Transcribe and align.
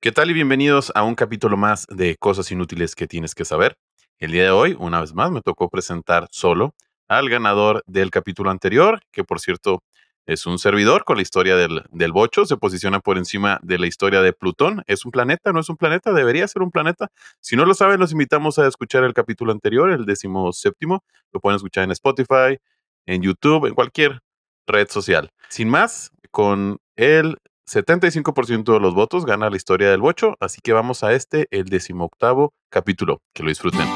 ¿Qué 0.00 0.12
tal 0.12 0.30
y 0.30 0.32
bienvenidos 0.32 0.92
a 0.94 1.02
un 1.02 1.16
capítulo 1.16 1.56
más 1.56 1.84
de 1.88 2.14
Cosas 2.18 2.52
Inútiles 2.52 2.94
que 2.94 3.08
tienes 3.08 3.34
que 3.34 3.44
saber? 3.44 3.76
El 4.20 4.30
día 4.30 4.44
de 4.44 4.50
hoy, 4.50 4.76
una 4.78 5.00
vez 5.00 5.12
más, 5.12 5.32
me 5.32 5.40
tocó 5.40 5.68
presentar 5.68 6.28
solo 6.30 6.76
al 7.08 7.28
ganador 7.28 7.82
del 7.88 8.12
capítulo 8.12 8.52
anterior, 8.52 9.00
que 9.10 9.24
por 9.24 9.40
cierto 9.40 9.82
es 10.24 10.46
un 10.46 10.60
servidor 10.60 11.02
con 11.02 11.16
la 11.16 11.22
historia 11.22 11.56
del, 11.56 11.82
del 11.90 12.12
bocho, 12.12 12.46
se 12.46 12.56
posiciona 12.56 13.00
por 13.00 13.18
encima 13.18 13.58
de 13.64 13.76
la 13.76 13.88
historia 13.88 14.22
de 14.22 14.32
Plutón. 14.32 14.84
¿Es 14.86 15.04
un 15.04 15.10
planeta? 15.10 15.52
¿No 15.52 15.58
es 15.58 15.68
un 15.68 15.76
planeta? 15.76 16.12
¿Debería 16.12 16.46
ser 16.46 16.62
un 16.62 16.70
planeta? 16.70 17.08
Si 17.40 17.56
no 17.56 17.64
lo 17.64 17.74
saben, 17.74 17.98
los 17.98 18.12
invitamos 18.12 18.60
a 18.60 18.68
escuchar 18.68 19.02
el 19.02 19.14
capítulo 19.14 19.50
anterior, 19.50 19.90
el 19.90 20.06
décimo 20.06 20.52
séptimo. 20.52 21.02
Lo 21.32 21.40
pueden 21.40 21.56
escuchar 21.56 21.82
en 21.82 21.90
Spotify, 21.90 22.56
en 23.04 23.20
YouTube, 23.20 23.66
en 23.66 23.74
cualquier 23.74 24.20
red 24.64 24.86
social. 24.88 25.30
Sin 25.48 25.68
más, 25.68 26.12
con 26.30 26.78
el 26.94 27.38
75% 27.68 28.72
de 28.72 28.80
los 28.80 28.94
votos 28.94 29.26
gana 29.26 29.50
la 29.50 29.56
historia 29.56 29.90
del 29.90 30.00
bocho, 30.00 30.36
así 30.40 30.60
que 30.62 30.72
vamos 30.72 31.04
a 31.04 31.12
este, 31.12 31.46
el 31.50 31.66
decimoctavo 31.66 32.54
capítulo. 32.70 33.20
Que 33.34 33.42
lo 33.42 33.50
disfruten. 33.50 33.86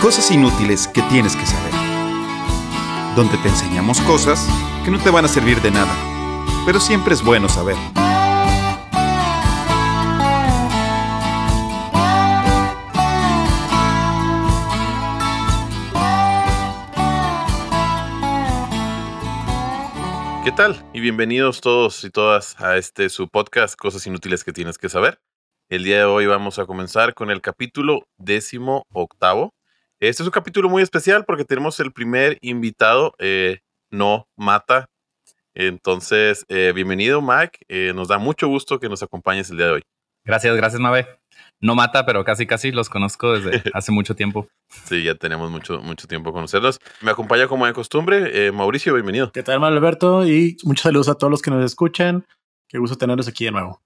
Cosas 0.00 0.30
inútiles 0.32 0.88
que 0.88 1.02
tienes 1.02 1.36
que 1.36 1.46
saber. 1.46 1.72
Donde 3.14 3.36
te 3.38 3.48
enseñamos 3.48 4.00
cosas 4.00 4.48
que 4.84 4.90
no 4.90 4.98
te 4.98 5.10
van 5.10 5.26
a 5.26 5.28
servir 5.28 5.60
de 5.60 5.70
nada, 5.70 5.94
pero 6.66 6.80
siempre 6.80 7.14
es 7.14 7.22
bueno 7.22 7.48
saber. 7.48 7.76
¿Qué 20.44 20.50
tal? 20.50 20.74
Y 20.92 20.98
bienvenidos 20.98 21.60
todos 21.60 22.02
y 22.02 22.10
todas 22.10 22.60
a 22.60 22.76
este 22.76 23.08
su 23.10 23.28
podcast, 23.28 23.76
Cosas 23.76 24.04
Inútiles 24.08 24.42
que 24.42 24.52
tienes 24.52 24.76
que 24.76 24.88
saber. 24.88 25.20
El 25.68 25.84
día 25.84 25.98
de 25.98 26.04
hoy 26.04 26.26
vamos 26.26 26.58
a 26.58 26.66
comenzar 26.66 27.14
con 27.14 27.30
el 27.30 27.40
capítulo 27.40 28.08
décimo 28.18 28.84
octavo. 28.92 29.54
Este 30.00 30.24
es 30.24 30.26
un 30.26 30.32
capítulo 30.32 30.68
muy 30.68 30.82
especial 30.82 31.24
porque 31.24 31.44
tenemos 31.44 31.78
el 31.78 31.92
primer 31.92 32.38
invitado, 32.40 33.14
eh, 33.20 33.60
no 33.88 34.26
mata. 34.36 34.86
Entonces, 35.54 36.44
eh, 36.48 36.72
bienvenido 36.74 37.22
Mike, 37.22 37.60
eh, 37.68 37.92
nos 37.94 38.08
da 38.08 38.18
mucho 38.18 38.48
gusto 38.48 38.80
que 38.80 38.88
nos 38.88 39.04
acompañes 39.04 39.48
el 39.48 39.58
día 39.58 39.66
de 39.66 39.72
hoy. 39.74 39.82
Gracias, 40.24 40.56
gracias 40.56 40.80
Mabe. 40.80 41.21
No 41.60 41.74
mata, 41.74 42.04
pero 42.06 42.24
casi 42.24 42.46
casi 42.46 42.72
los 42.72 42.88
conozco 42.88 43.38
desde 43.38 43.62
hace 43.74 43.92
mucho 43.92 44.16
tiempo. 44.16 44.48
Sí, 44.68 45.02
ya 45.02 45.14
tenemos 45.14 45.50
mucho, 45.50 45.80
mucho 45.80 46.06
tiempo 46.08 46.32
conocerlos. 46.32 46.78
Me 47.00 47.10
acompaña 47.10 47.46
como 47.48 47.66
de 47.66 47.72
costumbre 47.72 48.50
Mauricio, 48.52 48.94
bienvenido. 48.94 49.30
¿Qué 49.32 49.42
tal, 49.42 49.62
Alberto? 49.64 50.26
Y 50.26 50.56
muchos 50.64 50.82
saludos 50.82 51.08
a 51.08 51.14
todos 51.14 51.30
los 51.30 51.42
que 51.42 51.50
nos 51.50 51.64
escuchan. 51.64 52.26
Qué 52.68 52.78
gusto 52.78 52.96
tenerlos 52.96 53.28
aquí 53.28 53.44
de 53.44 53.52
nuevo. 53.52 53.82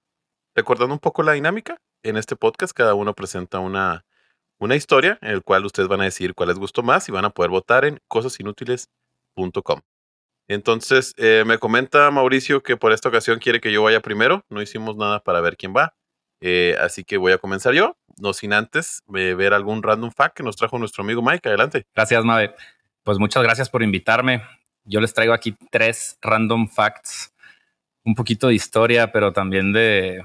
Recordando 0.55 0.93
un 0.93 0.99
poco 0.99 1.21
la 1.21 1.33
dinámica, 1.33 1.77
en 2.03 2.17
este 2.17 2.35
podcast 2.35 2.73
cada 2.73 2.95
uno 2.95 3.13
presenta 3.13 3.59
una, 3.59 4.05
una 4.59 4.75
historia 4.75 5.19
en 5.21 5.31
el 5.31 5.43
cual 5.43 5.65
ustedes 5.65 5.87
van 5.87 6.01
a 6.01 6.05
decir 6.05 6.33
cuál 6.33 6.49
les 6.49 6.57
gustó 6.57 6.83
más 6.83 7.07
y 7.09 7.11
van 7.11 7.25
a 7.25 7.29
poder 7.29 7.51
votar 7.51 7.85
en 7.85 7.99
cosasinútiles.com. 8.07 9.81
Entonces, 10.47 11.13
eh, 11.17 11.43
me 11.45 11.57
comenta 11.57 12.09
Mauricio 12.09 12.63
que 12.63 12.77
por 12.77 12.93
esta 12.93 13.09
ocasión 13.09 13.39
quiere 13.39 13.59
que 13.59 13.71
yo 13.71 13.83
vaya 13.83 13.99
primero. 13.99 14.45
No 14.49 14.61
hicimos 14.61 14.95
nada 14.95 15.19
para 15.19 15.41
ver 15.41 15.57
quién 15.57 15.73
va. 15.75 15.93
Eh, 16.41 16.75
así 16.79 17.03
que 17.03 17.17
voy 17.17 17.31
a 17.31 17.37
comenzar 17.37 17.73
yo, 17.73 17.97
no 18.17 18.33
sin 18.33 18.53
antes 18.53 19.03
eh, 19.15 19.33
ver 19.33 19.53
algún 19.53 19.81
random 19.81 20.11
fact 20.11 20.37
que 20.37 20.43
nos 20.43 20.55
trajo 20.55 20.77
nuestro 20.77 21.03
amigo 21.03 21.21
Mike. 21.21 21.47
Adelante. 21.47 21.85
Gracias, 21.95 22.23
Mabe. 22.23 22.53
Pues 23.03 23.19
muchas 23.19 23.43
gracias 23.43 23.69
por 23.69 23.83
invitarme. 23.83 24.43
Yo 24.83 25.01
les 25.01 25.13
traigo 25.13 25.33
aquí 25.33 25.55
tres 25.71 26.17
random 26.21 26.67
facts, 26.67 27.33
un 28.03 28.15
poquito 28.15 28.47
de 28.47 28.53
historia, 28.53 29.11
pero 29.11 29.33
también 29.33 29.73
de 29.73 30.21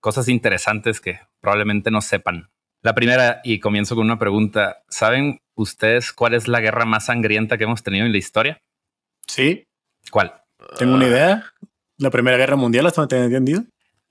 cosas 0.00 0.28
interesantes 0.28 1.00
que 1.00 1.20
probablemente 1.40 1.90
no 1.90 2.00
sepan. 2.00 2.50
La 2.82 2.94
primera, 2.94 3.40
y 3.44 3.60
comienzo 3.60 3.94
con 3.94 4.06
una 4.06 4.18
pregunta. 4.18 4.82
¿Saben 4.88 5.40
ustedes 5.54 6.12
cuál 6.12 6.34
es 6.34 6.48
la 6.48 6.60
guerra 6.60 6.84
más 6.84 7.06
sangrienta 7.06 7.56
que 7.56 7.64
hemos 7.64 7.82
tenido 7.82 8.06
en 8.06 8.12
la 8.12 8.18
historia? 8.18 8.60
Sí. 9.26 9.64
¿Cuál? 10.10 10.34
Tengo 10.78 10.94
una 10.94 11.06
idea. 11.06 11.44
La 11.98 12.10
Primera 12.10 12.36
Guerra 12.36 12.56
Mundial, 12.56 12.86
¿hasta 12.86 13.02
donde 13.02 13.24
entendido? 13.24 13.62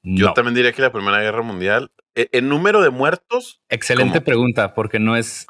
Yo 0.04 0.34
también 0.34 0.56
diría 0.56 0.72
que 0.74 0.82
la 0.82 0.92
Primera 0.92 1.22
Guerra 1.22 1.42
Mundial. 1.42 1.92
¿El 2.16 2.50
número 2.50 2.82
de 2.82 2.90
muertos? 2.90 3.62
Excelente 3.70 4.22
pregunta, 4.22 4.74
porque 4.74 5.00
no 5.00 5.16
es. 5.16 5.48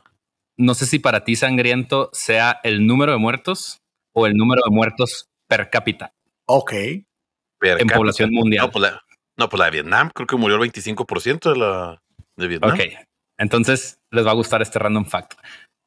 No 0.58 0.76
sé 0.76 0.86
si 0.86 1.00
para 1.00 1.24
ti 1.24 1.36
sangriento 1.36 2.10
sea 2.14 2.60
el 2.64 2.86
número 2.86 3.14
de 3.14 3.18
muertos 3.18 3.82
o 4.14 4.28
el 4.28 4.34
número 4.34 4.62
de 4.64 4.72
muertos 4.72 5.30
per 5.48 5.70
cápita. 5.70 6.14
Ok. 6.46 6.74
en 6.74 7.88
población 7.94 8.32
mundial. 8.32 8.66
No, 8.66 8.72
pues 8.72 8.82
la, 8.84 9.02
no, 9.38 9.50
pues 9.50 9.60
la 9.60 9.66
de 9.66 9.72
Vietnam, 9.72 10.12
creo 10.14 10.28
que 10.28 10.36
murió 10.36 10.62
el 10.62 10.70
25% 10.70 11.54
de 11.54 11.58
la 11.58 12.02
de 12.36 12.48
Vietnam. 12.48 12.74
Ok, 12.74 12.80
entonces 13.38 14.00
les 14.12 14.26
va 14.26 14.32
a 14.32 14.36
gustar 14.36 14.62
este 14.62 14.80
random 14.80 15.06
fact. 15.06 15.34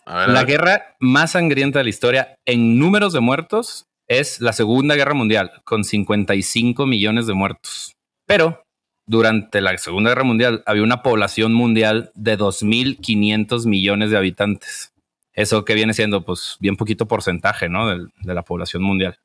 la 0.07 0.45
guerra 0.45 0.97
más 0.99 1.33
sangrienta 1.33 1.79
de 1.79 1.85
la 1.85 1.91
historia 1.91 2.39
en 2.47 2.79
números 2.79 3.13
de 3.13 3.21
muertos 3.21 3.85
es 4.09 4.41
la 4.41 4.53
Segunda 4.53 4.97
Guerra 4.97 5.15
Mundial, 5.15 5.63
con 5.65 5.85
55 5.85 6.87
millones 6.87 7.27
de 7.27 7.35
muertos. 7.35 7.94
Pero 8.27 8.65
durante 9.07 9.61
la 9.61 9.77
Segunda 9.79 10.11
Guerra 10.11 10.25
Mundial 10.25 10.63
había 10.67 10.83
una 10.83 11.03
población 11.03 11.53
mundial 11.53 12.11
de 12.15 12.39
2.500 12.39 13.67
millones 13.67 14.11
de 14.11 14.17
habitantes. 14.17 14.93
Eso 15.33 15.65
que 15.65 15.75
viene 15.75 15.95
siendo, 15.95 16.25
pues, 16.25 16.57
bien 16.61 16.77
poquito 16.77 17.07
porcentaje, 17.07 17.69
¿no? 17.69 17.89
De, 17.89 18.09
la 18.23 18.43
población 18.43 18.83
mundial. 18.83 19.19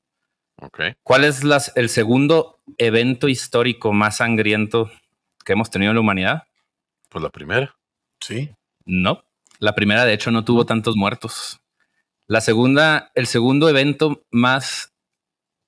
Okay. 0.58 0.94
¿Cuál 1.04 1.24
es 1.24 1.44
el 1.76 1.90
segundo 1.90 2.60
evento 2.78 3.30
histórico 3.30 3.94
más 3.94 4.18
sangriento 4.18 4.92
que 5.46 5.54
hemos 5.54 5.70
tenido 5.70 5.92
en 5.92 5.96
la 5.96 6.02
humanidad? 6.02 6.44
Pues 7.10 7.24
la 7.24 7.30
primera. 7.30 7.76
Sí. 8.20 8.50
No, 8.86 9.24
la 9.60 9.76
primera 9.76 10.04
de 10.04 10.14
hecho 10.14 10.32
no 10.32 10.44
tuvo 10.44 10.66
tantos 10.66 10.96
muertos. 10.96 11.62
La 12.28 12.42
segunda, 12.42 13.12
el 13.16 13.28
segundo 13.28 13.70
evento 13.70 14.24
más 14.32 14.89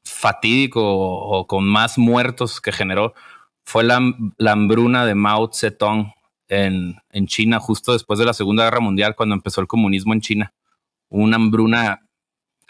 fatídico 0.03 0.81
o, 0.83 1.47
con 1.47 1.65
más 1.65 1.97
muertos 1.97 2.61
que 2.61 2.71
generó 2.71 3.13
fue 3.63 3.83
la, 3.83 4.01
hambruna 4.51 5.05
de 5.05 5.15
Mao 5.15 5.49
Zedong 5.53 6.13
en, 6.47 6.95
China, 7.27 7.59
justo 7.59 7.93
después 7.93 8.19
de 8.19 8.25
la 8.25 8.33
Segunda 8.33 8.65
Guerra 8.65 8.79
Mundial, 8.79 9.15
cuando 9.15 9.35
empezó 9.35 9.61
el 9.61 9.67
comunismo 9.67 10.13
en 10.13 10.21
China. 10.21 10.53
Una 11.09 11.37
hambruna 11.37 12.01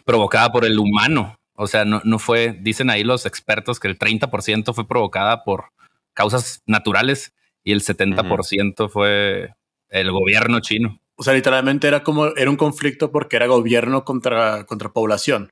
provocada 0.06 0.52
por 0.52 0.66
el 0.66 0.78
humano. 0.78 1.38
O 1.56 1.68
sea, 1.68 1.86
no, 1.86 2.02
no 2.04 2.20
fue, 2.20 2.58
dicen 2.62 2.90
ahí 2.90 3.04
los 3.04 3.26
expertos 3.26 3.80
que 3.80 3.88
el 3.88 3.98
30% 3.98 4.74
fue 4.74 4.88
provocada 4.88 5.44
por 5.44 5.72
causas 6.14 6.62
naturales 6.66 7.34
y 7.64 7.72
el 7.72 7.82
70% 7.82 8.90
fue 8.90 9.54
el 9.90 10.12
gobierno 10.12 10.60
chino. 10.60 11.00
O 11.16 11.24
sea, 11.24 11.34
literalmente 11.34 11.88
era 11.88 12.04
como, 12.04 12.28
era 12.36 12.50
un 12.50 12.58
conflicto 12.58 13.12
porque 13.12 13.36
era 13.36 13.46
gobierno 13.46 14.04
contra, 14.04 14.66
contra 14.66 14.90
población. 14.90 15.52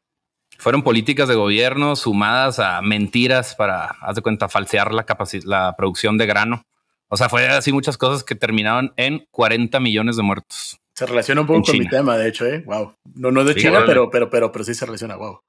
Fueron 0.59 0.83
políticas 0.83 1.29
de 1.29 1.35
gobierno 1.35 1.95
sumadas 1.95 2.59
a 2.59 2.81
mentiras 2.81 3.55
para, 3.55 3.85
haz 4.01 4.17
de 4.17 4.21
cuenta, 4.21 4.49
falsear 4.49 4.93
la, 4.93 5.05
la 5.45 5.75
producción 5.77 6.17
de 6.17 6.25
grano. 6.25 6.63
O 7.07 7.17
sea, 7.17 7.29
fue 7.29 7.47
así 7.47 7.71
muchas 7.71 7.97
cosas 7.97 8.23
que 8.23 8.35
terminaron 8.35 8.93
en 8.97 9.25
40 9.31 9.79
millones 9.79 10.17
de 10.17 10.23
muertos. 10.23 10.79
Se 10.93 11.05
relaciona 11.05 11.41
un 11.41 11.47
poco 11.47 11.63
con 11.63 11.79
mi 11.79 11.87
tema, 11.87 12.17
de 12.17 12.27
hecho, 12.27 12.45
¿eh? 12.45 12.61
Wow. 12.65 12.93
No, 13.15 13.31
no 13.31 13.41
es 13.41 13.47
de 13.47 13.55
China, 13.55 13.83
pero, 13.85 14.09
pero, 14.09 14.29
pero, 14.29 14.51
pero 14.51 14.65
sí 14.65 14.73
se 14.73 14.85
relaciona, 14.85 15.15
wow. 15.15 15.39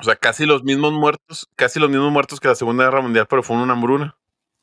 O 0.00 0.02
sea, 0.02 0.16
casi 0.16 0.46
los 0.46 0.64
mismos 0.64 0.94
muertos, 0.94 1.48
casi 1.54 1.78
los 1.78 1.90
mismos 1.90 2.10
muertos 2.10 2.40
que 2.40 2.48
la 2.48 2.54
Segunda 2.54 2.84
Guerra 2.84 3.02
Mundial, 3.02 3.26
pero 3.28 3.42
fue 3.42 3.56
una 3.56 3.74
hambruna. 3.74 4.16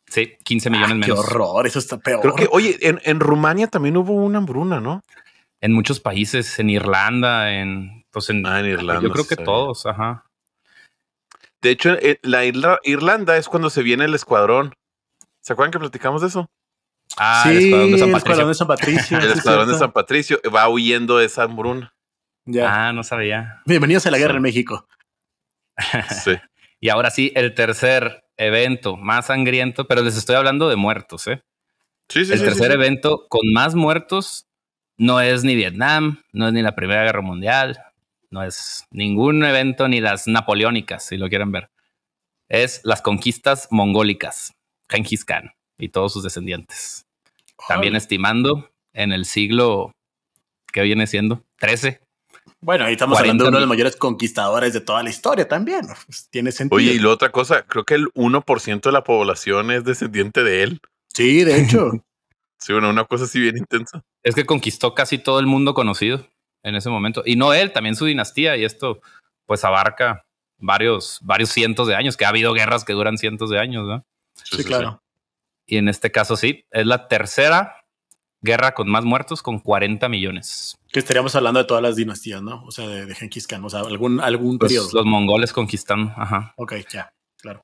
Sí, 0.07 0.33
15 0.43 0.69
millones 0.71 0.91
ah, 0.91 0.95
menos. 0.95 1.05
Qué 1.05 1.11
horror, 1.11 1.67
eso 1.67 1.77
está 1.77 1.99
peor. 1.99 2.21
Creo 2.21 2.33
que, 2.33 2.47
oye, 2.51 2.77
en, 2.81 3.19
Rumania 3.19 3.67
también 3.67 3.95
hubo 3.97 4.13
una 4.13 4.39
hambruna, 4.39 4.79
¿no? 4.79 5.03
En 5.61 5.73
muchos 5.73 5.99
países, 5.99 6.57
en 6.57 6.71
Irlanda, 6.71 7.53
en. 7.53 7.98
Pues 8.11 8.29
en, 8.29 8.45
ah, 8.45 8.59
en 8.59 8.65
Irlanda. 8.65 9.01
Yo 9.01 9.11
creo 9.11 9.27
que 9.27 9.35
todos, 9.35 9.85
ajá. 9.85 10.25
De 11.61 11.71
hecho, 11.71 11.93
eh, 11.93 12.19
la 12.23 12.45
Irlanda 12.45 13.37
es 13.37 13.49
cuando 13.49 13.69
se 13.69 13.83
viene 13.83 14.05
el 14.05 14.15
escuadrón. 14.15 14.73
¿Se 15.41 15.53
acuerdan 15.53 15.71
que 15.71 15.79
platicamos 15.79 16.21
de 16.21 16.27
eso? 16.27 16.49
Ah, 17.17 17.43
sí, 17.45 17.49
el 17.49 17.63
escuadrón 17.65 17.91
de 17.91 17.97
San 17.97 18.11
Patricio. 18.11 18.37
El 18.49 18.51
escuadrón 18.53 18.57
de 18.57 18.67
San 18.67 18.67
Patricio. 18.71 19.17
el 19.17 19.31
escuadrón 19.31 19.69
de 19.69 19.77
San 19.77 19.91
Patricio 19.91 20.39
va 20.55 20.69
huyendo 20.69 21.17
de 21.17 21.25
esa 21.25 21.43
hambruna. 21.43 21.93
Ya. 22.45 22.87
Ah, 22.87 22.93
no 22.93 23.03
sabía. 23.03 23.61
Bienvenidos 23.65 24.05
a 24.05 24.11
la 24.11 24.17
guerra 24.17 24.35
en 24.35 24.41
México. 24.41 24.87
sí. 26.23 26.35
y 26.79 26.89
ahora 26.89 27.09
sí, 27.09 27.31
el 27.35 27.53
tercer 27.55 28.23
evento 28.37 28.95
más 28.95 29.27
sangriento, 29.27 29.87
pero 29.87 30.01
les 30.01 30.17
estoy 30.17 30.35
hablando 30.35 30.69
de 30.69 30.75
muertos, 30.75 31.27
¿eh? 31.27 31.43
Sí, 32.07 32.25
sí, 32.25 32.33
el 32.33 32.39
tercer 32.39 32.71
evento 32.71 33.27
con 33.27 33.41
más 33.53 33.75
muertos 33.75 34.47
no 34.97 35.21
es 35.21 35.43
ni 35.43 35.55
Vietnam, 35.55 36.23
no 36.31 36.47
es 36.47 36.53
ni 36.53 36.61
la 36.61 36.75
Primera 36.75 37.03
Guerra 37.03 37.21
Mundial, 37.21 37.79
no 38.31 38.43
es 38.43 38.85
ningún 38.91 39.43
evento 39.43 39.87
ni 39.87 40.01
las 40.01 40.27
napoleónicas, 40.27 41.05
si 41.05 41.17
lo 41.17 41.29
quieren 41.29 41.51
ver. 41.51 41.69
Es 42.47 42.81
las 42.83 43.01
conquistas 43.01 43.67
mongólicas, 43.71 44.53
Genghis 44.89 45.25
Khan 45.25 45.51
y 45.77 45.89
todos 45.89 46.13
sus 46.13 46.23
descendientes. 46.23 47.05
También 47.67 47.95
estimando 47.95 48.69
en 48.93 49.11
el 49.11 49.25
siglo 49.25 49.91
que 50.71 50.81
viene 50.81 51.07
siendo 51.07 51.43
13 51.59 51.99
Bueno, 52.61 52.85
ahí 52.85 52.93
estamos 52.93 53.19
hablando 53.19 53.43
de 53.43 53.49
uno 53.49 53.57
de 53.57 53.61
los 53.61 53.69
mayores 53.69 53.95
conquistadores 53.95 54.73
de 54.73 54.81
toda 54.81 55.03
la 55.03 55.09
historia 55.09 55.47
también. 55.47 55.87
Pues, 56.05 56.27
tiene 56.29 56.51
sentido. 56.51 56.77
Oye, 56.77 56.93
y 56.93 56.99
la 56.99 57.09
otra 57.09 57.31
cosa, 57.31 57.65
creo 57.65 57.83
que 57.83 57.95
el 57.95 58.07
1% 58.13 58.81
de 58.81 58.91
la 58.91 59.03
población 59.03 59.71
es 59.71 59.83
descendiente 59.83 60.43
de 60.43 60.63
él. 60.63 60.81
Sí, 61.13 61.43
de 61.43 61.61
hecho. 61.61 61.91
sí, 62.57 62.73
bueno, 62.73 62.89
una 62.89 63.05
cosa 63.05 63.25
así 63.25 63.39
bien 63.39 63.57
intensa. 63.57 64.03
Es 64.23 64.35
que 64.35 64.45
conquistó 64.45 64.93
casi 64.93 65.17
todo 65.17 65.39
el 65.39 65.47
mundo 65.47 65.73
conocido 65.73 66.25
en 66.63 66.75
ese 66.75 66.89
momento. 66.89 67.23
Y 67.25 67.35
no 67.35 67.53
él, 67.53 67.71
también 67.71 67.95
su 67.95 68.05
dinastía. 68.05 68.57
Y 68.57 68.65
esto, 68.65 69.01
pues, 69.45 69.63
abarca 69.63 70.25
varios, 70.57 71.19
varios 71.21 71.49
cientos 71.49 71.87
de 71.87 71.95
años, 71.95 72.17
que 72.17 72.25
ha 72.25 72.29
habido 72.29 72.53
guerras 72.53 72.83
que 72.83 72.93
duran 72.93 73.17
cientos 73.17 73.49
de 73.49 73.59
años, 73.59 73.85
¿no? 73.87 74.05
Sí, 74.43 74.63
claro. 74.63 75.01
Y 75.65 75.77
en 75.77 75.87
este 75.87 76.11
caso 76.11 76.35
sí, 76.35 76.65
es 76.71 76.85
la 76.85 77.07
tercera 77.07 77.85
guerra 78.41 78.73
con 78.73 78.89
más 78.89 79.03
muertos, 79.03 79.41
con 79.41 79.59
40 79.59 80.07
millones. 80.09 80.77
Que 80.91 80.99
estaríamos 80.99 81.35
hablando 81.35 81.59
de 81.59 81.65
todas 81.65 81.83
las 81.83 81.95
dinastías, 81.95 82.41
¿no? 82.41 82.63
O 82.65 82.71
sea, 82.71 82.87
de, 82.87 83.05
de 83.05 83.15
Genghis 83.15 83.47
Khan, 83.47 83.63
o 83.63 83.69
sea, 83.69 83.81
algún, 83.81 84.19
algún 84.19 84.57
pues 84.57 84.69
periodo. 84.69 84.89
Los 84.93 85.05
mongoles 85.05 85.53
conquistando, 85.53 86.11
ajá. 86.15 86.53
Ok, 86.57 86.75
ya, 86.91 87.13
claro. 87.37 87.63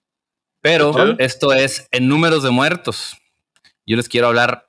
Pero 0.62 1.16
esto 1.20 1.54
es 1.54 1.88
en 1.92 2.08
números 2.08 2.44
de 2.44 2.50
muertos. 2.50 3.18
Yo 3.86 3.98
les 3.98 4.10
quiero 4.10 4.28
hablar 4.28 4.68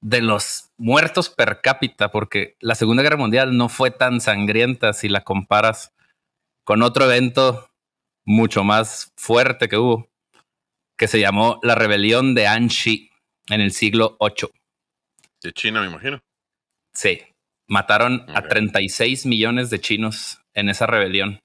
de 0.00 0.20
los 0.22 0.70
muertos 0.76 1.28
per 1.28 1.60
cápita, 1.60 2.10
porque 2.10 2.56
la 2.60 2.74
Segunda 2.74 3.02
Guerra 3.02 3.16
Mundial 3.16 3.56
no 3.56 3.68
fue 3.68 3.90
tan 3.90 4.20
sangrienta 4.20 4.92
si 4.92 5.08
la 5.08 5.22
comparas 5.22 5.94
con 6.64 6.82
otro 6.82 7.04
evento 7.04 7.70
mucho 8.24 8.62
más 8.62 9.12
fuerte 9.16 9.68
que 9.68 9.78
hubo, 9.78 10.08
que 10.96 11.08
se 11.08 11.20
llamó 11.20 11.58
la 11.62 11.74
rebelión 11.74 12.34
de 12.34 12.46
Anshi 12.46 13.10
en 13.48 13.60
el 13.60 13.72
siglo 13.72 14.16
VIII. 14.20 14.50
De 15.42 15.52
China, 15.52 15.80
me 15.80 15.86
imagino. 15.86 16.20
Sí, 16.92 17.22
mataron 17.66 18.24
a 18.28 18.42
36 18.42 19.26
millones 19.26 19.70
de 19.70 19.80
chinos 19.80 20.40
en 20.54 20.68
esa 20.68 20.86
rebelión. 20.86 21.40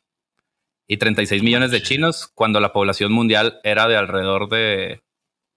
Y 0.88 0.98
36 0.98 1.42
millones 1.42 1.72
de 1.72 1.82
chinos 1.82 2.30
cuando 2.34 2.60
la 2.60 2.74
población 2.74 3.14
mundial 3.14 3.60
era 3.64 3.88
de 3.88 3.96
alrededor 3.96 4.50
de 4.50 5.02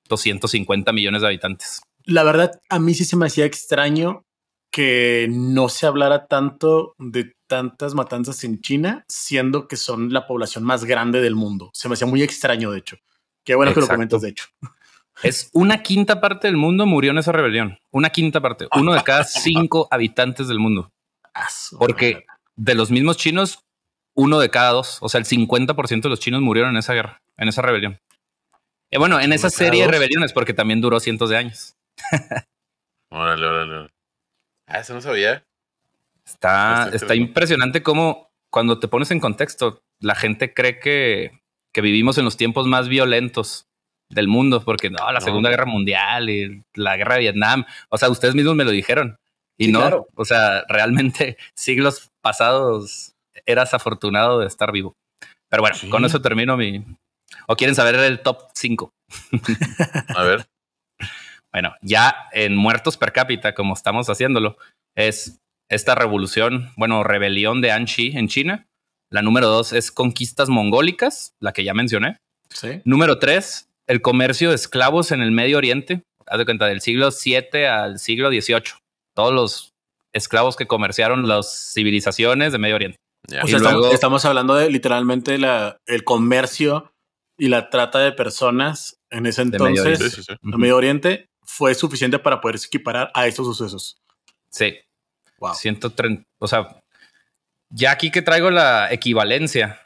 250 0.09 0.93
millones 0.93 1.23
de 1.23 1.27
habitantes. 1.27 1.83
La 2.07 2.23
verdad, 2.23 2.61
a 2.69 2.79
mí 2.79 2.95
sí 2.95 3.05
se 3.05 3.17
me 3.17 3.27
hacía 3.27 3.45
extraño 3.45 4.25
que 4.71 5.27
no 5.31 5.69
se 5.69 5.87
hablara 5.87 6.27
tanto 6.27 6.95
de 6.99 7.35
tantas 7.47 7.95
matanzas 7.95 8.45
en 8.45 8.61
China, 8.61 9.05
siendo 9.09 9.69
que 9.69 9.77
son 9.77 10.13
la 10.13 10.27
población 10.27 10.65
más 10.65 10.85
grande 10.85 11.21
del 11.21 11.35
mundo. 11.35 11.71
Se 11.73 11.89
me 11.89 11.95
hacía 11.95 12.07
muy 12.07 12.23
extraño, 12.23 12.71
de 12.71 12.79
hecho. 12.79 12.97
Qué 13.45 13.55
bueno 13.55 13.73
que 13.73 13.81
lo 13.81 13.89
comentas, 13.89 14.23
de 14.23 14.31
hecho. 14.31 14.47
Es 15.23 15.51
una 15.53 15.83
quinta 15.83 16.21
parte 16.21 16.47
del 16.47 16.57
mundo 16.57 16.85
murió 16.85 17.13
en 17.13 17.19
esa 17.19 17.33
rebelión. 17.33 17.79
Una 17.91 18.11
quinta 18.11 18.41
parte. 18.41 18.67
Uno 18.77 18.93
de 18.93 19.03
cada 19.03 19.25
cinco 19.25 19.89
habitantes 19.91 20.49
del 20.49 20.59
mundo. 20.59 20.93
Porque 21.79 22.27
de 22.57 22.75
los 22.75 22.91
mismos 22.91 23.17
chinos, 23.17 23.65
uno 24.15 24.39
de 24.39 24.51
cada 24.51 24.73
dos. 24.73 24.99
O 25.01 25.09
sea, 25.09 25.19
el 25.19 25.27
50% 25.27 26.03
de 26.03 26.09
los 26.09 26.21
chinos 26.21 26.43
murieron 26.43 26.73
en 26.73 26.79
esa 26.79 26.93
guerra, 26.93 27.23
en 27.37 27.49
esa 27.49 27.63
rebelión. 27.63 27.99
Y 28.91 28.99
bueno, 28.99 29.21
en 29.21 29.33
esa 29.33 29.51
serie 29.51 29.83
de 29.83 29.89
rebeliones, 29.89 30.33
porque 30.33 30.55
también 30.55 30.81
duró 30.81 31.01
cientos 31.01 31.31
de 31.31 31.37
años. 31.37 31.76
Órale, 33.11 33.47
órale. 33.47 33.91
Ah, 34.67 34.81
eso 34.81 34.95
no 34.95 35.01
sabía. 35.01 35.45
Está, 36.25 36.91
está 36.93 37.15
impresionante 37.15 37.83
cómo 37.83 38.27
cuando 38.51 38.79
te 38.79 38.89
pones 38.89 39.11
en 39.11 39.21
contexto, 39.21 39.83
la 40.01 40.15
gente 40.15 40.55
cree 40.55 40.79
que, 40.81 41.43
que 41.73 41.81
vivimos 41.81 42.19
en 42.19 42.25
los 42.25 42.37
tiempos 42.37 42.67
más 42.67 42.89
violentos 42.89 43.69
del 44.09 44.29
mundo, 44.29 44.63
porque 44.65 44.91
no, 44.91 45.13
la 45.13 45.21
Segunda 45.21 45.51
Guerra 45.51 45.67
Mundial 45.67 46.31
y 46.31 46.65
la 46.75 46.97
Guerra 46.97 47.15
de 47.15 47.21
Vietnam, 47.21 47.65
o 47.89 47.99
sea, 47.99 48.09
ustedes 48.09 48.35
mismos 48.35 48.55
me 48.55 48.65
lo 48.65 48.71
dijeron. 48.71 49.19
Y 49.59 49.69
no, 49.69 50.07
o 50.15 50.25
sea, 50.25 50.65
realmente 50.69 51.37
siglos 51.55 52.11
pasados 52.21 53.15
eras 53.47 53.75
afortunado 53.75 54.39
de 54.41 54.47
estar 54.47 54.73
vivo. 54.73 54.97
Pero 55.49 55.63
bueno, 55.63 55.77
con 55.91 56.05
eso 56.05 56.21
termino 56.21 56.57
mi... 56.57 56.85
¿O 57.47 57.57
quieren 57.57 57.75
saber 57.75 57.95
el 57.97 58.21
top 58.21 58.49
5? 58.55 58.93
A 60.17 60.23
ver. 60.23 60.47
Bueno, 61.53 61.75
ya 61.81 62.29
en 62.33 62.57
muertos 62.57 62.97
per 62.97 63.13
cápita, 63.13 63.55
como 63.55 63.75
estamos 63.75 64.09
haciéndolo, 64.09 64.59
es 64.95 65.41
esta 65.69 65.95
revolución, 65.95 66.71
bueno, 66.77 67.03
rebelión 67.03 67.61
de 67.61 67.73
Anxi 67.73 68.13
en 68.17 68.29
China. 68.29 68.67
La 69.11 69.23
número 69.23 69.49
dos 69.49 69.73
es 69.73 69.93
conquistas 69.93 70.49
mongólicas, 70.49 71.35
la 71.41 71.53
que 71.53 71.65
ya 71.65 71.75
mencioné. 71.75 72.19
Sí. 72.51 72.81
Número 72.85 73.19
tres, 73.19 73.69
el 73.87 74.03
comercio 74.03 74.51
de 74.51 74.57
esclavos 74.57 75.13
en 75.13 75.23
el 75.23 75.31
Medio 75.31 75.59
Oriente. 75.59 76.03
Haz 76.27 76.39
de 76.39 76.45
cuenta, 76.45 76.67
del 76.67 76.81
siglo 76.81 77.11
7 77.11 77.69
al 77.69 77.99
siglo 77.99 78.31
18. 78.31 78.79
Todos 79.15 79.33
los 79.33 79.75
esclavos 80.13 80.57
que 80.57 80.67
comerciaron 80.67 81.29
las 81.29 81.73
civilizaciones 81.73 82.53
de 82.53 82.59
Medio 82.59 82.77
Oriente. 82.77 82.99
O 83.43 83.47
sea, 83.47 83.59
estamos, 83.59 83.93
estamos, 83.93 84.25
hablando 84.25 84.55
de 84.55 84.71
literalmente 84.71 85.39
la, 85.39 85.79
el 85.87 86.05
comercio 86.05 86.93
y 87.39 87.49
la 87.49 87.71
trata 87.71 87.99
de 87.99 88.13
personas 88.13 88.99
en 89.11 89.27
ese 89.27 89.43
entonces, 89.43 89.71
Medio 89.71 89.83
Oriente. 89.83 90.11
Sí, 90.11 90.23
sí, 90.23 90.35
Medio 90.43 90.77
Oriente, 90.77 91.29
fue 91.47 91.75
suficiente 91.75 92.19
para 92.19 92.41
poder 92.41 92.57
equiparar 92.57 93.11
a 93.15 93.27
estos 93.27 93.47
sucesos. 93.47 93.99
Sí. 94.51 94.77
Wow. 95.39 95.55
130. 95.55 96.25
O 96.39 96.49
sea, 96.49 96.83
ya 97.71 97.91
aquí 97.93 98.11
que 98.11 98.23
traigo 98.23 98.51
la 98.51 98.93
equivalencia, 98.93 99.81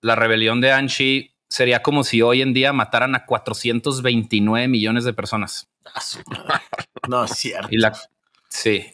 la 0.00 0.14
rebelión 0.14 0.60
de 0.60 0.72
Anchi 0.72 1.34
sería 1.48 1.82
como 1.82 2.04
si 2.04 2.22
hoy 2.22 2.42
en 2.42 2.52
día 2.52 2.72
mataran 2.72 3.14
a 3.14 3.24
429 3.24 4.68
millones 4.68 5.04
de 5.04 5.12
personas. 5.12 5.68
no 7.08 7.24
es 7.24 7.30
cierto. 7.32 7.68
Y 7.70 7.78
la, 7.78 7.92
sí. 8.48 8.92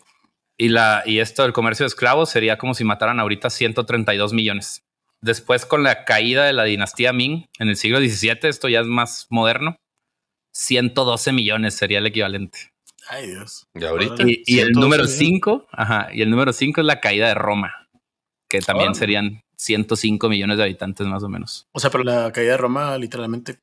Y, 0.57 0.69
la, 0.69 1.03
y 1.07 1.19
esto 1.19 1.43
del 1.43 1.53
comercio 1.53 1.85
de 1.85 1.89
esclavos 1.89 2.31
sería 2.31 2.59
como 2.59 2.75
si 2.75 2.85
mataran 2.85 3.21
ahorita 3.21 3.51
132 3.51 4.33
millones. 4.33 4.85
Después, 5.21 5.67
con 5.67 5.83
la 5.83 6.05
caída 6.05 6.45
de 6.45 6.53
la 6.53 6.65
dinastía 6.65 7.13
Ming 7.13 7.47
en 7.59 7.69
el 7.69 7.77
siglo 7.77 8.01
XVII, 8.01 8.39
esto 8.43 8.69
ya 8.69 8.81
es 8.81 8.87
más 8.87 9.27
moderno, 9.31 9.77
112 10.53 11.33
millones 11.33 11.75
sería 11.75 11.99
el 11.99 12.07
equivalente. 12.07 12.73
Ay, 13.09 13.29
Dios. 13.29 13.67
Y 13.75 13.85
ahorita. 13.85 14.23
Y, 14.27 14.61
el 14.61 14.73
número 14.73 15.07
5, 15.07 15.67
ajá, 15.73 16.09
y 16.13 16.23
el 16.23 16.31
número 16.31 16.53
5 16.53 16.81
es 16.81 16.87
la 16.87 17.01
caída 17.01 17.29
de 17.29 17.35
Roma, 17.35 17.89
que 18.49 18.61
también 18.61 18.95
serían 18.95 19.43
105 19.57 20.29
millones 20.29 20.59
de 20.59 20.65
habitantes 20.65 21.07
más 21.07 21.23
o 21.23 21.29
menos. 21.29 21.69
O 21.73 21.81
sea, 21.81 21.91
pero 21.91 22.05
la 22.05 22.31
caída 22.33 22.53
de 22.53 22.59
Roma 22.59 22.97
literalmente... 22.99 23.59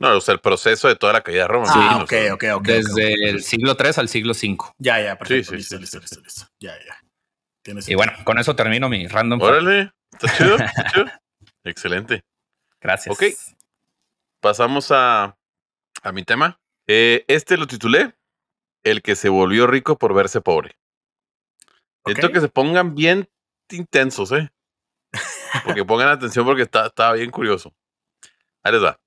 No, 0.00 0.18
o 0.18 0.20
sea, 0.20 0.34
el 0.34 0.40
proceso 0.40 0.86
de 0.86 0.96
toda 0.96 1.14
la 1.14 1.22
caída 1.22 1.42
de 1.42 1.48
Roma. 1.48 1.66
Ah, 1.68 2.00
ok, 2.02 2.12
ok, 2.34 2.44
ok. 2.56 2.66
Desde 2.66 3.30
el 3.30 3.42
siglo 3.42 3.74
3 3.74 3.98
al 3.98 4.08
siglo 4.08 4.34
5. 4.34 4.74
Ya, 4.78 5.00
ya, 5.02 5.16
perfecto. 5.16 5.52
Sí, 5.52 5.56
listo, 5.56 5.78
listo, 5.78 5.98
listo, 5.98 6.20
listo, 6.20 6.46
Ya, 6.60 6.74
ya. 6.74 7.82
y 7.86 7.94
bueno, 7.94 8.12
con 8.24 8.38
eso 8.38 8.54
termino 8.54 8.90
mi 8.90 9.06
random. 9.06 9.40
Órale, 9.40 9.92
está 10.12 10.36
chido, 10.36 10.56
está 10.58 10.84
chido. 10.92 11.06
Excelente. 11.64 12.22
Gracias. 12.82 13.14
Ok. 13.14 13.24
Pasamos 14.40 14.88
a, 14.90 15.34
a 16.02 16.12
mi 16.12 16.22
tema. 16.22 16.60
Eh, 16.86 17.24
este 17.28 17.56
lo 17.56 17.66
titulé 17.66 18.14
El 18.84 19.02
que 19.02 19.16
se 19.16 19.28
volvió 19.28 19.66
rico 19.66 19.98
por 19.98 20.14
verse 20.14 20.40
pobre. 20.40 20.76
Okay. 22.02 22.32
que 22.32 22.40
se 22.40 22.48
pongan 22.48 22.94
bien 22.94 23.28
intensos, 23.70 24.30
¿eh? 24.30 24.50
Porque 25.64 25.84
pongan 25.84 26.08
atención 26.08 26.44
porque 26.44 26.62
está, 26.62 26.86
está 26.86 27.12
bien 27.12 27.30
curioso. 27.30 27.74
Ahí 28.62 28.72
les 28.72 28.82
va. 28.82 29.00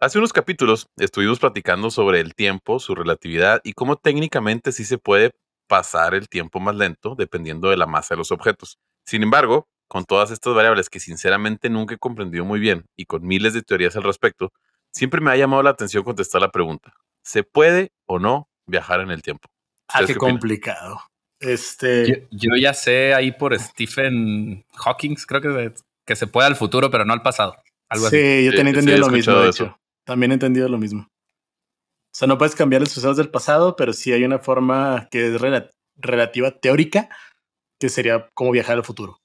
Hace 0.00 0.18
unos 0.18 0.32
capítulos 0.32 0.88
estuvimos 0.96 1.40
platicando 1.40 1.90
sobre 1.90 2.20
el 2.20 2.36
tiempo, 2.36 2.78
su 2.78 2.94
relatividad 2.94 3.60
y 3.64 3.72
cómo 3.72 3.96
técnicamente 3.96 4.70
sí 4.70 4.84
se 4.84 4.98
puede 4.98 5.32
pasar 5.66 6.14
el 6.14 6.28
tiempo 6.28 6.60
más 6.60 6.76
lento 6.76 7.16
dependiendo 7.16 7.70
de 7.70 7.76
la 7.76 7.86
masa 7.86 8.14
de 8.14 8.18
los 8.18 8.30
objetos. 8.30 8.78
Sin 9.04 9.24
embargo, 9.24 9.68
con 9.88 10.04
todas 10.04 10.30
estas 10.30 10.54
variables 10.54 10.88
que 10.88 11.00
sinceramente 11.00 11.68
nunca 11.70 11.96
he 11.96 11.98
comprendido 11.98 12.44
muy 12.44 12.60
bien 12.60 12.86
y 12.96 13.06
con 13.06 13.26
miles 13.26 13.54
de 13.54 13.62
teorías 13.62 13.96
al 13.96 14.04
respecto, 14.04 14.52
siempre 14.92 15.20
me 15.20 15.30
ha 15.30 15.36
llamado 15.36 15.62
la 15.62 15.70
atención 15.70 16.04
contestar 16.04 16.40
la 16.40 16.50
pregunta, 16.50 16.94
¿se 17.22 17.42
puede 17.42 17.92
o 18.06 18.18
no 18.18 18.48
viajar 18.66 19.00
en 19.00 19.10
el 19.10 19.22
tiempo? 19.22 19.48
Ah, 19.88 20.00
qué, 20.00 20.08
qué 20.08 20.16
complicado. 20.16 21.00
Este... 21.40 22.26
Yo, 22.30 22.50
yo, 22.50 22.56
ya 22.60 22.74
sé 22.74 23.14
ahí 23.14 23.32
por 23.32 23.58
Stephen 23.58 24.64
Hawking, 24.74 25.14
creo 25.26 25.40
que, 25.40 25.74
que 26.04 26.16
se 26.16 26.26
puede 26.26 26.48
al 26.48 26.56
futuro, 26.56 26.90
pero 26.90 27.04
no 27.04 27.12
al 27.12 27.22
pasado. 27.22 27.56
Algo 27.88 28.10
sí, 28.10 28.16
así. 28.16 28.44
yo 28.44 28.50
también 28.54 28.66
he 28.66 28.70
entendido 28.70 28.96
sí, 28.96 29.00
lo 29.00 29.10
mismo, 29.10 29.34
de 29.34 29.48
hecho. 29.48 29.78
También 30.04 30.32
he 30.32 30.34
entendido 30.34 30.68
lo 30.68 30.78
mismo. 30.78 31.02
O 31.02 32.14
sea, 32.18 32.26
no 32.26 32.38
puedes 32.38 32.54
cambiar 32.54 32.82
los 32.82 32.90
sucesos 32.90 33.16
del 33.16 33.30
pasado, 33.30 33.76
pero 33.76 33.92
sí 33.92 34.12
hay 34.12 34.24
una 34.24 34.38
forma 34.38 35.08
que 35.10 35.28
es 35.28 35.40
rel 35.40 35.70
relativa 35.96 36.50
teórica, 36.50 37.08
que 37.78 37.88
sería 37.88 38.28
como 38.34 38.50
viajar 38.50 38.76
al 38.76 38.84
futuro. 38.84 39.20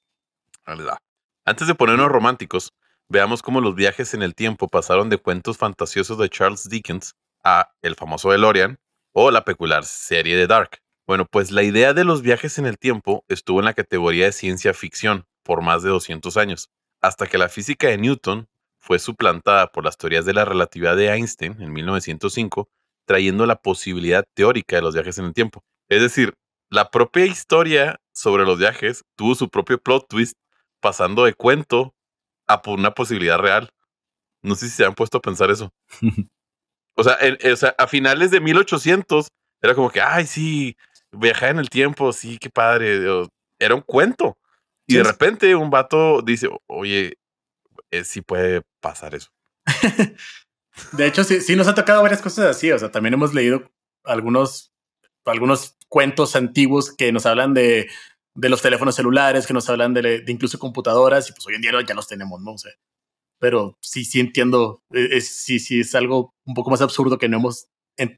Antes 1.44 1.66
de 1.66 1.74
ponernos 1.74 2.08
románticos, 2.08 2.72
veamos 3.08 3.42
cómo 3.42 3.60
los 3.60 3.74
viajes 3.74 4.14
en 4.14 4.22
el 4.22 4.34
tiempo 4.34 4.68
pasaron 4.68 5.08
de 5.08 5.18
cuentos 5.18 5.58
fantasiosos 5.58 6.18
de 6.18 6.28
Charles 6.28 6.68
Dickens 6.68 7.14
a 7.42 7.72
el 7.82 7.94
famoso 7.94 8.30
DeLorean 8.30 8.78
o 9.12 9.30
la 9.30 9.44
peculiar 9.44 9.84
serie 9.84 10.36
de 10.36 10.46
Dark. 10.46 10.80
Bueno, 11.06 11.26
pues 11.26 11.50
la 11.50 11.62
idea 11.62 11.92
de 11.92 12.04
los 12.04 12.22
viajes 12.22 12.58
en 12.58 12.66
el 12.66 12.78
tiempo 12.78 13.24
estuvo 13.28 13.58
en 13.58 13.66
la 13.66 13.74
categoría 13.74 14.26
de 14.26 14.32
ciencia 14.32 14.72
ficción 14.72 15.26
por 15.42 15.60
más 15.60 15.82
de 15.82 15.90
200 15.90 16.36
años, 16.38 16.70
hasta 17.02 17.26
que 17.26 17.36
la 17.36 17.50
física 17.50 17.88
de 17.88 17.98
Newton 17.98 18.48
fue 18.78 18.98
suplantada 18.98 19.70
por 19.70 19.84
las 19.84 19.98
teorías 19.98 20.24
de 20.24 20.32
la 20.32 20.44
relatividad 20.44 20.96
de 20.96 21.08
Einstein 21.08 21.60
en 21.60 21.72
1905, 21.72 22.68
trayendo 23.06 23.44
la 23.44 23.56
posibilidad 23.56 24.24
teórica 24.34 24.76
de 24.76 24.82
los 24.82 24.94
viajes 24.94 25.18
en 25.18 25.26
el 25.26 25.34
tiempo. 25.34 25.62
Es 25.88 26.00
decir, 26.00 26.34
la 26.70 26.90
propia 26.90 27.26
historia 27.26 28.00
sobre 28.12 28.44
los 28.44 28.58
viajes 28.58 29.04
tuvo 29.16 29.34
su 29.34 29.50
propio 29.50 29.78
plot 29.78 30.08
twist 30.08 30.36
pasando 30.80 31.24
de 31.24 31.34
cuento 31.34 31.94
a 32.46 32.62
por 32.62 32.78
una 32.78 32.92
posibilidad 32.92 33.38
real. 33.38 33.70
No 34.42 34.54
sé 34.54 34.68
si 34.68 34.76
se 34.76 34.84
han 34.84 34.94
puesto 34.94 35.18
a 35.18 35.22
pensar 35.22 35.50
eso. 35.50 35.72
o, 36.96 37.04
sea, 37.04 37.16
en- 37.20 37.38
o 37.52 37.56
sea, 37.56 37.74
a 37.78 37.86
finales 37.86 38.30
de 38.30 38.40
1800 38.40 39.28
era 39.62 39.74
como 39.74 39.90
que, 39.90 40.00
ay, 40.00 40.26
sí, 40.26 40.76
viajar 41.12 41.50
en 41.50 41.58
el 41.58 41.70
tiempo, 41.70 42.12
sí, 42.12 42.38
qué 42.38 42.50
padre. 42.50 43.00
Era 43.58 43.74
un 43.74 43.80
cuento. 43.80 44.36
Y 44.86 44.92
Sí, 44.92 44.98
de 44.98 45.04
repente 45.04 45.54
un 45.54 45.70
vato 45.70 46.20
dice, 46.20 46.48
oye, 46.66 47.14
eh, 47.90 48.04
sí 48.04 48.20
puede 48.20 48.62
pasar 48.80 49.14
eso. 49.14 49.30
De 50.92 51.06
hecho, 51.06 51.22
sí, 51.24 51.40
sí 51.40 51.54
nos 51.56 51.68
ha 51.68 51.74
tocado 51.74 52.02
varias 52.02 52.20
cosas 52.20 52.46
así. 52.56 52.70
O 52.72 52.78
sea, 52.78 52.90
también 52.90 53.14
hemos 53.14 53.32
leído 53.32 53.70
algunos, 54.04 54.72
algunos 55.24 55.76
cuentos 55.88 56.34
antiguos 56.36 56.92
que 56.94 57.12
nos 57.12 57.26
hablan 57.26 57.54
de, 57.54 57.88
de 58.34 58.48
los 58.48 58.62
teléfonos 58.62 58.94
celulares, 58.96 59.46
que 59.46 59.54
nos 59.54 59.68
hablan 59.68 59.94
de, 59.94 60.20
de 60.20 60.32
incluso 60.32 60.58
computadoras, 60.58 61.28
y 61.28 61.32
pues 61.32 61.46
hoy 61.46 61.54
en 61.54 61.60
día 61.60 61.72
ya 61.86 61.94
los 61.94 62.08
tenemos, 62.08 62.40
¿no? 62.40 62.52
O 62.52 62.58
sea, 62.58 62.72
pero 63.40 63.76
sí, 63.80 64.04
sí 64.04 64.20
entiendo. 64.20 64.82
eh, 64.92 65.08
Es, 65.12 65.48
es 65.48 65.94
algo 65.94 66.34
un 66.44 66.54
poco 66.54 66.70
más 66.70 66.80
absurdo 66.80 67.18
que 67.18 67.28
no 67.28 67.38
hemos 67.38 67.68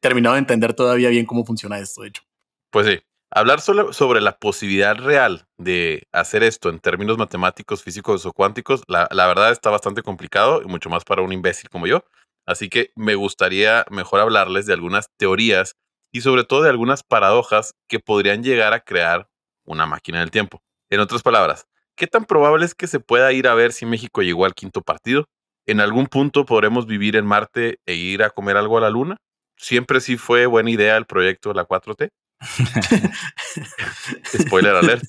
terminado 0.01 0.35
de 0.35 0.41
entender 0.41 0.73
todavía 0.75 1.11
bien 1.11 1.27
cómo 1.27 1.45
funciona 1.45 1.79
esto, 1.79 2.03
de 2.03 2.09
hecho. 2.09 2.23
Pues 2.71 2.87
sí, 2.87 2.99
hablar 3.31 3.61
solo 3.61 3.93
sobre 3.93 4.21
la 4.21 4.39
posibilidad 4.39 4.97
real 4.97 5.47
de 5.59 6.05
hacer 6.13 6.43
esto 6.43 6.71
en 6.71 6.81
términos 6.81 7.19
matemáticos, 7.19 7.83
físicos 7.83 8.25
o 8.25 8.33
cuánticos, 8.33 8.83
la, 8.89 9.09
la 9.11 9.27
verdad 9.27 9.53
está 9.53 9.71
bastante 9.71 10.03
complicado 10.03 10.63
y 10.63 10.67
mucho 10.67 10.89
más 10.89 11.05
para 11.05 11.23
un 11.23 11.33
imbécil 11.33 11.69
como 11.69 11.87
yo. 11.87 12.05
Así 12.47 12.69
que 12.69 12.91
me 12.95 13.17
gustaría 13.17 13.85
mejor 13.91 14.21
hablarles 14.21 14.67
de 14.67 14.73
algunas 14.73 15.09
teorías 15.19 15.75
y 16.13 16.21
sobre 16.21 16.45
todo 16.45 16.63
de 16.63 16.71
algunas 16.71 17.03
paradojas 17.03 17.75
que 17.89 17.99
podrían 17.99 18.43
llegar 18.43 18.73
a 18.73 18.81
crear 18.81 19.29
una 19.67 19.87
máquina 19.87 20.21
del 20.21 20.31
tiempo. 20.31 20.63
En 20.91 21.01
otras 21.01 21.23
palabras, 21.23 21.67
¿qué 21.97 22.07
tan 22.07 22.25
probable 22.25 22.65
es 22.65 22.75
que 22.75 22.87
se 22.87 23.01
pueda 23.01 23.33
ir 23.33 23.47
a 23.49 23.55
ver 23.55 23.73
si 23.73 23.85
México 23.87 24.23
llegó 24.23 24.45
al 24.47 24.55
quinto 24.55 24.81
partido? 24.83 25.29
¿En 25.67 25.81
algún 25.81 26.07
punto 26.07 26.47
podremos 26.47 26.87
vivir 26.87 27.17
en 27.17 27.27
Marte 27.27 27.81
e 27.87 27.95
ir 27.95 28.23
a 28.23 28.31
comer 28.31 28.57
algo 28.57 28.79
a 28.79 28.81
la 28.81 28.91
Luna? 28.91 29.17
¿Siempre 29.57 30.01
sí 30.01 30.17
fue 30.17 30.47
buena 30.47 30.71
idea 30.71 30.97
el 30.97 31.07
proyecto 31.07 31.49
de 31.51 31.55
la 31.57 31.67
4T? 31.67 32.11
Spoiler 34.39 34.77
alert. 34.77 35.05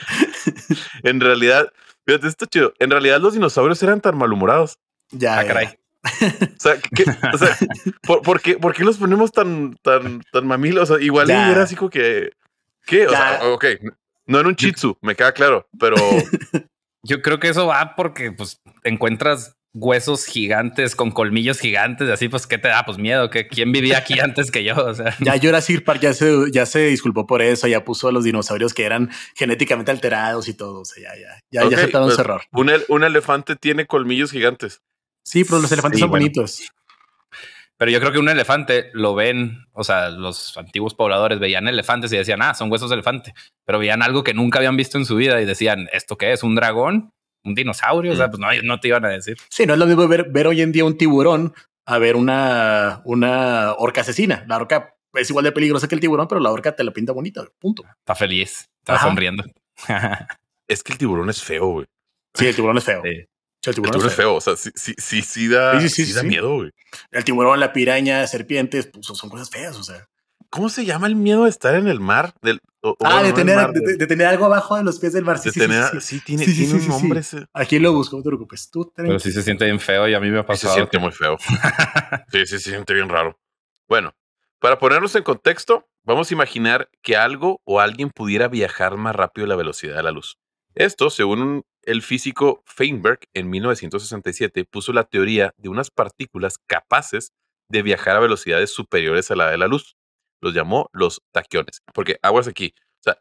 En 1.02 1.20
realidad, 1.20 1.72
fíjate, 2.06 2.28
esto 2.28 2.46
chido. 2.46 2.72
En 2.78 2.90
realidad, 2.90 3.20
los 3.20 3.34
dinosaurios 3.34 3.82
eran 3.82 4.00
tan 4.00 4.16
malhumorados. 4.16 4.78
ya, 5.10 5.38
Ah, 5.38 5.44
caray. 5.46 5.66
O 5.66 6.60
sea, 6.60 6.76
¿qué- 6.94 7.04
o 7.32 7.38
sea, 7.38 7.56
¿por, 8.02 8.22
por 8.22 8.40
qué, 8.40 8.56
por 8.58 8.74
qué 8.74 8.84
los 8.84 8.98
ponemos 8.98 9.32
tan, 9.32 9.74
tan, 9.82 10.20
tan 10.32 10.46
mamilos? 10.46 10.90
O 10.90 10.96
sea, 10.96 11.04
igual 11.04 11.26
Ya. 11.28 11.50
era 11.50 11.62
así 11.62 11.74
como 11.76 11.90
que. 11.90 12.30
¿Qué? 12.86 13.06
O 13.06 13.10
sea, 13.10 13.40
ok. 13.44 13.64
No 14.26 14.40
era 14.40 14.48
un 14.48 14.56
chitsu, 14.56 14.96
me 15.02 15.14
queda 15.14 15.32
claro, 15.32 15.68
pero 15.78 15.96
Yo 17.06 17.20
creo 17.20 17.38
que 17.38 17.48
eso 17.48 17.66
va 17.66 17.94
porque 17.96 18.32
pues 18.32 18.62
encuentras 18.82 19.56
huesos 19.74 20.24
gigantes 20.24 20.94
con 20.96 21.10
colmillos 21.10 21.58
gigantes, 21.58 22.08
y 22.08 22.12
así 22.12 22.28
pues 22.28 22.46
qué 22.46 22.56
te 22.56 22.68
da 22.68 22.84
pues 22.86 22.96
miedo, 22.96 23.28
que 23.28 23.46
quién 23.48 23.72
vivía 23.72 23.98
aquí 23.98 24.18
antes 24.20 24.50
que 24.50 24.64
yo, 24.64 24.74
o 24.76 24.94
sea, 24.94 25.14
Ya 25.20 25.38
Jurassic 25.42 25.84
Park 25.84 26.00
ya 26.00 26.14
se, 26.14 26.32
ya 26.52 26.64
se 26.64 26.86
disculpó 26.86 27.26
por 27.26 27.42
eso, 27.42 27.66
ya 27.66 27.84
puso 27.84 28.08
a 28.08 28.12
los 28.12 28.24
dinosaurios 28.24 28.72
que 28.72 28.84
eran 28.84 29.10
genéticamente 29.34 29.90
alterados 29.90 30.48
y 30.48 30.54
todo. 30.54 30.80
O 30.80 30.84
sea, 30.86 31.02
ya, 31.02 31.20
ya, 31.20 31.38
ya, 31.50 31.64
Ok, 31.66 31.72
ya 31.72 31.76
aceptaron 31.76 32.06
pues, 32.06 32.14
su 32.16 32.20
error. 32.22 32.42
un, 32.52 32.70
un 32.88 33.04
elefante 33.04 33.56
tiene 33.56 33.84
colmillos 33.86 34.30
gigantes. 34.30 34.80
Sí, 35.26 35.44
pero 35.44 35.58
los 35.60 35.72
elefantes 35.72 35.98
Sí, 35.98 36.00
son 36.02 36.10
bueno. 36.10 36.24
bonitos. 36.24 36.62
Pero 37.76 37.90
yo 37.90 38.00
creo 38.00 38.12
que 38.12 38.18
un 38.18 38.28
elefante 38.28 38.90
lo 38.92 39.14
ven, 39.14 39.64
o 39.72 39.84
sea, 39.84 40.10
los 40.10 40.56
antiguos 40.56 40.94
pobladores 40.94 41.38
veían 41.38 41.66
elefantes 41.68 42.12
y 42.12 42.16
decían, 42.16 42.40
ah, 42.42 42.54
son 42.54 42.70
huesos 42.70 42.88
de 42.90 42.94
elefante, 42.94 43.34
pero 43.64 43.78
veían 43.78 44.02
algo 44.02 44.22
que 44.24 44.34
nunca 44.34 44.58
habían 44.58 44.76
visto 44.76 44.98
en 44.98 45.04
su 45.06 45.16
vida 45.16 45.40
y 45.40 45.44
decían, 45.44 45.88
¿esto 45.92 46.16
qué 46.16 46.32
es? 46.32 46.42
¿Un 46.42 46.54
dragón? 46.54 47.12
¿Un 47.44 47.54
dinosaurio? 47.54 48.12
O 48.12 48.16
sea, 48.16 48.28
Mm. 48.28 48.30
pues 48.30 48.40
no, 48.40 48.48
no 48.62 48.80
te 48.80 48.88
iban 48.88 49.04
a 49.04 49.08
decir. 49.10 49.36
Sí, 49.50 49.66
no 49.66 49.74
es 49.74 49.78
lo 49.78 49.86
mismo 49.86 50.06
ver, 50.08 50.30
ver 50.30 50.46
hoy 50.46 50.62
en 50.62 50.72
día 50.72 50.84
un 50.84 50.96
tiburón 50.96 51.52
a 51.86 51.98
ver 51.98 52.16
una, 52.16 53.02
una 53.04 53.74
orca 53.74 54.00
asesina. 54.00 54.44
La 54.48 54.56
orca 54.56 54.94
es 55.12 55.28
igual 55.28 55.44
de 55.44 55.52
peligrosa 55.52 55.86
que 55.86 55.94
el 55.94 56.00
tiburón, 56.00 56.26
pero 56.26 56.40
la 56.40 56.50
orca 56.50 56.74
te 56.74 56.82
la 56.84 56.90
pinta 56.92 57.12
bonita. 57.12 57.44
Punto. 57.58 57.84
Está 57.98 58.14
feliz, 58.14 58.68
está 58.80 58.94
Ajá. 58.94 59.08
sonriendo. 59.08 59.44
Es 60.66 60.82
que 60.82 60.92
el 60.92 60.98
tiburón 60.98 61.28
es 61.28 61.42
feo, 61.42 61.66
güey. 61.66 61.86
Sí, 62.32 62.46
el 62.46 62.54
tiburón 62.56 62.78
es 62.78 62.84
feo. 62.84 63.02
Sí. 63.04 63.26
El 63.66 63.70
El 63.70 63.74
tiburón, 63.76 63.92
tiburón 63.92 64.10
es 64.10 64.16
feo. 64.16 64.26
feo. 64.30 64.34
O 64.36 64.40
sea, 64.40 64.56
sí, 64.56 64.70
sí, 64.74 64.94
sí, 64.98 65.22
sí 65.22 65.48
da, 65.48 65.80
Sí, 65.80 65.88
sí, 65.88 66.06
sí 66.06 66.12
da 66.12 66.20
sí. 66.22 66.26
miedo, 66.28 66.54
güey. 66.56 66.70
El 67.10 67.24
tiburón, 67.24 67.58
la 67.60 67.72
piraña, 67.72 68.26
serpientes, 68.26 68.86
pues 68.86 69.06
son 69.06 69.28
cosas 69.30 69.50
feas. 69.50 69.76
O 69.76 69.82
sea, 69.82 70.06
¿Cómo 70.50 70.68
se 70.68 70.84
llama 70.84 71.08
el 71.08 71.16
miedo 71.16 71.44
de 71.44 71.50
estar 71.50 71.74
en 71.74 71.88
el 71.88 71.98
mar? 71.98 72.32
Del, 72.40 72.60
o- 72.80 72.96
ah, 73.00 73.08
bueno, 73.14 73.22
de, 73.24 73.28
no 73.30 73.34
tener, 73.34 73.56
mar, 73.56 73.72
de, 73.72 73.80
del- 73.80 73.98
de 73.98 74.06
tener 74.06 74.26
algo 74.28 74.44
abajo 74.44 74.76
de 74.76 74.84
los 74.84 75.00
pies 75.00 75.12
del 75.12 75.24
mar. 75.24 75.38
Sí, 75.38 75.48
de 75.48 75.52
sí, 75.52 75.60
sí, 75.60 75.66
tener- 75.66 75.90
sí, 75.90 76.00
sí, 76.00 76.20
tiene, 76.20 76.44
Sí, 76.44 76.50
sí, 76.52 76.56
tiene 76.58 76.70
sí, 76.70 76.74
un 76.76 76.82
sí, 76.82 76.88
nombre 76.90 77.22
sí. 77.24 77.36
ese. 77.38 77.46
Aquí 77.52 77.78
lo 77.80 77.92
busco, 77.92 78.16
no 78.16 78.22
te 78.22 78.28
preocupes. 78.28 78.70
Tú 78.70 78.92
Pero 78.94 79.18
sí 79.18 79.32
se 79.32 79.42
siente 79.42 79.64
bien 79.64 79.80
feo 79.80 80.06
y 80.06 80.14
a 80.14 80.20
mí 80.20 80.30
me 80.30 80.38
ha 80.38 80.42
Sí, 80.42 80.46
se 80.46 80.66
pasado. 80.66 80.74
siente 80.74 80.98
muy 80.98 81.10
feo. 81.10 81.36
Sí, 82.30 82.46
sí, 82.46 82.58
se 82.60 82.70
siente 82.70 82.94
bien 82.94 83.08
raro. 83.08 83.36
Bueno, 83.88 84.14
para 84.60 84.78
ponernos 84.78 85.14
en 85.16 85.24
contexto, 85.24 85.88
vamos 86.04 86.30
a 86.30 86.34
imaginar 86.34 86.88
que 87.02 87.16
algo 87.16 87.60
o 87.64 87.80
alguien 87.80 88.10
pudiera 88.10 88.46
viajar 88.46 88.96
más 88.96 89.16
rápido 89.16 89.46
a 89.46 89.48
la 89.48 89.56
velocidad 89.56 89.96
de 89.96 90.02
la 90.04 90.10
luz. 90.12 90.38
Esto, 90.74 91.10
según 91.10 91.64
el 91.82 92.02
físico 92.02 92.62
Feinberg 92.66 93.20
en 93.34 93.50
1967, 93.50 94.64
puso 94.64 94.92
la 94.92 95.04
teoría 95.04 95.52
de 95.56 95.68
unas 95.68 95.90
partículas 95.90 96.58
capaces 96.66 97.32
de 97.70 97.82
viajar 97.82 98.16
a 98.16 98.20
velocidades 98.20 98.70
superiores 98.72 99.30
a 99.30 99.36
la 99.36 99.50
de 99.50 99.58
la 99.58 99.68
luz. 99.68 99.96
Los 100.40 100.54
llamó 100.54 100.88
los 100.92 101.22
taquiones. 101.32 101.80
Porque 101.94 102.18
aguas 102.22 102.48
aquí. 102.48 102.74
O 103.00 103.02
sea, 103.02 103.18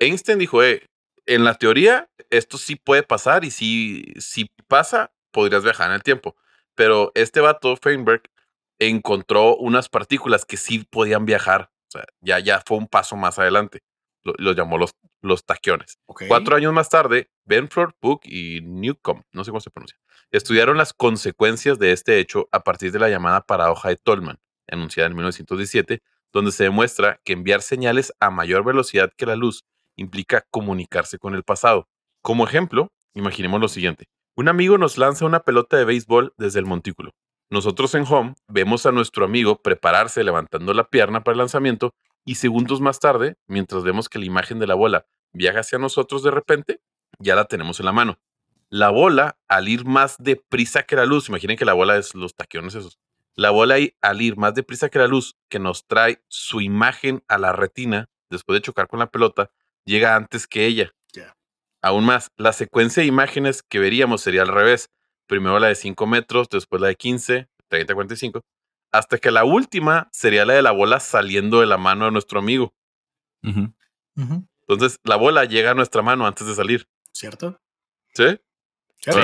Einstein 0.00 0.38
dijo, 0.38 0.62
eh, 0.62 0.86
en 1.26 1.44
la 1.44 1.54
teoría 1.54 2.10
esto 2.30 2.58
sí 2.58 2.76
puede 2.76 3.02
pasar 3.02 3.44
y 3.44 3.50
si, 3.50 4.04
si 4.18 4.50
pasa, 4.68 5.12
podrías 5.32 5.64
viajar 5.64 5.88
en 5.90 5.94
el 5.96 6.02
tiempo. 6.02 6.36
Pero 6.74 7.12
este 7.14 7.40
vato, 7.40 7.76
Feinberg, 7.76 8.22
encontró 8.80 9.56
unas 9.56 9.88
partículas 9.88 10.44
que 10.44 10.56
sí 10.56 10.84
podían 10.90 11.24
viajar. 11.26 11.70
O 11.88 11.92
sea, 11.92 12.04
ya, 12.20 12.38
ya 12.40 12.62
fue 12.66 12.78
un 12.78 12.88
paso 12.88 13.16
más 13.16 13.38
adelante. 13.38 13.80
Lo- 14.24 14.34
Los 14.38 14.56
llamó 14.56 14.78
los, 14.78 14.92
los 15.22 15.46
taquiones. 15.46 15.98
Cuatro 16.28 16.56
años 16.56 16.72
más 16.72 16.88
tarde, 16.88 17.30
Benford, 17.44 17.94
Book 18.00 18.20
y 18.24 18.60
Newcomb, 18.62 19.22
no 19.32 19.44
sé 19.44 19.50
cómo 19.50 19.60
se 19.60 19.70
pronuncia, 19.70 19.98
estudiaron 20.30 20.76
las 20.76 20.92
consecuencias 20.92 21.78
de 21.78 21.92
este 21.92 22.18
hecho 22.18 22.48
a 22.52 22.60
partir 22.60 22.92
de 22.92 22.98
la 22.98 23.08
llamada 23.08 23.42
paradoja 23.46 23.88
de 23.88 23.96
Tolman, 23.96 24.38
anunciada 24.70 25.08
en 25.08 25.14
1917, 25.14 26.02
donde 26.32 26.52
se 26.52 26.64
demuestra 26.64 27.20
que 27.24 27.32
enviar 27.32 27.62
señales 27.62 28.12
a 28.20 28.30
mayor 28.30 28.64
velocidad 28.64 29.12
que 29.16 29.26
la 29.26 29.36
luz 29.36 29.64
implica 29.96 30.44
comunicarse 30.50 31.18
con 31.18 31.34
el 31.34 31.44
pasado. 31.44 31.88
Como 32.22 32.44
ejemplo, 32.44 32.88
imaginemos 33.14 33.60
lo 33.60 33.68
siguiente. 33.68 34.06
Un 34.34 34.48
amigo 34.48 34.78
nos 34.78 34.96
lanza 34.96 35.26
una 35.26 35.40
pelota 35.40 35.76
de 35.76 35.84
béisbol 35.84 36.32
desde 36.38 36.58
el 36.58 36.66
montículo. 36.66 37.12
Nosotros 37.50 37.94
en 37.94 38.06
home 38.08 38.34
vemos 38.48 38.86
a 38.86 38.92
nuestro 38.92 39.26
amigo 39.26 39.60
prepararse 39.60 40.24
levantando 40.24 40.72
la 40.72 40.84
pierna 40.84 41.22
para 41.22 41.34
el 41.34 41.38
lanzamiento 41.38 41.94
y 42.24 42.36
segundos 42.36 42.80
más 42.80 43.00
tarde, 43.00 43.36
mientras 43.46 43.82
vemos 43.82 44.08
que 44.08 44.18
la 44.18 44.24
imagen 44.24 44.58
de 44.58 44.66
la 44.66 44.74
bola 44.74 45.06
viaja 45.32 45.60
hacia 45.60 45.78
nosotros 45.78 46.22
de 46.22 46.30
repente, 46.30 46.80
ya 47.18 47.34
la 47.34 47.46
tenemos 47.46 47.80
en 47.80 47.86
la 47.86 47.92
mano. 47.92 48.18
La 48.68 48.90
bola, 48.90 49.38
al 49.48 49.68
ir 49.68 49.84
más 49.84 50.16
deprisa 50.18 50.84
que 50.84 50.96
la 50.96 51.04
luz, 51.04 51.28
imaginen 51.28 51.56
que 51.56 51.64
la 51.64 51.74
bola 51.74 51.96
es 51.96 52.14
los 52.14 52.34
taquiones 52.34 52.74
esos. 52.74 52.98
La 53.34 53.50
bola, 53.50 53.76
al 54.00 54.22
ir 54.22 54.36
más 54.36 54.54
deprisa 54.54 54.88
que 54.88 54.98
la 54.98 55.06
luz, 55.06 55.36
que 55.48 55.58
nos 55.58 55.86
trae 55.86 56.22
su 56.28 56.60
imagen 56.60 57.22
a 57.28 57.38
la 57.38 57.52
retina, 57.52 58.08
después 58.30 58.56
de 58.56 58.62
chocar 58.62 58.88
con 58.88 58.98
la 58.98 59.10
pelota, 59.10 59.50
llega 59.84 60.16
antes 60.16 60.46
que 60.46 60.66
ella. 60.66 60.92
Ya. 61.12 61.36
Aún 61.82 62.04
más, 62.04 62.30
la 62.36 62.52
secuencia 62.52 63.02
de 63.02 63.08
imágenes 63.08 63.62
que 63.62 63.78
veríamos 63.78 64.22
sería 64.22 64.42
al 64.42 64.48
revés. 64.48 64.90
Primero 65.26 65.58
la 65.58 65.68
de 65.68 65.74
5 65.74 66.06
metros, 66.06 66.48
después 66.50 66.80
la 66.80 66.88
de 66.88 66.96
15, 66.96 67.48
30, 67.68 67.94
45, 67.94 68.42
hasta 68.92 69.18
que 69.18 69.30
la 69.30 69.44
última 69.44 70.08
sería 70.12 70.44
la 70.44 70.54
de 70.54 70.62
la 70.62 70.70
bola 70.70 71.00
saliendo 71.00 71.60
de 71.60 71.66
la 71.66 71.78
mano 71.78 72.04
de 72.06 72.10
nuestro 72.12 72.38
amigo. 72.38 72.74
Entonces, 74.68 74.98
la 75.04 75.16
bola 75.16 75.44
llega 75.44 75.72
a 75.72 75.74
nuestra 75.74 76.02
mano 76.02 76.26
antes 76.26 76.46
de 76.46 76.54
salir. 76.54 76.86
¿Cierto? 77.12 77.58
¿Sí? 78.14 78.38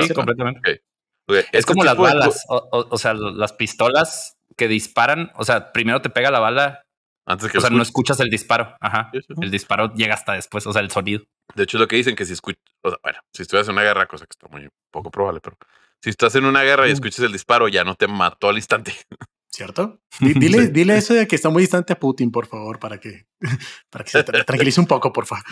Sí, 0.02 0.14
completamente. 0.14 0.82
Es 1.28 1.46
este 1.52 1.64
como 1.66 1.84
las 1.84 1.96
de 1.96 2.02
balas, 2.02 2.44
o, 2.48 2.56
o- 2.72 2.88
o 2.90 2.98
sea, 2.98 3.14
las 3.14 3.52
pistolas 3.52 4.36
que 4.56 4.66
disparan, 4.66 5.30
o 5.36 5.44
sea, 5.44 5.72
primero 5.72 6.00
te 6.02 6.10
pega 6.10 6.30
la 6.30 6.40
bala, 6.40 6.84
Antes 7.26 7.52
que 7.52 7.58
o 7.58 7.60
sea, 7.60 7.68
no 7.68 7.82
escuchas 7.82 8.18
el 8.20 8.30
disparo, 8.30 8.74
ajá, 8.80 9.10
el 9.42 9.50
disparo 9.50 9.92
llega 9.94 10.14
hasta 10.14 10.32
después, 10.32 10.66
o 10.66 10.72
sea, 10.72 10.80
el 10.80 10.90
sonido. 10.90 11.22
De 11.54 11.64
hecho, 11.64 11.76
es 11.76 11.80
lo 11.82 11.86
que 11.86 11.96
dicen 11.96 12.16
que 12.16 12.24
si 12.24 12.32
escuchas, 12.32 12.62
o 12.82 12.88
sea, 12.88 12.98
bueno, 13.02 13.18
si 13.34 13.42
estuvieras 13.42 13.68
en 13.68 13.74
una 13.74 13.82
guerra, 13.82 14.06
cosa 14.06 14.24
que 14.24 14.30
está 14.32 14.48
muy 14.48 14.66
poco 14.90 15.10
probable, 15.10 15.40
pero 15.42 15.58
si 16.02 16.08
estás 16.08 16.34
en 16.36 16.46
una 16.46 16.62
guerra 16.62 16.88
y 16.88 16.92
escuchas 16.92 17.20
el 17.20 17.32
disparo, 17.32 17.68
ya 17.68 17.84
no 17.84 17.94
te 17.96 18.08
mató 18.08 18.48
al 18.48 18.56
instante. 18.56 18.94
¿Cierto? 19.50 20.00
Di- 20.20 20.34
Dile, 20.34 20.66
Sí. 20.66 20.72
dile 20.72 20.96
eso 20.98 21.14
de 21.14 21.26
que 21.26 21.36
está 21.36 21.48
muy 21.50 21.62
distante 21.62 21.92
a 21.92 21.98
Putin, 21.98 22.30
por 22.30 22.46
favor, 22.46 22.78
para 22.78 22.98
que, 23.00 23.26
para 23.90 24.04
que 24.04 24.10
se 24.10 24.24
tra- 24.24 24.44
tranquilice 24.44 24.80
un 24.80 24.86
poco, 24.86 25.12
por 25.12 25.26
favor. 25.26 25.44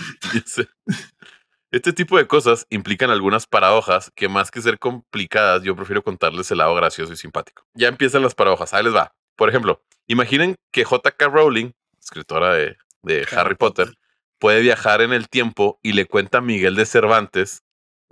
Este 1.73 1.93
tipo 1.93 2.17
de 2.17 2.27
cosas 2.27 2.67
implican 2.71 3.11
algunas 3.11 3.47
paradojas 3.47 4.11
que 4.15 4.29
más 4.29 4.51
que 4.51 4.63
ser 4.63 4.79
complicadas, 4.79 5.63
yo 5.63 5.75
prefiero 5.75 6.03
contarles 6.03 6.51
el 6.51 6.59
lado 6.59 6.75
gracioso 6.75 7.13
y 7.13 7.17
simpático. 7.17 7.65
Ya 7.75 7.89
empiezan 7.89 8.23
las 8.23 8.35
paradojas, 8.35 8.73
ahí 8.73 8.85
les 8.85 8.95
va. 8.95 9.13
Por 9.37 9.49
ejemplo, 9.49 9.83
imaginen 10.07 10.55
que 10.73 10.85
J.K. 10.85 11.27
Rowling, 11.29 11.73
escritora 12.01 12.55
de 12.55 12.77
de 13.03 13.25
Harry, 13.37 13.55
Potter, 13.55 13.93
puede 14.41 14.61
viajar 14.63 15.01
en 15.01 15.13
el 15.13 15.29
tiempo 15.29 15.79
y 15.81 15.93
le 15.93 16.07
cuenta 16.07 16.39
a 16.39 16.41
Miguel 16.41 16.75
de 16.75 16.85
Cervantes, 16.87 17.63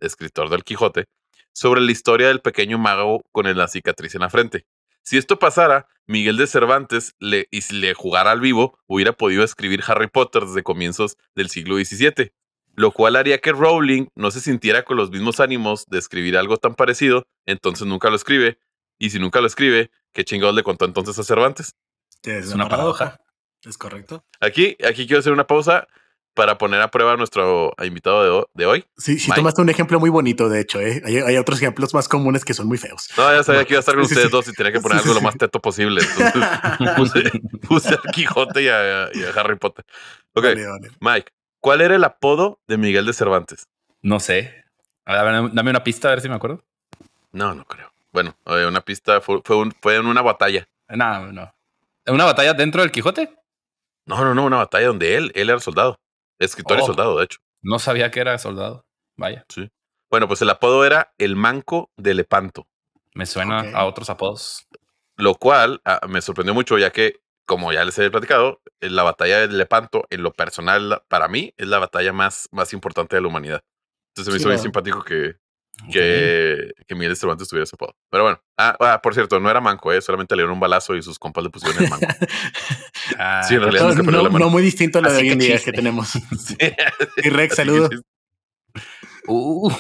escritor 0.01 0.51
del 0.51 0.63
Quijote, 0.63 1.07
sobre 1.53 1.81
la 1.81 1.91
historia 1.91 2.29
del 2.29 2.41
pequeño 2.41 2.79
mago 2.79 3.23
con 3.33 3.53
la 3.57 3.67
cicatriz 3.67 4.15
en 4.15 4.21
la 4.21 4.31
frente. 4.31 4.67
Si 5.05 5.19
esto 5.19 5.39
pasara, 5.39 5.87
Miguel 6.07 6.39
de 6.39 6.47
Cervantes 6.47 7.15
le, 7.19 7.47
y 7.51 7.61
si 7.61 7.75
le 7.75 7.93
jugara 7.93 8.31
al 8.31 8.41
vivo, 8.41 8.79
hubiera 8.87 9.13
podido 9.13 9.45
escribir 9.45 9.83
Harry 9.87 10.09
Potter 10.09 10.45
desde 10.45 10.63
comienzos 10.63 11.19
del 11.35 11.51
siglo 11.51 11.77
XVII, 11.77 12.33
lo 12.75 12.91
cual 12.91 13.17
haría 13.17 13.39
que 13.39 13.53
Rowling 13.53 14.07
no 14.15 14.31
se 14.31 14.41
sintiera 14.41 14.85
con 14.85 14.97
los 14.97 15.11
mismos 15.11 15.41
ánimos 15.41 15.85
de 15.87 15.99
escribir 15.99 16.39
algo 16.39 16.57
tan 16.57 16.75
parecido, 16.75 17.27
entonces 17.45 17.87
nunca 17.87 18.09
lo 18.09 18.17
escribe, 18.17 18.59
y 18.99 19.11
si 19.11 19.19
nunca 19.19 19.43
lo 19.43 19.47
escribe, 19.47 19.91
¿qué 20.13 20.25
chingados 20.25 20.55
le 20.55 20.63
contó 20.63 20.87
entonces 20.87 21.19
a 21.19 21.23
Cervantes? 21.23 21.77
Es 22.23 22.55
una 22.55 22.69
paradoja. 22.69 23.21
Es 23.63 23.77
correcto. 23.77 24.25
Aquí, 24.41 24.77
aquí 24.87 25.07
quiero 25.07 25.21
hacer 25.21 25.33
una 25.33 25.47
pausa 25.47 25.87
para 26.35 26.59
poner 26.59 26.81
a 26.81 26.91
prueba 26.91 27.13
a 27.13 27.17
nuestro 27.17 27.73
invitado 27.83 28.23
de, 28.25 28.31
ho- 28.31 28.49
de 28.55 28.67
hoy. 28.67 28.85
Sí, 28.97 29.19
sí 29.19 29.29
Mike. 29.29 29.41
tomaste 29.41 29.63
un 29.63 29.69
ejemplo 29.69 30.01
muy 30.01 30.11
bonito, 30.11 30.49
de 30.49 30.61
hecho, 30.61 30.81
¿eh? 30.81 31.01
hay, 31.05 31.19
hay 31.19 31.37
otros 31.37 31.59
ejemplos 31.63 31.95
más 31.95 32.09
comunes 32.09 32.45
que 32.45 32.55
son 32.55 32.67
muy 32.67 32.77
feos. 32.79 33.09
No, 33.17 33.33
ya 33.33 33.43
sabía 33.45 33.65
que 33.65 33.75
iba 33.75 33.79
a 33.79 33.81
estar 33.81 33.95
con 33.95 34.03
ustedes 34.05 34.25
sí. 34.27 34.31
dos 34.33 34.49
y 34.49 34.53
tenía 34.53 34.73
que 34.73 34.81
poner 34.81 34.99
Sí, 34.99 35.03
algo 35.05 35.15
sí, 35.15 35.21
lo 35.21 35.25
más 35.25 35.37
teto 35.39 35.61
posible. 35.61 36.03
Entonces 36.03 36.95
puse, 36.97 37.23
puse 37.69 37.89
al 37.91 38.03
Quijote 38.13 38.63
y 38.63 38.69
a, 38.69 39.09
y 39.15 39.23
a 39.25 39.31
Harry 39.41 39.57
Potter. 39.57 39.85
Ok, 40.35 40.45
Vale, 40.45 40.67
vale. 40.67 40.91
Mike, 41.01 41.33
¿cuál 41.61 41.81
era 41.81 41.95
el 41.95 42.03
apodo 42.05 42.59
de 42.67 42.77
Miguel 42.79 43.07
de 43.07 43.13
Cervantes? 43.13 43.69
No 44.03 44.19
sé. 44.21 44.65
A 45.07 45.23
ver, 45.23 45.53
dame- 45.55 45.71
una 45.71 45.85
pista 45.85 46.09
a 46.09 46.11
ver 46.13 46.21
si 46.21 46.29
me 46.29 46.35
acuerdo. 46.35 46.63
No, 47.33 47.55
no 47.55 47.65
creo. 47.65 47.93
Bueno, 48.13 48.35
eh, 48.47 48.67
una 48.67 48.81
pista 48.81 49.21
fue, 49.21 49.41
fue, 49.45 49.57
un- 49.57 49.75
fue 49.81 49.97
en 49.97 50.07
una 50.07 50.23
batalla. 50.23 50.69
No, 50.89 51.33
no. 51.33 51.55
¿Una 52.07 52.25
batalla 52.25 52.55
dentro 52.55 52.81
del 52.83 52.91
Quijote? 52.91 53.35
No, 54.07 54.23
no, 54.23 54.35
no, 54.35 54.45
una 54.45 54.57
batalla 54.59 54.89
donde 54.89 55.17
él, 55.17 55.33
él 55.35 55.49
era 55.49 55.59
soldado. 55.61 55.99
Escritor 56.45 56.79
y 56.79 56.83
Oh. 56.83 56.87
soldado, 56.87 57.19
de 57.19 57.25
hecho. 57.25 57.39
No 57.63 57.79
sabía 57.79 58.11
que 58.11 58.21
era 58.21 58.37
soldado. 58.39 58.85
Vaya, 59.17 59.45
Bueno, 60.11 60.27
pues 60.29 60.43
el 60.43 60.51
apodo 60.51 60.85
era 60.85 61.13
el 61.19 61.37
manco 61.37 61.91
de 61.97 62.15
Lepanto, 62.15 62.67
me 63.15 63.27
suena 63.27 63.61
a 63.73 63.85
otros 63.87 64.11
apodos. 64.11 64.67
lo 65.17 65.35
cual 65.37 65.81
ah, 65.85 66.01
me 66.09 66.21
sorprendió 66.21 66.53
mucho, 66.55 66.77
ya 66.79 66.91
que, 66.91 67.21
como 67.47 67.73
ya 67.73 67.85
les 67.85 67.97
he 67.99 68.11
platicado, 68.11 68.61
eh, 68.81 68.91
la 68.91 69.03
batalla 69.05 69.47
de 69.47 69.49
Lepanto, 69.49 70.05
en 70.11 70.23
lo 70.25 70.33
personal, 70.33 71.03
para 71.09 71.29
mí, 71.29 71.55
es 71.57 71.69
la 71.69 71.79
batalla 71.79 72.13
más, 72.13 72.49
más 72.51 72.73
importante 72.73 73.15
de 73.17 73.23
la 73.23 73.29
humanidad. 73.29 73.63
Entonces 74.09 74.33
me 74.33 74.39
Sí, 74.39 74.43
hizo 74.43 74.49
bien 74.49 74.61
simpático 74.61 75.05
que, 75.05 75.37
que, 75.93 76.71
que 76.87 76.95
Miguel 76.95 77.11
de 77.11 77.17
Cervantes 77.17 77.49
tuviera 77.49 77.65
ese 77.65 77.75
apodo. 77.77 77.95
Pero 78.11 78.23
bueno, 78.25 78.41
ah, 78.59 78.77
ah, 78.81 79.01
por 79.03 79.15
cierto, 79.15 79.39
no 79.41 79.51
era 79.51 79.61
manco, 79.61 79.93
eh, 79.93 80.01
solamente 80.01 80.35
le 80.37 80.43
dieron 80.43 80.55
un 80.55 80.61
balazo 80.61 80.95
y 80.97 81.03
sus 81.03 81.19
compas 81.19 81.45
le 81.45 81.51
pusieron 81.51 81.83
el 81.83 81.91
manco. 81.91 82.07
Ah, 83.19 83.43
Sí, 83.49 83.55
en 83.55 83.63
realidad 83.63 83.89
No, 83.89 83.95
perdió 83.97 84.11
no- 84.13 84.23
la 84.23 84.31
mano. 84.31 84.45
no 84.47 84.51
muy 84.51 84.63
distinto 84.63 84.99
a 84.99 85.03
lo 85.03 85.11
de 85.11 85.17
Así 85.17 85.27
hoy 85.27 85.33
en 85.33 85.39
que 85.39 85.45
día 85.47 85.59
que 85.63 85.73
tenemos. 85.73 86.11
Sí, 86.39 86.57
Y 87.25 87.29
Rex, 87.31 87.59
así 87.59 87.69
que 87.69 87.77
saludo. 87.77 87.89
sí. 87.91 87.97
uh, 89.29 89.71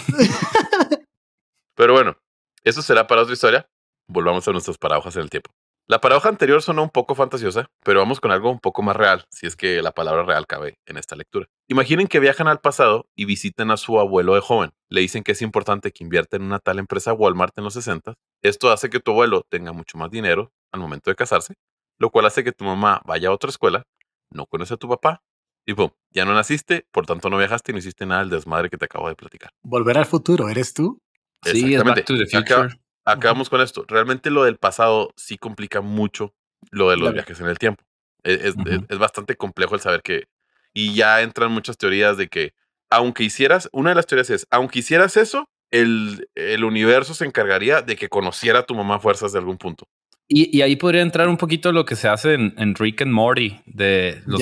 Pero 1.76 1.92
bueno, 1.92 2.16
eso 2.62 2.82
será 2.82 3.06
para 3.06 3.22
otra 3.22 3.34
historia. 3.34 3.68
Volvamos 4.06 4.46
a 4.46 4.52
nuestras 4.52 4.78
paradojas 4.78 5.16
en 5.16 5.22
el 5.22 5.30
tiempo. 5.30 5.50
La 5.86 6.00
paradoja 6.00 6.30
anterior 6.30 6.62
sonó 6.62 6.82
un 6.82 6.88
poco 6.88 7.14
fantasiosa, 7.14 7.70
pero 7.84 8.00
vamos 8.00 8.18
con 8.18 8.30
algo 8.30 8.50
un 8.50 8.58
poco 8.58 8.80
más 8.80 8.96
real, 8.96 9.26
si 9.30 9.46
es 9.46 9.54
que 9.54 9.82
la 9.82 9.92
palabra 9.92 10.22
real 10.22 10.46
cabe 10.46 10.78
en 10.86 10.96
esta 10.96 11.14
lectura. 11.14 11.46
Imaginen 11.68 12.06
que 12.06 12.20
viajan 12.20 12.48
al 12.48 12.60
pasado 12.60 13.06
y 13.14 13.26
visiten 13.26 13.70
a 13.70 13.76
su 13.76 14.00
abuelo 14.00 14.34
de 14.34 14.40
joven. 14.40 14.70
Le 14.88 15.02
dicen 15.02 15.22
que 15.22 15.32
es 15.32 15.42
importante 15.42 15.92
que 15.92 16.02
invierta 16.02 16.36
en 16.36 16.42
una 16.44 16.58
tal 16.58 16.78
empresa 16.78 17.12
Walmart 17.12 17.58
en 17.58 17.64
los 17.64 17.74
60. 17.74 18.14
Esto 18.40 18.70
hace 18.72 18.88
que 18.88 18.98
tu 18.98 19.10
abuelo 19.10 19.44
tenga 19.50 19.72
mucho 19.72 19.98
más 19.98 20.10
dinero 20.10 20.52
al 20.72 20.80
momento 20.80 21.10
de 21.10 21.16
casarse, 21.16 21.54
lo 21.98 22.08
cual 22.10 22.24
hace 22.24 22.44
que 22.44 22.52
tu 22.52 22.64
mamá 22.64 23.02
vaya 23.04 23.28
a 23.28 23.32
otra 23.32 23.50
escuela, 23.50 23.84
no 24.30 24.46
conoce 24.46 24.72
a 24.72 24.78
tu 24.78 24.88
papá, 24.88 25.22
y 25.66 25.74
pum, 25.74 25.90
ya 26.10 26.24
no 26.24 26.32
naciste, 26.32 26.86
por 26.92 27.04
tanto 27.04 27.28
no 27.28 27.36
viajaste 27.36 27.72
y 27.72 27.74
no 27.74 27.78
hiciste 27.78 28.06
nada 28.06 28.22
del 28.22 28.30
desmadre 28.30 28.70
que 28.70 28.78
te 28.78 28.86
acabo 28.86 29.08
de 29.08 29.16
platicar. 29.16 29.50
Volver 29.62 29.98
al 29.98 30.06
futuro, 30.06 30.48
¿eres 30.48 30.72
tú? 30.72 30.98
sí, 31.42 31.74
es 31.74 31.84
Back 31.84 32.06
to 32.06 32.16
the 32.16 32.26
Future. 32.26 32.68
Acabamos 33.04 33.48
con 33.50 33.60
esto. 33.60 33.84
Realmente 33.88 34.30
lo 34.30 34.44
del 34.44 34.56
pasado 34.56 35.12
sí 35.16 35.36
complica 35.38 35.80
mucho 35.80 36.34
lo 36.70 36.90
de 36.90 36.96
los 36.96 37.02
Claro. 37.04 37.14
viajes 37.14 37.40
en 37.40 37.46
el 37.46 37.58
tiempo. 37.58 37.82
Es, 38.22 38.42
es- 38.44 38.54
Ujú. 38.56 38.68
es- 38.68 38.80
es 38.88 38.98
bastante 38.98 39.36
complejo 39.36 39.74
el 39.74 39.80
saber 39.80 40.02
que... 40.02 40.24
Y 40.72 40.94
ya 40.94 41.22
entran 41.22 41.52
muchas 41.52 41.76
teorías 41.78 42.16
de 42.16 42.28
que, 42.28 42.52
aunque 42.90 43.22
hicieras, 43.22 43.68
una 43.72 43.90
de 43.90 43.96
las 43.96 44.06
teorías 44.06 44.30
es, 44.30 44.46
aunque 44.50 44.80
hicieras 44.80 45.16
eso, 45.16 45.48
el, 45.70 46.28
el 46.34 46.64
universo 46.64 47.14
se 47.14 47.24
encargaría 47.26 47.80
de 47.82 47.94
que 47.96 48.08
conociera 48.08 48.60
a 48.60 48.62
tu 48.66 48.74
mamá 48.74 48.98
fuerzas 48.98 49.32
de 49.32 49.38
algún 49.38 49.56
punto. 49.58 49.86
Y, 50.26 50.56
y 50.56 50.62
ahí 50.62 50.74
podría 50.76 51.02
entrar 51.02 51.28
un 51.28 51.36
poquito 51.36 51.70
lo 51.70 51.84
que 51.84 51.94
se 51.96 52.08
hace 52.08 52.34
en, 52.34 52.54
en 52.56 52.74
Rick 52.74 53.02
and 53.02 53.12
Morty 53.12 53.60
de 53.66 54.22
los. 54.26 54.40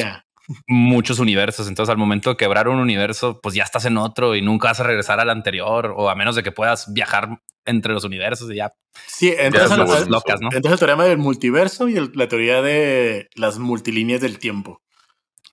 Muchos 0.67 1.19
universos. 1.19 1.69
Entonces, 1.69 1.91
al 1.91 1.99
momento 1.99 2.31
de 2.31 2.37
quebrar 2.37 2.69
un 2.69 2.79
universo, 2.79 3.41
pues 3.43 3.55
ya 3.55 3.63
estás 3.65 3.85
en 3.85 3.97
otro 3.97 4.35
y 4.37 4.43
nunca 4.43 4.69
vas 4.69 4.81
a 4.81 4.85
regresar 4.85 5.21
al 5.21 5.31
anterior, 5.31 5.95
o 5.97 6.09
a 6.11 6.15
menos 6.15 6.35
de 6.37 6.43
que 6.43 6.53
puedas 6.53 6.93
viajar 6.93 7.41
entre 7.65 7.93
los 7.93 8.05
universos 8.05 8.51
y 8.51 8.57
ya 8.57 8.73
Sí, 9.07 9.33
entonces, 9.39 10.09
locas, 10.09 10.41
¿no? 10.41 10.49
entonces 10.53 10.73
el 10.73 10.79
teorema 10.79 11.05
del 11.05 11.19
multiverso 11.19 11.89
y 11.89 11.97
el- 11.97 12.11
la 12.15 12.27
teoría 12.29 12.61
de 12.63 13.29
las 13.37 13.59
multilíneas 13.59 14.21
del 14.21 14.39
tiempo. 14.39 14.83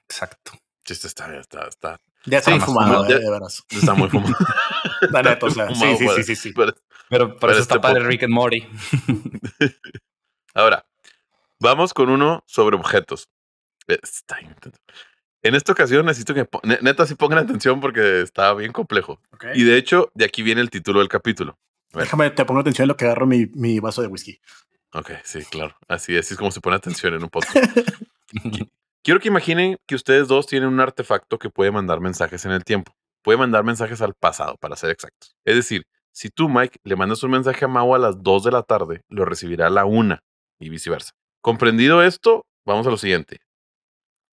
Exacto. 0.10 0.54
Sí, 0.84 0.94
está, 0.94 1.08
está, 1.08 1.38
está, 1.40 1.68
está, 1.68 2.00
Ya 2.26 2.40
está 2.40 2.52
Sí, 2.52 2.58
muy 2.58 2.66
fumado, 2.66 2.94
fumado. 3.04 3.16
eh, 3.16 3.20
de 3.20 3.30
veras. 3.30 3.64
está 3.70 3.94
muy 3.94 4.10
fumado. 4.10 4.36
Neta, 5.24 5.46
o 5.46 5.50
sea, 5.52 5.68
sí, 5.68 5.76
Fumado 5.76 5.98
sí, 5.98 6.08
sí, 6.16 6.24
sí, 6.24 6.36
sí. 6.36 6.52
para- 6.54 6.74
Pero 7.10 7.38
por 7.38 7.52
eso 7.52 7.60
está 7.62 7.76
este 7.76 7.82
padre 7.82 8.00
podcast. 8.02 8.12
Rick 8.12 8.24
and 8.24 8.34
Morty. 8.34 8.68
Ahora, 10.56 10.86
vamos 11.60 11.94
con 11.94 12.10
uno 12.10 12.44
sobre 12.48 12.76
objetos. 12.76 13.30
Está. 13.96 14.38
En 15.42 15.56
esta 15.56 15.72
ocasión 15.72 16.06
necesito 16.06 16.34
que, 16.34 16.48
neta, 16.82 17.06
sí 17.06 17.16
pongan 17.16 17.40
atención 17.40 17.80
porque 17.80 18.22
está 18.22 18.54
bien 18.54 18.72
complejo. 18.74 19.22
Y 19.56 19.64
de 19.64 19.78
hecho, 19.78 20.12
de 20.14 20.26
aquí 20.26 20.42
viene 20.44 20.62
el 20.62 20.70
título 20.70 21.00
del 21.00 21.08
capítulo. 21.08 21.58
Déjame, 21.94 22.30
te 22.30 22.46
pongo 22.46 22.60
atención 22.62 22.84
en 22.84 22.90
lo 22.90 22.98
que 22.98 23.06
agarro 23.06 23.26
mi, 23.26 23.46
mi 23.54 23.80
vaso 23.80 24.02
de 24.02 24.10
whisky. 24.10 24.40
Ok, 24.94 25.12
sí, 25.24 25.44
claro. 25.46 25.76
Así, 25.88 26.18
así 26.18 26.34
es 26.34 26.38
como 26.38 26.52
se 26.52 26.60
pone 26.62 26.76
atención 26.76 27.14
en 27.14 27.24
un 27.24 27.30
podcast. 27.30 27.56
Qui- 28.34 28.70
Quiero 29.02 29.20
que 29.22 29.30
imaginen 29.30 29.78
que 29.88 29.96
ustedes 29.96 30.28
dos 30.28 30.46
tienen 30.46 30.68
un 30.70 30.80
artefacto 30.82 31.40
que 31.40 31.50
puede 31.50 31.72
mandar 31.72 32.02
mensajes 32.02 32.44
en 32.46 32.52
el 32.52 32.64
tiempo. 32.66 32.92
Puede 33.24 33.38
mandar 33.38 33.64
mensajes 33.64 34.02
al 34.02 34.14
pasado, 34.14 34.58
para 34.60 34.76
ser 34.76 34.90
exactos. 34.92 35.36
Es 35.46 35.56
decir, 35.56 35.84
si 36.12 36.30
tú, 36.30 36.50
Mike, 36.50 36.80
le 36.84 36.96
mandas 36.98 37.24
un 37.24 37.32
mensaje 37.32 37.64
a 37.64 37.68
Mau 37.70 37.96
a 37.96 37.98
las 38.00 38.22
2 38.22 38.44
de 38.44 38.52
la 38.52 38.64
tarde, 38.64 39.04
lo 39.08 39.24
recibirá 39.26 39.68
a 39.68 39.70
la 39.70 39.86
1 39.86 40.20
y 40.60 40.70
viceversa. 40.70 41.12
Comprendido 41.42 42.04
esto, 42.04 42.46
vamos 42.66 42.86
a 42.88 42.90
lo 42.90 42.98
siguiente. 42.98 43.40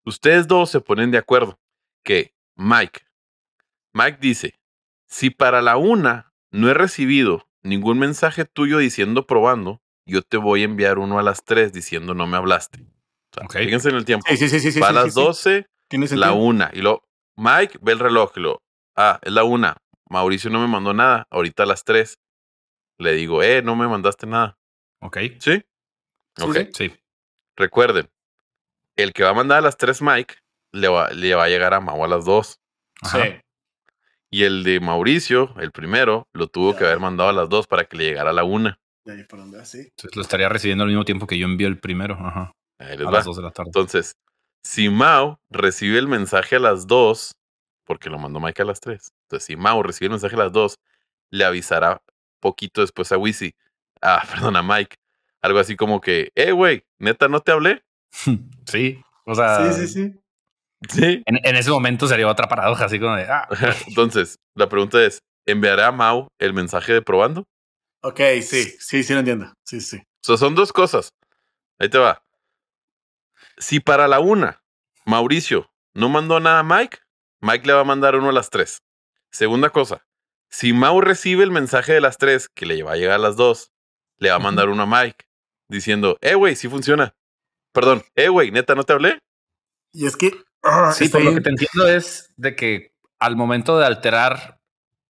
Ustedes 0.07 0.47
dos 0.47 0.69
se 0.69 0.79
ponen 0.79 1.11
de 1.11 1.17
acuerdo 1.17 1.59
que 2.01 2.33
Mike, 2.55 3.01
Mike 3.91 4.19
dice, 4.21 4.53
si 5.05 5.31
para 5.31 5.61
la 5.61 5.75
1 5.75 6.25
no 6.51 6.69
he 6.69 6.73
recibido 6.73 7.49
ningún 7.61 7.99
mensaje 7.99 8.45
tuyo 8.45 8.77
diciendo 8.77 9.27
probando, 9.27 9.81
yo 10.05 10.21
te 10.21 10.37
voy 10.37 10.61
a 10.61 10.63
enviar 10.63 10.97
uno 10.97 11.19
a 11.19 11.23
las 11.23 11.43
3 11.43 11.73
diciendo 11.73 12.13
no 12.13 12.25
me 12.25 12.37
hablaste. 12.37 12.83
O 12.83 13.33
sea, 13.33 13.43
Ok. 13.43 13.57
Fíjense 13.57 13.89
en 13.89 13.95
el 13.95 14.05
tiempo. 14.05 14.25
Sí, 14.29 14.37
sí, 14.37 14.47
sí, 14.47 14.61
sí. 14.61 14.71
sí, 14.71 14.79
Va 14.79 14.87
a 14.87 14.89
sí, 14.91 14.95
las 14.95 15.03
sí, 15.05 15.09
sí. 15.11 15.25
12, 15.25 15.69
¿Tiene 15.89 16.07
la? 16.15 16.31
1. 16.31 16.69
Y 16.71 16.81
lo 16.83 17.03
Mike 17.35 17.77
ve 17.81 17.91
el 17.91 17.99
reloj 17.99 18.31
y 18.37 18.39
lo, 18.39 18.63
ah, 18.95 19.19
es 19.21 19.33
la 19.33 19.43
1. 19.43 19.75
Mauricio 20.09 20.49
no 20.49 20.61
me 20.61 20.67
mandó 20.69 20.93
nada. 20.93 21.27
Ahorita 21.29 21.63
a 21.63 21.65
las 21.65 21.83
3. 21.83 22.17
Le 22.97 23.11
digo, 23.11 23.43
eh, 23.43 23.61
no 23.61 23.75
me 23.75 23.89
mandaste 23.89 24.25
nada. 24.25 24.57
Ok. 25.01 25.17
¿Sí? 25.39 25.65
Ok. 26.39 26.55
sí. 26.55 26.87
Sí. 26.87 26.95
Recuerden, 27.57 28.09
el 28.97 29.13
que 29.13 29.23
va 29.23 29.29
a 29.31 29.33
mandar 29.33 29.59
a 29.59 29.61
las 29.61 29.77
3 29.77 30.01
Mike, 30.01 30.35
le 30.73 30.87
va, 30.89 31.09
le 31.11 31.33
va 31.35 31.45
a 31.45 31.49
llegar 31.49 31.73
a 31.73 31.79
Mau 31.79 32.03
a 32.03 32.07
las 32.07 32.25
2. 32.25 32.59
Ajá. 33.03 33.23
Sí. 33.23 33.35
Y 34.29 34.43
el 34.43 34.63
de 34.63 34.79
Mauricio, 34.81 35.53
el 35.59 35.71
primero, 35.71 36.27
lo 36.33 36.47
tuvo 36.47 36.73
Ya. 36.73 36.79
que 36.79 36.85
haber 36.85 36.99
mandado 36.99 37.29
a 37.29 37.33
las 37.33 37.47
2 37.49 37.67
para 37.67 37.85
que 37.85 37.95
le 37.97 38.03
llegara 38.05 38.31
a 38.31 38.33
la 38.33 38.43
1. 38.43 38.77
De 39.05 39.13
ahí 39.13 39.23
por 39.23 39.39
donde 39.39 39.57
va, 39.59 39.65
sí. 39.65 39.79
Entonces 39.79 40.15
lo 40.15 40.21
estaría 40.21 40.49
recibiendo 40.49 40.83
al 40.83 40.89
mismo 40.89 41.05
tiempo 41.05 41.27
que 41.27 41.37
yo 41.37 41.45
envío 41.45 41.67
el 41.67 41.79
primero. 41.79 42.15
Ajá. 42.19 42.51
Ahí 42.79 42.97
les 42.97 43.07
A 43.07 43.11
va. 43.11 43.17
las 43.17 43.25
2 43.25 43.37
de 43.37 43.43
la 43.43 43.51
tarde. 43.51 43.69
Entonces, 43.69 44.17
si 44.63 44.89
Mao 44.89 45.39
recibe 45.49 45.97
el 45.97 46.07
mensaje 46.09 46.57
a 46.57 46.59
las 46.59 46.87
2, 46.87 47.35
porque 47.85 48.09
lo 48.09 48.19
mandó 48.19 48.39
Mike 48.41 48.61
a 48.63 48.65
las 48.65 48.81
3. 48.81 49.13
Entonces, 49.23 49.45
si 49.45 49.55
Mao 49.55 49.81
recibe 49.81 50.07
el 50.07 50.11
mensaje 50.11 50.35
a 50.35 50.39
las 50.39 50.51
2, 50.51 50.77
le 51.31 51.45
avisará 51.45 52.01
poquito 52.41 52.81
después 52.81 53.11
a 53.13 53.17
Wisi, 53.17 53.55
ah, 54.01 54.21
perdón, 54.51 54.57
a 54.57 54.61
Mike, 54.63 54.97
algo 55.41 55.59
así 55.59 55.75
como 55.77 56.01
que, 56.01 56.31
eh, 56.35 56.51
güey, 56.51 56.83
neta, 56.99 57.29
¿no 57.29 57.39
te 57.39 57.53
hablé? 57.53 57.83
Sí. 58.65 59.01
O 59.25 59.35
sea, 59.35 59.71
Sí, 59.71 59.87
sí, 59.87 59.93
sí. 59.93 60.19
Sí. 60.89 61.23
En, 61.25 61.39
en 61.43 61.55
ese 61.55 61.71
momento 61.71 62.07
sería 62.07 62.27
otra 62.27 62.47
paradoja, 62.47 62.85
así 62.85 62.99
como 62.99 63.15
de, 63.15 63.23
ah, 63.23 63.47
Entonces, 63.87 64.35
la 64.55 64.69
pregunta 64.69 65.03
es, 65.03 65.19
¿enviará 65.45 65.87
a 65.87 65.91
Mao 65.91 66.27
el 66.39 66.53
mensaje 66.53 66.93
de 66.93 67.01
probando? 67.01 67.43
Ok, 68.03 68.19
sí, 68.41 68.63
sí, 68.79 69.03
sí 69.03 69.13
lo 69.13 69.19
entiendo. 69.19 69.51
Sí, 69.65 69.81
sí. 69.81 69.97
O 69.97 70.01
sea, 70.21 70.37
son 70.37 70.55
dos 70.55 70.71
cosas. 70.71 71.09
Ahí 71.79 71.89
te 71.89 71.97
va. 71.97 72.21
Si 73.57 73.79
para 73.79 74.07
la 74.07 74.19
una, 74.19 74.61
Mauricio 75.05 75.69
no 75.93 76.09
mandó 76.09 76.39
nada 76.39 76.59
a 76.59 76.63
Mike, 76.63 76.99
Mike 77.41 77.65
le 77.65 77.73
va 77.73 77.81
a 77.81 77.85
mandar 77.85 78.15
uno 78.15 78.29
a 78.29 78.33
las 78.33 78.49
tres. 78.49 78.83
Segunda 79.31 79.69
cosa, 79.71 80.05
si 80.49 80.73
Mau 80.73 81.01
recibe 81.01 81.43
el 81.43 81.51
mensaje 81.51 81.93
de 81.93 82.01
las 82.01 82.17
tres, 82.17 82.49
que 82.49 82.65
le 82.65 82.81
va 82.83 82.93
a 82.93 82.97
llegar 82.97 83.15
a 83.15 83.19
las 83.19 83.35
dos, 83.35 83.71
le 84.17 84.29
va 84.29 84.35
a 84.35 84.39
mandar 84.39 84.69
uno 84.69 84.83
a 84.83 84.85
Mike 84.85 85.25
diciendo, 85.69 86.17
eh, 86.21 86.35
güey, 86.35 86.55
sí 86.55 86.69
funciona. 86.69 87.13
Perdón, 87.73 88.03
eh, 88.15 88.29
güey, 88.29 88.51
neta, 88.51 88.75
¿no 88.75 88.83
te 88.83 88.93
hablé? 88.93 89.19
Y 89.93 90.05
es 90.05 90.15
que 90.17 90.31
Ah, 90.63 90.91
Sí, 90.91 91.07
lo 91.09 91.33
que 91.33 91.41
te 91.41 91.49
entiendo 91.51 91.87
es 91.87 92.33
de 92.35 92.55
que 92.55 92.91
al 93.19 93.35
momento 93.37 93.77
de 93.79 93.85
alterar 93.85 94.59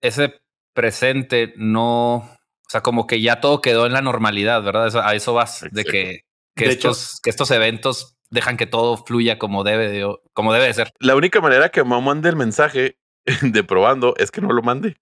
ese 0.02 0.40
presente, 0.76 1.54
no, 1.58 2.16
o 2.18 2.70
sea, 2.70 2.82
como 2.82 3.08
que 3.08 3.22
ya 3.22 3.40
todo 3.42 3.62
quedó 3.62 3.86
en 3.88 3.94
la 3.94 4.02
normalidad, 4.02 4.62
¿verdad? 4.62 4.88
Eso- 4.88 5.02
a 5.02 5.16
eso 5.16 5.34
vas, 5.34 5.66
de 5.72 5.84
que, 5.84 6.22
que 6.56 6.66
De 6.66 6.72
hecho- 6.74 6.92
estos, 6.92 7.20
que 7.24 7.30
estos 7.30 7.50
eventos 7.52 8.18
dejan 8.30 8.58
que 8.58 8.68
todo 8.68 8.98
fluya 8.98 9.40
como 9.40 9.64
debe 9.64 9.90
de, 9.90 10.16
como 10.34 10.54
debe 10.54 10.66
de 10.68 10.74
ser. 10.74 10.92
La 11.00 11.16
única 11.16 11.42
manera 11.42 11.70
que 11.70 11.84
me 11.84 12.00
mande 12.02 12.30
el 12.30 12.36
mensaje 12.36 12.98
de 13.42 13.64
probando 13.64 14.14
es 14.18 14.30
que 14.30 14.42
no 14.42 14.52
lo 14.54 14.62
mande. 14.62 14.98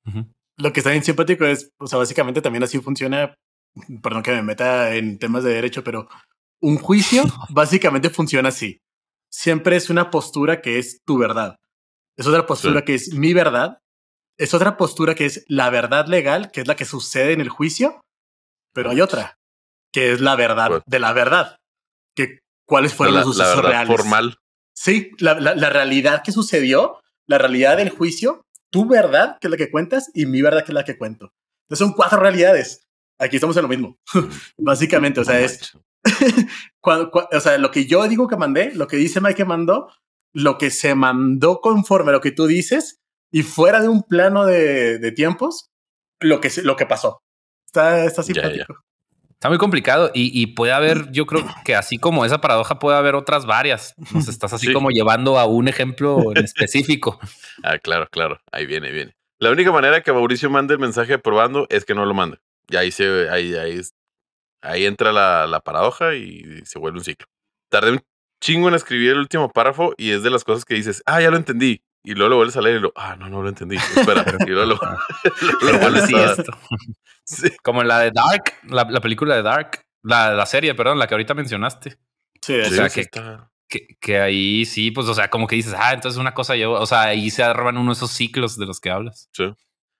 Lo 0.58 0.72
que 0.72 0.80
está 0.80 0.92
bien 0.92 1.04
simpático 1.04 1.44
es, 1.46 1.72
o 1.80 1.88
sea, 1.88 2.00
básicamente 2.00 2.42
también 2.42 2.64
así 2.64 2.80
funciona. 2.80 3.36
Perdón 4.02 4.24
que 4.24 4.32
me 4.32 4.42
meta 4.44 4.96
en 4.96 5.18
temas 5.20 5.44
de 5.44 5.54
derecho, 5.54 5.84
pero 5.84 6.08
un 6.62 6.78
juicio 6.78 7.24
básicamente 7.50 8.10
funciona 8.10 8.50
así. 8.50 8.80
Siempre 9.32 9.76
es 9.76 9.90
una 9.90 10.10
postura 10.12 10.62
que 10.62 10.80
es 10.80 11.02
tu 11.06 11.18
verdad. 11.18 11.58
Es 12.18 12.26
otra 12.28 12.46
postura 12.46 12.80
Sí. 12.80 12.86
que 12.86 12.94
es 12.96 13.14
mi 13.14 13.34
verdad. 13.34 13.80
Es 14.38 14.54
otra 14.54 14.78
postura 14.78 15.16
que 15.16 15.26
es 15.26 15.46
la 15.48 15.70
verdad 15.70 16.08
legal, 16.08 16.52
que 16.52 16.62
es 16.62 16.68
la 16.68 16.76
que 16.76 16.86
sucede 16.86 17.34
en 17.34 17.42
el 17.42 17.50
juicio. 17.50 18.02
Pero 18.74 18.90
hay 18.92 19.02
otra, 19.02 19.38
que 19.94 20.12
es 20.12 20.22
la 20.22 20.36
verdad 20.36 20.68
¿Cuál? 20.68 20.84
de 20.86 21.00
la 21.00 21.14
verdad. 21.14 21.58
Que 22.16 22.40
cuáles 22.66 22.94
fueron 22.94 23.16
la, 23.16 23.22
los 23.22 23.30
la 23.38 23.46
sucesos 23.46 23.56
verdad 23.58 23.70
reales. 23.72 23.96
formal. 23.98 24.38
Sí, 24.74 25.12
la, 25.20 25.40
la- 25.40 25.56
la 25.56 25.70
realidad 25.70 26.22
que 26.24 26.32
sucedió, 26.34 27.02
la 27.28 27.38
realidad 27.38 27.78
del 27.78 27.90
juicio, 27.90 28.46
tu 28.70 28.86
verdad, 28.88 29.38
que 29.40 29.48
es 29.48 29.52
la 29.52 29.58
que 29.58 29.72
cuentas, 29.72 30.12
y 30.14 30.26
mi 30.26 30.42
verdad, 30.42 30.66
que 30.66 30.72
es 30.72 30.76
la 30.76 30.84
que 30.84 30.98
cuento. 30.98 31.32
Entonces 31.66 31.86
son 31.88 31.94
cuatro 31.94 32.20
realidades. 32.20 32.86
Aquí 33.18 33.38
estamos 33.38 33.56
en 33.56 33.64
lo 33.64 33.70
mismo. 33.70 33.98
Básicamente, 34.58 35.22
o 35.22 35.24
sea, 35.26 35.40
es, 35.40 35.78
manches. 36.14 36.46
cua- 36.82 37.10
cua- 37.12 37.28
o 37.32 37.40
sea, 37.40 37.58
lo 37.58 37.72
que 37.72 37.86
yo 37.86 38.08
digo 38.08 38.28
que 38.28 38.38
mandé, 38.38 38.72
lo 38.76 38.88
que 38.88 38.98
dice 38.98 39.22
Mike 39.22 39.36
que 39.36 39.46
mandó, 39.46 39.92
lo 40.34 40.58
que 40.58 40.70
se 40.70 40.96
mandó 40.96 41.60
conforme 41.62 42.10
a 42.10 42.14
lo 42.14 42.22
que 42.22 42.32
tú 42.32 42.46
dices, 42.48 43.00
y 43.32 43.44
fuera 43.44 43.82
de 43.82 43.90
un 43.90 44.04
plano 44.04 44.46
de, 44.46 45.00
de 45.00 45.12
tiempos, 45.12 45.70
lo 46.22 46.40
que, 46.42 46.50
lo 46.64 46.76
que 46.76 46.86
pasó. 46.86 47.22
Está, 47.66 48.06
está 48.06 48.22
Ya, 48.22 48.28
ya. 48.28 48.34
simpático. 48.42 48.80
Está 49.32 49.50
muy 49.50 49.58
complicado 49.58 50.12
y, 50.14 50.42
y 50.42 50.48
puede 50.48 50.72
haber, 50.72 51.12
yo 51.12 51.26
creo 51.26 51.46
que 51.66 51.76
así 51.76 51.98
como 51.98 52.24
esa 52.26 52.40
paradoja 52.40 52.80
puede 52.80 52.98
haber 52.98 53.16
otras 53.16 53.46
varias. 53.46 53.94
Nos 54.14 54.28
estás 54.30 54.54
así 54.54 54.68
Sí. 54.68 54.74
como 54.74 54.90
llevando 54.92 55.38
a 55.38 55.46
un 55.46 55.68
ejemplo 55.68 56.32
en 56.36 56.44
específico. 56.46 57.20
Ah, 57.62 57.78
claro, 57.78 58.08
claro. 58.10 58.40
Ahí 58.52 58.66
viene, 58.66 58.88
ahí 58.88 58.94
viene. 58.94 59.16
La 59.38 59.52
única 59.52 59.72
manera 59.74 60.02
que 60.02 60.14
Mauricio 60.14 60.50
mande 60.50 60.76
el 60.76 60.80
mensaje 60.80 61.18
probando 61.20 61.68
es 61.70 61.84
que 61.84 61.94
no 61.94 62.06
lo 62.06 62.14
mande. 62.14 62.38
Y 62.70 62.78
ahí 62.78 62.92
se, 62.92 63.30
ahí, 63.30 63.54
ahí, 63.56 63.82
ahí 64.66 64.86
entra 64.86 65.12
la, 65.12 65.48
la 65.48 65.60
paradoja 65.62 66.16
y 66.16 66.62
se 66.66 66.80
vuelve 66.80 67.00
un 67.00 67.04
ciclo. 67.06 67.28
Tardé 67.70 67.92
un 67.92 68.02
chingo 68.42 68.68
en 68.68 68.76
escribir 68.76 69.12
el 69.12 69.20
último 69.20 69.50
párrafo 69.52 69.94
y 69.98 70.12
es 70.12 70.24
de 70.24 70.30
las 70.30 70.44
cosas 70.44 70.66
que 70.66 70.76
dices, 70.76 71.02
ah, 71.06 71.22
ya 71.22 71.30
lo 71.32 71.38
entendí. 71.38 71.82
Y 72.04 72.14
luego 72.14 72.30
lo 72.30 72.36
vuelves 72.38 72.56
a 72.58 72.62
leer 72.62 72.78
y 72.78 72.80
lo, 72.82 72.94
ah, 72.96 73.16
no, 73.18 73.30
no 73.30 73.42
lo 73.42 73.50
entendí. 73.50 73.78
Espera, 73.78 74.24
y 74.46 74.50
luego 74.52 74.66
lo, 74.76 74.80
vuelves 75.80 76.06
sí, 76.06 76.16
a- 76.16 76.32
esto. 76.32 76.52
Sí. 77.28 77.50
Como 77.64 77.82
en 77.82 77.88
la 77.88 78.00
de 78.02 78.12
Dark, 78.12 78.54
la, 78.70 78.84
la 78.88 79.02
película 79.02 79.36
de 79.36 79.42
Dark, 79.42 79.82
la, 80.04 80.36
la 80.36 80.46
serie, 80.46 80.76
perdón, 80.76 81.00
la 81.00 81.08
que 81.08 81.16
ahorita 81.16 81.34
mencionaste. 81.34 81.98
Sí, 82.40 82.60
O 82.60 82.66
sea, 82.66 82.88
sí 82.90 82.94
que- 82.96 83.02
está- 83.02 83.50
Que, 83.68 83.88
que 84.00 84.20
ahí 84.20 84.64
sí, 84.66 84.92
pues, 84.92 85.08
o 85.08 85.16
sea, 85.16 85.32
como 85.32 85.48
que 85.48 85.56
dices, 85.56 85.74
ah, 85.76 85.94
entonces 85.94 86.20
una 86.20 86.36
cosa 86.36 86.56
yo, 86.56 86.74
o 86.74 86.86
sea, 86.86 87.02
ahí 87.02 87.32
se 87.32 87.42
arman 87.42 87.80
uno 87.80 87.90
de 87.90 87.96
esos 87.96 88.12
ciclos 88.12 88.60
de 88.60 88.68
los 88.68 88.80
que 88.80 88.92
hablas. 88.92 89.28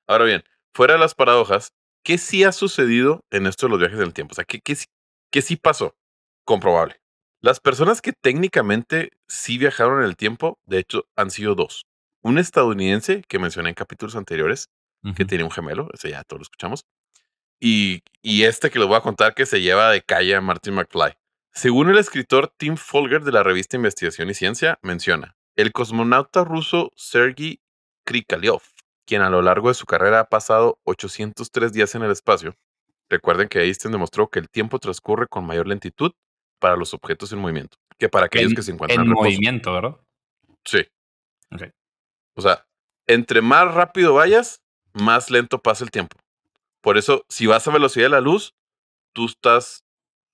Ahora 0.08 0.26
bien, 0.26 0.44
fuera 0.76 0.94
de 0.94 1.00
las 1.00 1.16
paradojas, 1.16 1.74
¿qué 2.06 2.18
sí 2.18 2.46
ha 2.46 2.54
sucedido 2.54 3.26
en 3.32 3.48
esto 3.48 3.66
de 3.66 3.72
los 3.72 3.80
viajes 3.80 3.98
del 4.00 4.14
tiempo? 4.14 4.32
O 4.32 4.36
sea, 4.36 4.46
¿qué, 4.46 4.62
qué, 4.62 4.78
qué 5.32 5.42
sí 5.42 5.58
pasó? 5.58 5.98
Comprobable. 6.46 7.02
Las 7.42 7.60
personas 7.60 8.02
que 8.02 8.14
técnicamente 8.14 9.12
sí 9.28 9.58
viajaron 9.58 10.00
en 10.00 10.06
el 10.06 10.16
tiempo, 10.16 10.60
de 10.66 10.80
hecho, 10.80 11.08
han 11.18 11.32
sido 11.32 11.56
dos. 11.56 11.86
Un 12.22 12.38
estadounidense 12.38 13.24
que 13.28 13.40
mencioné 13.40 13.70
en 13.70 13.76
capítulos 13.76 14.16
anteriores, 14.16 14.70
que 15.16 15.26
tiene 15.26 15.44
un 15.44 15.52
gemelo, 15.52 15.90
ese 15.94 16.12
ya 16.12 16.24
todos 16.24 16.40
lo 16.40 16.44
escuchamos. 16.44 16.86
Y, 17.60 18.02
y 18.22 18.44
este 18.44 18.70
que 18.70 18.80
les 18.80 18.88
voy 18.88 18.98
a 18.98 19.02
contar 19.02 19.36
que 19.36 19.46
se 19.46 19.62
lleva 19.62 19.92
de 19.92 20.02
calle 20.02 20.36
a 20.36 20.42
Martin 20.42 20.76
McFly. 20.76 21.14
Según 21.54 21.90
el 21.90 21.98
escritor 21.98 22.54
Tim 22.58 22.78
Folger 22.78 23.24
de 23.24 23.32
la 23.32 23.44
revista 23.44 23.78
Investigación 23.78 24.30
y 24.30 24.34
Ciencia, 24.34 24.80
menciona, 24.82 25.36
el 25.56 25.72
cosmonauta 25.72 26.44
ruso 26.44 26.92
Sergei 26.96 27.62
Krikalev, 28.04 28.62
quien 29.06 29.22
a 29.22 29.30
lo 29.30 29.42
largo 29.42 29.70
de 29.70 29.74
su 29.76 29.86
carrera 29.86 30.22
ha 30.22 30.30
pasado 30.30 30.80
803 30.84 31.74
días 31.74 31.96
en 31.96 32.04
el 32.04 32.12
espacio. 32.12 32.56
Recuerden 33.10 33.48
que 33.48 33.62
Einstein 33.62 33.92
demostró 33.92 34.30
que 34.30 34.40
el 34.40 34.50
tiempo 34.50 34.80
transcurre 34.80 35.28
con 35.28 35.46
mayor 35.46 35.68
lentitud 35.68 36.12
para 36.60 36.76
los 36.76 36.94
objetos 36.94 37.32
en 37.32 37.40
movimiento 37.40 37.78
que 37.98 38.10
para 38.10 38.26
aquellos 38.26 38.52
en, 38.52 38.56
que 38.56 38.64
se 38.64 38.72
encuentran 38.72 39.02
en 39.02 39.08
en 39.08 39.14
movimiento, 39.14 39.74
¿verdad? 39.74 39.98
Sí. 40.64 40.86
Ok. 41.52 41.64
O 42.36 42.42
sea, 42.42 42.66
entre 43.08 43.42
más 43.42 43.74
rápido 43.74 44.14
vayas, 44.14 44.62
más 44.94 45.30
lento 45.30 45.62
pasa 45.62 45.84
el 45.84 45.92
tiempo. 45.92 46.18
Por 46.82 46.98
eso, 46.98 47.26
si 47.30 47.48
vas 47.48 47.68
a 47.68 47.72
velocidad 47.72 48.06
de 48.06 48.10
la 48.10 48.22
luz, 48.22 48.56
tú 49.14 49.26
estás 49.26 49.84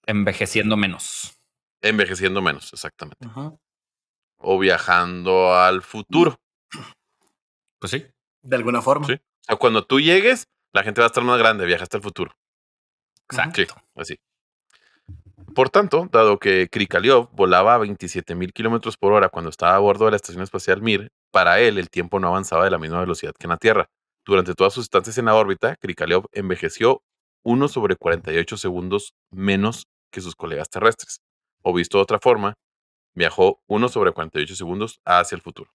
Envejeciendo 0.08 0.76
menos. 0.76 1.38
envejeciendo 1.82 2.42
menos, 2.42 2.74
exactamente. 2.74 3.28
O 4.38 4.58
viajando 4.58 5.54
al 5.54 5.84
futuro. 5.84 6.40
Pues 7.80 7.92
sí. 7.92 8.06
De 8.42 8.56
alguna 8.56 8.82
forma. 8.82 9.08
Sí. 9.08 9.14
O 9.14 9.44
sea, 9.44 9.56
cuando 9.56 9.86
tú 9.86 10.00
llegues, 10.00 10.48
la 10.74 10.84
gente 10.84 11.02
va 11.02 11.06
a 11.06 11.10
estar 11.10 11.24
más 11.24 11.38
grande, 11.38 11.66
viajaste 11.66 11.98
al 11.98 12.04
futuro. 12.04 12.36
Exacto. 13.30 13.62
Sí, 13.62 13.68
así. 13.96 14.20
Por 15.54 15.70
tanto, 15.70 16.08
dado 16.12 16.40
que 16.40 16.70
Krikalev 16.70 17.28
volaba 17.34 17.76
a 17.76 17.78
27 17.78 18.36
mil 18.36 18.54
kilómetros 18.54 18.96
por 18.96 19.12
hora 19.12 19.30
cuando 19.30 19.50
estaba 19.50 19.76
a 19.76 19.80
bordo 19.80 20.06
de 20.06 20.12
la 20.12 20.18
Estación 20.18 20.44
Espacial 20.44 20.82
Mir, 20.82 21.12
para 21.32 21.60
él 21.60 21.78
el 21.78 21.90
tiempo 21.90 22.20
no 22.20 22.28
avanzaba 22.28 22.64
de 22.64 22.72
la 22.72 22.78
misma 22.78 23.02
velocidad 23.02 23.34
que 23.38 23.48
en 23.48 23.52
la 23.52 23.58
Tierra. 23.58 23.90
Durante 24.26 24.54
todas 24.54 24.74
sus 24.74 24.86
estancias 24.86 25.18
en 25.18 25.26
la 25.26 25.36
órbita, 25.36 25.76
Krikalev 25.76 26.24
envejeció 26.32 27.04
1 27.44 27.68
sobre 27.68 27.96
48 27.96 28.56
segundos 28.56 29.14
menos 29.30 29.88
que 30.12 30.22
sus 30.22 30.36
colegas 30.36 30.70
terrestres. 30.70 31.22
O 31.64 31.74
visto 31.74 31.98
de 31.98 32.04
otra 32.04 32.20
forma, 32.20 32.54
viajó 33.14 33.62
1 33.68 33.90
sobre 33.90 34.12
48 34.12 34.56
segundos 34.56 35.02
hacia 35.06 35.36
el 35.36 35.42
futuro. 35.42 35.72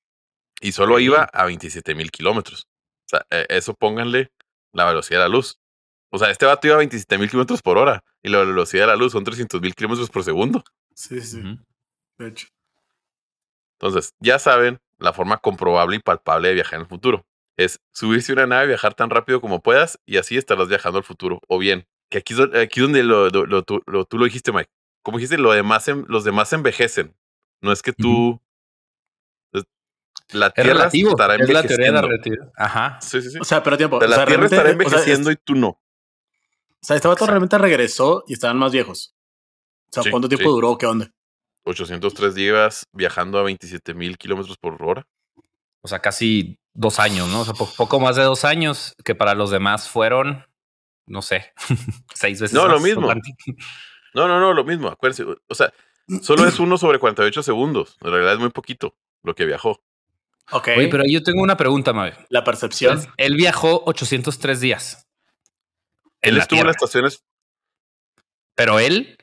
Y 0.61 0.73
solo 0.73 0.99
iba 0.99 1.25
a 1.33 1.45
27 1.45 1.95
mil 1.95 2.11
kilómetros. 2.11 2.67
O 3.07 3.09
sea, 3.09 3.27
eh, 3.31 3.47
eso 3.51 3.75
pónganle 3.75 4.33
la 4.73 4.85
velocidad 4.87 5.21
de 5.21 5.25
la 5.29 5.35
luz. 5.35 5.59
O 6.11 6.19
sea, 6.19 6.31
este 6.31 6.47
vato 6.47 6.67
iba 6.67 6.77
a 6.77 6.79
27 6.79 7.19
mil 7.19 7.29
kilómetros 7.29 7.63
por 7.63 7.79
hora 7.79 8.03
y 8.23 8.29
la 8.31 8.39
velocidad 8.39 8.85
de 8.85 8.87
la 8.89 8.97
luz 8.97 9.13
son 9.13 9.25
300 9.25 9.61
mil 9.61 9.75
kilómetros 9.75 10.09
por 10.11 10.25
segundo. 10.25 10.65
Sí, 10.95 11.21
sí, 11.21 11.43
de 12.19 12.29
hecho. 12.29 12.47
Entonces, 13.79 14.15
ya 14.21 14.39
saben 14.39 14.79
la 14.99 15.13
forma 15.13 15.37
comprobable 15.39 15.97
y 15.97 16.01
palpable 16.01 16.49
de 16.49 16.55
viajar 16.55 16.75
en 16.77 16.81
el 16.83 16.87
futuro. 16.87 17.27
Es 17.59 17.81
subirse 17.93 18.33
a 18.33 18.35
una 18.35 18.47
nave, 18.47 18.67
viajar 18.69 18.95
tan 18.95 19.11
rápido 19.11 19.41
como 19.41 19.61
puedas 19.63 19.99
y 20.07 20.17
así 20.17 20.37
estarás 20.37 20.69
viajando 20.69 20.99
al 20.99 21.05
futuro. 21.05 21.41
O 21.49 21.59
bien, 21.59 21.87
que 22.11 22.19
aquí, 22.19 22.35
es 22.35 22.41
aquí 22.55 22.81
donde 22.81 23.03
lo, 23.03 23.29
lo- 23.29 23.47
lo- 23.47 23.63
tú, 23.63 23.83
lo- 23.87 24.05
tú 24.05 24.19
lo 24.19 24.25
dijiste, 24.25 24.53
Mike. 24.53 24.71
Como 25.03 25.19
dijiste, 25.19 25.39
lo 25.39 25.53
demás, 25.53 25.87
en- 25.89 26.07
los 26.09 26.25
demás 26.25 26.53
envejecen. 26.53 27.15
No 27.63 27.73
es 27.73 27.83
que 27.83 27.93
tú... 27.93 28.41
La 30.33 30.47
Es 30.49 30.55
Tierra 30.55 30.71
relativo. 30.73 31.11
estará 31.11 31.35
Es 31.37 31.49
la 31.51 31.63
teoría 31.63 31.87
de 31.87 31.93
la 31.93 31.99
envejeciendo. 32.01 32.09
relatividad. 32.09 32.53
Ajá. 32.57 32.99
Sí, 33.01 33.23
sí, 33.23 33.31
sí. 33.31 33.39
O 33.41 33.45
sea, 33.45 33.63
pero 33.63 33.77
tiempo. 33.77 33.97
O 33.97 34.01
sea, 34.01 34.07
o 34.07 34.11
la 34.11 34.17
sea, 34.17 34.27
Tierra 34.27 34.45
estará 34.45 34.63
o 34.63 34.65
sea, 34.65 34.73
envejeciendo 34.73 35.31
es- 35.31 35.37
y 35.37 35.41
tú 35.45 35.55
no. 35.55 35.69
O 35.69 35.81
sea, 36.83 36.97
este 36.97 37.09
vato 37.09 37.27
realmente 37.27 37.59
regresó 37.59 38.25
y 38.27 38.33
estaban 38.35 38.59
más 38.59 38.73
viejos. 38.73 39.15
O 39.89 39.93
sea, 39.93 40.03
Sí, 40.03 40.11
¿cuánto 40.11 40.29
tiempo 40.29 40.49
sí. 40.49 40.55
duró? 40.55 40.77
¿Qué 40.79 40.87
onda? 40.87 41.11
803 41.65 42.35
días 42.35 42.87
viajando 42.93 43.39
a 43.39 43.43
27 43.43 43.95
mil 43.95 44.19
kilómetros 44.19 44.57
por 44.59 44.81
hora. 44.83 45.07
O 45.83 45.89
sea, 45.89 46.01
casi 46.01 46.59
dos 46.75 46.99
años, 47.01 47.29
¿no? 47.29 47.41
O 47.41 47.45
sea, 47.45 47.55
po- 47.55 47.71
poco 47.77 47.99
más 48.01 48.17
de 48.17 48.23
dos 48.23 48.45
años, 48.45 48.95
que 49.05 49.15
para 49.15 49.35
los 49.35 49.51
demás 49.51 49.89
fueron, 49.89 50.45
no 51.07 51.23
sé, 51.23 51.53
seis 52.15 52.41
veces. 52.41 52.55
No, 52.55 52.67
lo 52.69 52.81
mismo. 52.81 53.13
No, 54.15 54.29
no, 54.29 54.41
no, 54.41 54.53
lo 54.55 54.65
mismo. 54.65 54.89
Acuérdense. 54.89 55.25
O 55.49 55.55
sea, 55.55 55.73
solo 56.23 56.47
es 56.47 56.59
uno 56.59 56.79
sobre 56.79 56.99
48 56.99 57.43
segundos. 57.43 57.97
En 58.01 58.11
realidad 58.11 58.35
es 58.35 58.39
muy 58.41 58.51
poquito 58.51 58.97
lo 59.23 59.35
que 59.35 59.45
viajó. 59.45 59.81
Ok. 60.53 60.69
Oye, 60.77 60.89
pero 60.89 61.05
yo 61.07 61.23
tengo 61.23 61.43
una 61.43 61.57
pregunta, 61.57 61.93
Mabe. 61.93 62.15
la 62.29 62.45
percepción. 62.45 62.99
Él, 62.99 63.07
él 63.17 63.35
viajó 63.37 63.83
803 63.87 64.61
días. 64.61 65.07
En 66.23 66.31
Él 66.31 66.37
la 66.37 66.43
estuvo 66.43 66.59
en 66.59 66.61
Tierra. 66.61 66.69
las 66.69 66.77
estaciones. 66.77 67.25
Pero 68.55 68.79
él, 68.79 69.19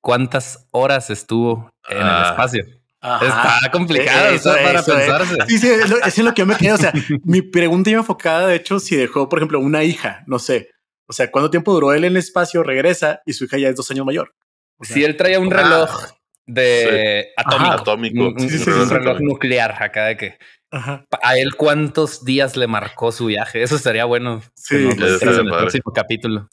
¿cuántas 0.00 0.66
horas 0.70 1.10
estuvo 1.10 1.70
en 1.88 1.98
el 1.98 2.02
Ah. 2.04 2.28
espacio? 2.30 2.64
Ajá. 3.00 3.56
Está 3.56 3.70
complicado 3.70 4.26
Eso, 4.34 4.54
eso, 4.54 4.64
para 4.66 4.80
eso, 4.80 4.92
eh. 4.92 4.96
pensarse. 5.06 5.36
Sí, 5.48 5.58
sí, 5.58 5.68
es 5.68 5.88
lo, 5.88 5.98
es 6.02 6.18
en 6.18 6.24
lo 6.24 6.34
que 6.34 6.42
yo 6.42 6.46
me 6.46 6.56
quedé. 6.56 6.72
O 6.72 6.76
sea, 6.76 6.92
mi 7.24 7.42
pregunta 7.42 7.90
iba 7.90 8.00
enfocada, 8.00 8.46
de 8.48 8.56
hecho, 8.56 8.78
si 8.80 8.96
dejó, 8.96 9.28
por 9.28 9.38
ejemplo, 9.38 9.60
una 9.60 9.84
hija, 9.84 10.22
no 10.26 10.38
sé. 10.38 10.70
O 11.06 11.12
sea, 11.12 11.30
¿cuánto 11.30 11.50
tiempo 11.50 11.72
duró 11.72 11.92
él 11.92 12.04
en 12.04 12.12
el 12.12 12.16
espacio? 12.18 12.62
Regresa 12.62 13.20
y 13.24 13.32
su 13.32 13.44
hija 13.44 13.56
ya 13.58 13.68
es 13.68 13.76
dos 13.76 13.90
años 13.90 14.04
mayor. 14.04 14.34
O 14.78 14.84
sea, 14.84 14.94
Si 14.94 15.04
él 15.04 15.16
traía 15.16 15.40
un 15.40 15.50
reloj 15.50 16.06
de 16.48 17.32
atómico, 17.36 18.28
Ajá, 18.28 18.38
Sí, 18.40 18.48
sí, 18.50 18.58
sí, 18.58 18.70
un 18.70 18.88
sí, 18.88 18.94
reloj 18.94 19.10
atómico. 19.14 19.32
nuclear 19.34 19.82
acá 19.82 20.06
de 20.06 20.16
que 20.16 20.38
Ajá. 20.70 21.04
a 21.22 21.36
él 21.38 21.54
cuántos 21.56 22.24
días 22.24 22.56
le 22.56 22.66
marcó 22.66 23.12
su 23.12 23.26
viaje. 23.26 23.62
Eso 23.62 23.76
estaría 23.76 24.04
bueno. 24.06 24.42
Sí, 24.54 24.76
que 24.76 24.94
nos 24.96 25.22
en 25.22 25.28
el 25.28 25.48
padre. 25.48 25.60
próximo 25.62 25.92
capítulo. 25.94 26.48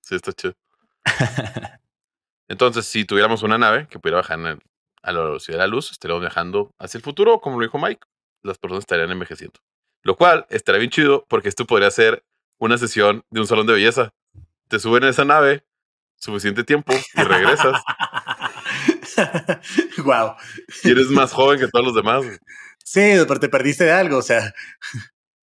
Sí, 0.00 0.14
está 0.14 0.32
chido. 0.32 0.54
Entonces, 2.48 2.86
si 2.86 3.04
tuviéramos 3.04 3.42
una 3.42 3.58
nave 3.58 3.86
que 3.88 3.98
pudiera 3.98 4.18
bajar 4.18 4.38
en 4.40 4.46
el 4.46 4.58
a 5.02 5.12
la 5.12 5.20
velocidad 5.20 5.58
de 5.58 5.60
la 5.60 5.66
luz, 5.68 5.92
estaríamos 5.92 6.22
viajando 6.22 6.74
hacia 6.78 6.98
el 6.98 7.04
futuro, 7.04 7.40
como 7.40 7.58
lo 7.58 7.62
dijo 7.64 7.78
Mike, 7.78 8.00
las 8.42 8.58
personas 8.58 8.82
estarían 8.82 9.10
envejeciendo. 9.10 9.60
Lo 10.02 10.16
cual 10.16 10.44
estaría 10.50 10.80
bien 10.80 10.90
chido 10.90 11.24
porque 11.28 11.48
esto 11.48 11.66
podría 11.66 11.90
ser 11.90 12.24
una 12.58 12.78
sesión 12.78 13.22
de 13.30 13.40
un 13.40 13.46
salón 13.46 13.66
de 13.66 13.74
belleza. 13.74 14.12
Te 14.68 14.78
suben 14.80 15.04
a 15.04 15.08
esa 15.10 15.24
nave 15.24 15.64
suficiente 16.16 16.64
tiempo 16.64 16.92
y 17.14 17.22
regresas. 17.22 17.80
wow. 20.04 20.34
Y 20.84 20.90
eres 20.90 21.08
más 21.08 21.32
joven 21.32 21.58
que 21.58 21.68
todos 21.68 21.86
los 21.86 21.94
demás. 21.94 22.24
Sí, 22.84 23.00
pero 23.26 23.40
te 23.40 23.48
perdiste 23.48 23.84
de 23.84 23.92
algo, 23.92 24.18
o 24.18 24.22
sea. 24.22 24.54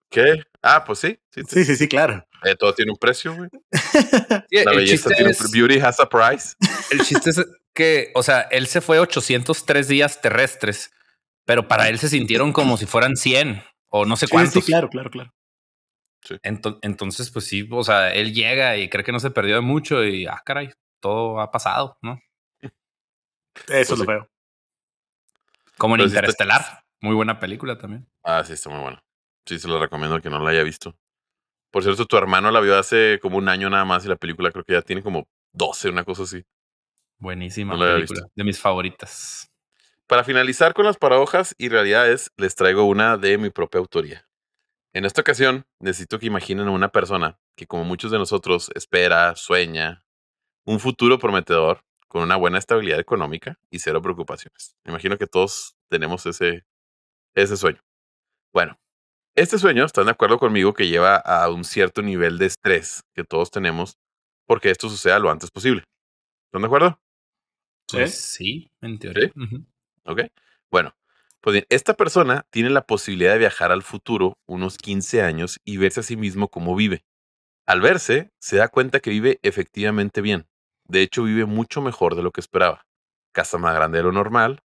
¿Qué? 0.10 0.44
Ah, 0.62 0.84
pues 0.84 1.00
sí. 1.00 1.20
Sí, 1.30 1.42
sí, 1.48 1.66
sí, 1.66 1.76
sí 1.76 1.88
claro. 1.88 2.26
Eh, 2.44 2.56
todo 2.56 2.74
tiene 2.74 2.92
un 2.92 2.98
precio, 2.98 3.36
güey. 3.36 3.50
La 4.66 4.72
belleza 4.72 5.10
tiene 5.10 5.32
un 5.32 5.52
beauty 5.52 5.80
has 5.80 6.00
a 6.00 6.08
price. 6.08 6.56
El 6.92 7.02
chiste 7.02 7.32
es 7.32 7.46
que, 7.74 8.12
o 8.16 8.24
sea, 8.24 8.42
él 8.52 8.68
se 8.68 8.82
fue 8.82 9.00
803 9.00 9.88
días 9.88 10.22
terrestres, 10.22 10.92
pero 11.46 11.68
para 11.68 11.90
él 11.90 12.00
se 12.00 12.10
sintieron 12.10 12.54
como 12.54 12.78
si 12.78 12.86
fueran 12.86 13.16
100 13.16 13.64
o 13.90 14.06
no 14.06 14.16
sé 14.16 14.28
cuántos. 14.28 14.64
Sí, 14.64 14.72
claro, 14.72 14.90
claro, 14.90 15.10
claro. 15.10 15.34
entonces, 16.82 17.30
pues 17.32 17.46
sí, 17.46 17.68
o 17.70 17.84
sea, 17.84 18.14
él 18.14 18.34
llega 18.34 18.78
y 18.78 18.90
cree 18.90 19.04
que 19.04 19.12
no 19.12 19.20
se 19.20 19.32
perdió 19.32 19.56
de 19.56 19.62
mucho 19.62 20.04
y, 20.04 20.26
ah, 20.26 20.42
caray, 20.46 20.72
todo 21.00 21.40
ha 21.42 21.52
pasado, 21.52 21.98
¿no? 22.02 22.20
Eso 23.68 23.96
pues 23.96 24.00
lo 24.00 24.06
veo. 24.06 24.30
Como 25.78 25.96
en 25.96 26.02
Interestelar. 26.02 26.84
Muy 27.02 27.16
buena 27.16 27.40
película 27.40 27.78
también. 27.78 28.08
Ah, 28.24 28.44
sí, 28.44 28.54
está 28.54 28.70
muy 28.70 28.82
buena. 28.82 29.04
Sí, 29.46 29.60
se 29.60 29.68
lo 29.68 29.80
recomiendo 29.80 30.20
que 30.22 30.30
no 30.30 30.40
la 30.40 30.52
haya 30.52 30.64
visto. 30.64 30.98
Por 31.72 31.84
cierto, 31.84 32.06
tu 32.06 32.18
hermano 32.18 32.52
la 32.52 32.62
vio 32.62 32.78
hace 32.78 33.20
como 33.22 33.38
un 33.38 33.50
año 33.50 33.70
nada 33.70 33.86
más 33.86 34.06
y 34.06 34.08
la 34.08 34.16
película 34.16 34.52
creo 34.52 34.64
que 34.64 34.74
ya 34.74 34.82
tiene 34.82 35.04
como 35.04 35.28
12, 35.54 35.90
una 35.90 36.04
cosa 36.04 36.24
así. 36.24 36.44
Buenísima 37.18 37.78
película, 37.78 38.28
de 38.34 38.44
mis 38.44 38.60
favoritas. 38.60 39.52
Para 40.08 40.24
finalizar 40.24 40.74
con 40.74 40.86
las 40.86 40.98
paradojas 40.98 41.56
y 41.58 41.70
realidades, 41.70 42.32
les 42.38 42.56
traigo 42.56 42.86
una 42.86 43.18
de 43.18 43.38
mi 43.38 43.50
propia 43.50 43.80
autoría. 43.80 44.28
En 44.94 45.04
esta 45.04 45.22
ocasión, 45.22 45.66
necesito 45.80 46.20
que 46.20 46.28
imaginen 46.28 46.68
a 46.68 46.72
una 46.72 46.90
persona 46.90 47.38
que, 47.56 47.68
como 47.68 47.84
muchos 47.84 48.12
de 48.12 48.20
nosotros, 48.20 48.72
espera, 48.76 49.36
sueña, 49.36 50.06
un 50.66 50.80
futuro 50.80 51.20
prometedor 51.20 51.84
con 52.16 52.24
una 52.24 52.38
buena 52.38 52.60
estabilidad 52.60 52.98
económica 52.98 53.60
y 53.70 53.80
cero 53.80 54.02
preocupaciones. 54.02 54.78
Me 54.86 54.92
imagino 54.92 55.18
que 55.18 55.28
todos 55.28 55.76
tenemos 55.90 56.26
ese, 56.26 56.64
ese 57.34 57.58
sueño. 57.58 57.82
Bueno, 58.54 58.80
este 59.36 59.60
sueño, 59.60 59.84
están 59.84 60.06
de 60.06 60.12
acuerdo 60.12 60.40
conmigo, 60.40 60.74
que 60.74 60.88
lleva 60.88 61.18
a 61.18 61.50
un 61.50 61.66
cierto 61.66 62.02
nivel 62.02 62.38
de 62.38 62.46
estrés 62.46 63.04
que 63.14 63.26
todos 63.26 63.52
tenemos 63.52 63.98
porque 64.48 64.72
esto 64.72 64.88
suceda 64.88 65.20
lo 65.20 65.30
antes 65.30 65.52
posible. 65.52 65.84
¿Están 66.46 66.62
de 66.62 66.68
acuerdo? 66.68 67.02
Pues 67.92 68.18
sí, 68.18 68.72
en 68.80 68.98
teoría. 68.98 69.34
Ok. 70.06 70.22
Bueno, 70.72 70.96
pues 71.42 71.56
bien, 71.56 71.66
esta 71.68 71.96
persona 71.96 72.46
tiene 72.50 72.70
la 72.70 72.86
posibilidad 72.86 73.34
de 73.34 73.40
viajar 73.40 73.74
al 73.74 73.84
futuro 73.84 74.38
unos 74.46 74.78
15 74.78 75.22
años 75.22 75.60
y 75.66 75.76
verse 75.76 76.00
a 76.00 76.04
sí 76.04 76.16
mismo 76.16 76.48
cómo 76.48 76.78
vive. 76.78 77.04
Al 77.66 77.82
verse, 77.82 78.32
se 78.40 78.56
da 78.56 78.70
cuenta 78.70 79.02
que 79.02 79.10
vive 79.10 79.38
efectivamente 79.44 80.22
bien. 80.22 80.48
De 80.88 81.02
hecho, 81.02 81.24
vive 81.24 81.46
mucho 81.46 81.82
mejor 81.82 82.16
de 82.16 82.24
lo 82.24 82.32
que 82.32 82.42
esperaba. 82.42 82.86
Casa 83.34 83.58
más 83.58 83.76
grande 83.76 83.98
de 83.98 84.04
lo 84.04 84.12
normal, 84.12 84.62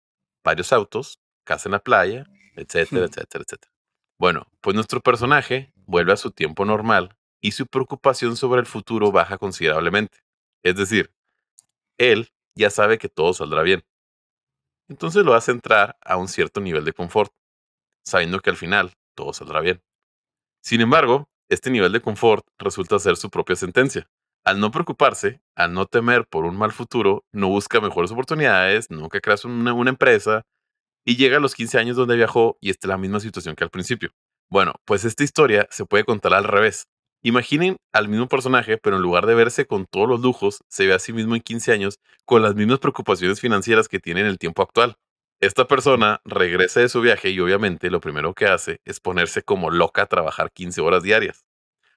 varios 0.45 0.73
autos, 0.73 1.19
casa 1.45 1.69
en 1.69 1.73
la 1.73 1.79
playa, 1.79 2.27
etcétera, 2.57 3.07
etcétera, 3.07 3.45
etcétera. 3.47 3.73
Bueno, 4.19 4.47
pues 4.61 4.75
nuestro 4.75 5.01
personaje 5.01 5.73
vuelve 5.87 6.13
a 6.13 6.17
su 6.17 6.33
tiempo 6.33 6.65
normal 6.65 7.17
y 7.41 7.53
su 7.53 7.67
preocupación 7.67 8.37
sobre 8.37 8.61
el 8.61 8.67
futuro 8.67 9.13
baja 9.13 9.39
considerablemente. 9.39 10.19
Es 10.63 10.77
decir, 10.77 11.13
él 11.99 12.31
ya 12.55 12.71
sabe 12.71 12.99
que 12.99 13.09
todo 13.09 13.33
saldrá 13.33 13.63
bien. 13.63 13.85
Entonces 14.89 15.25
lo 15.25 15.35
hace 15.35 15.53
entrar 15.53 15.97
a 16.01 16.17
un 16.17 16.29
cierto 16.29 16.61
nivel 16.61 16.85
de 16.85 16.93
confort, 16.93 17.33
sabiendo 18.05 18.41
que 18.41 18.51
al 18.51 18.57
final 18.57 18.95
todo 19.15 19.33
saldrá 19.33 19.61
bien. 19.61 19.83
Sin 20.63 20.81
embargo, 20.81 21.29
este 21.49 21.71
nivel 21.71 21.93
de 21.93 22.01
confort 22.01 22.47
resulta 22.59 22.99
ser 22.99 23.17
su 23.17 23.31
propia 23.31 23.57
sentencia. 23.57 24.09
Al 24.45 24.61
no 24.61 24.71
preocuparse, 24.71 25.41
al 25.55 25.73
no 25.75 25.87
temer 25.87 26.27
por 26.27 26.45
un 26.45 26.57
mal 26.57 26.73
futuro, 26.73 27.25
no 27.33 27.49
busca 27.49 27.81
mejores 27.81 28.11
oportunidades, 28.11 28.91
nunca 28.91 29.21
crea 29.21 29.37
una, 29.45 29.73
una 29.73 29.91
empresa, 29.91 30.43
y 31.05 31.17
llega 31.17 31.39
a 31.39 31.41
los 31.41 31.55
15 31.55 31.79
años 31.79 31.97
donde 31.97 32.17
viajó 32.17 32.59
y 32.61 32.71
está 32.71 32.87
en 32.87 32.91
la 32.91 32.99
misma 32.99 33.21
situación 33.21 33.57
que 33.57 33.65
al 33.65 33.71
principio. 33.71 34.11
Bueno, 34.51 34.75
pues 34.85 35.05
esta 35.05 35.25
historia 35.25 35.67
se 35.71 35.85
puede 35.85 36.05
contar 36.05 36.35
al 36.35 36.45
revés. 36.45 36.87
Imaginen 37.23 37.77
al 37.93 38.09
mismo 38.09 38.29
personaje, 38.29 38.79
pero 38.79 38.97
en 38.97 39.03
lugar 39.03 39.27
de 39.27 39.35
verse 39.35 39.67
con 39.67 39.87
todos 39.87 40.09
los 40.09 40.21
lujos, 40.21 40.63
se 40.69 40.87
ve 40.87 40.95
a 40.95 40.99
sí 40.99 41.13
mismo 41.13 41.35
en 41.35 41.43
15 41.43 41.73
años 41.73 41.99
con 42.25 42.43
las 42.43 42.55
mismas 42.55 42.79
preocupaciones 42.79 43.41
financieras 43.41 43.89
que 43.89 43.99
tiene 43.99 44.21
en 44.21 44.27
el 44.27 44.39
tiempo 44.39 44.63
actual. 44.63 44.97
Esta 45.41 45.67
persona 45.67 46.21
regresa 46.25 46.81
de 46.81 46.89
su 46.89 47.01
viaje 47.01 47.31
y 47.31 47.41
obviamente 47.41 47.91
lo 47.91 48.01
primero 48.01 48.35
que 48.35 48.47
hace 48.47 48.81
es 48.85 49.01
ponerse 49.01 49.43
como 49.43 49.71
loca 49.71 50.03
a 50.03 50.07
trabajar 50.07 50.51
15 50.53 50.81
horas 50.81 51.03
diarias, 51.03 51.45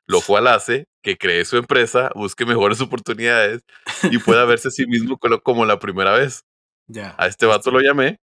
lo 0.05 0.21
cual 0.21 0.47
hace 0.47 0.87
que 1.01 1.17
cree 1.17 1.45
su 1.45 1.57
empresa, 1.57 2.11
busque 2.15 2.45
mejores 2.45 2.79
oportunidades 2.81 3.61
y 4.03 4.17
pueda 4.19 4.45
verse 4.45 4.67
a 4.67 4.71
sí 4.71 4.85
mismo 4.85 5.17
como 5.17 5.65
la 5.65 5.79
primera 5.79 6.13
vez. 6.13 6.43
Ya. 6.87 7.15
A 7.17 7.27
este 7.27 7.45
vato 7.45 7.71
lo 7.71 7.79
llamé 7.79 8.19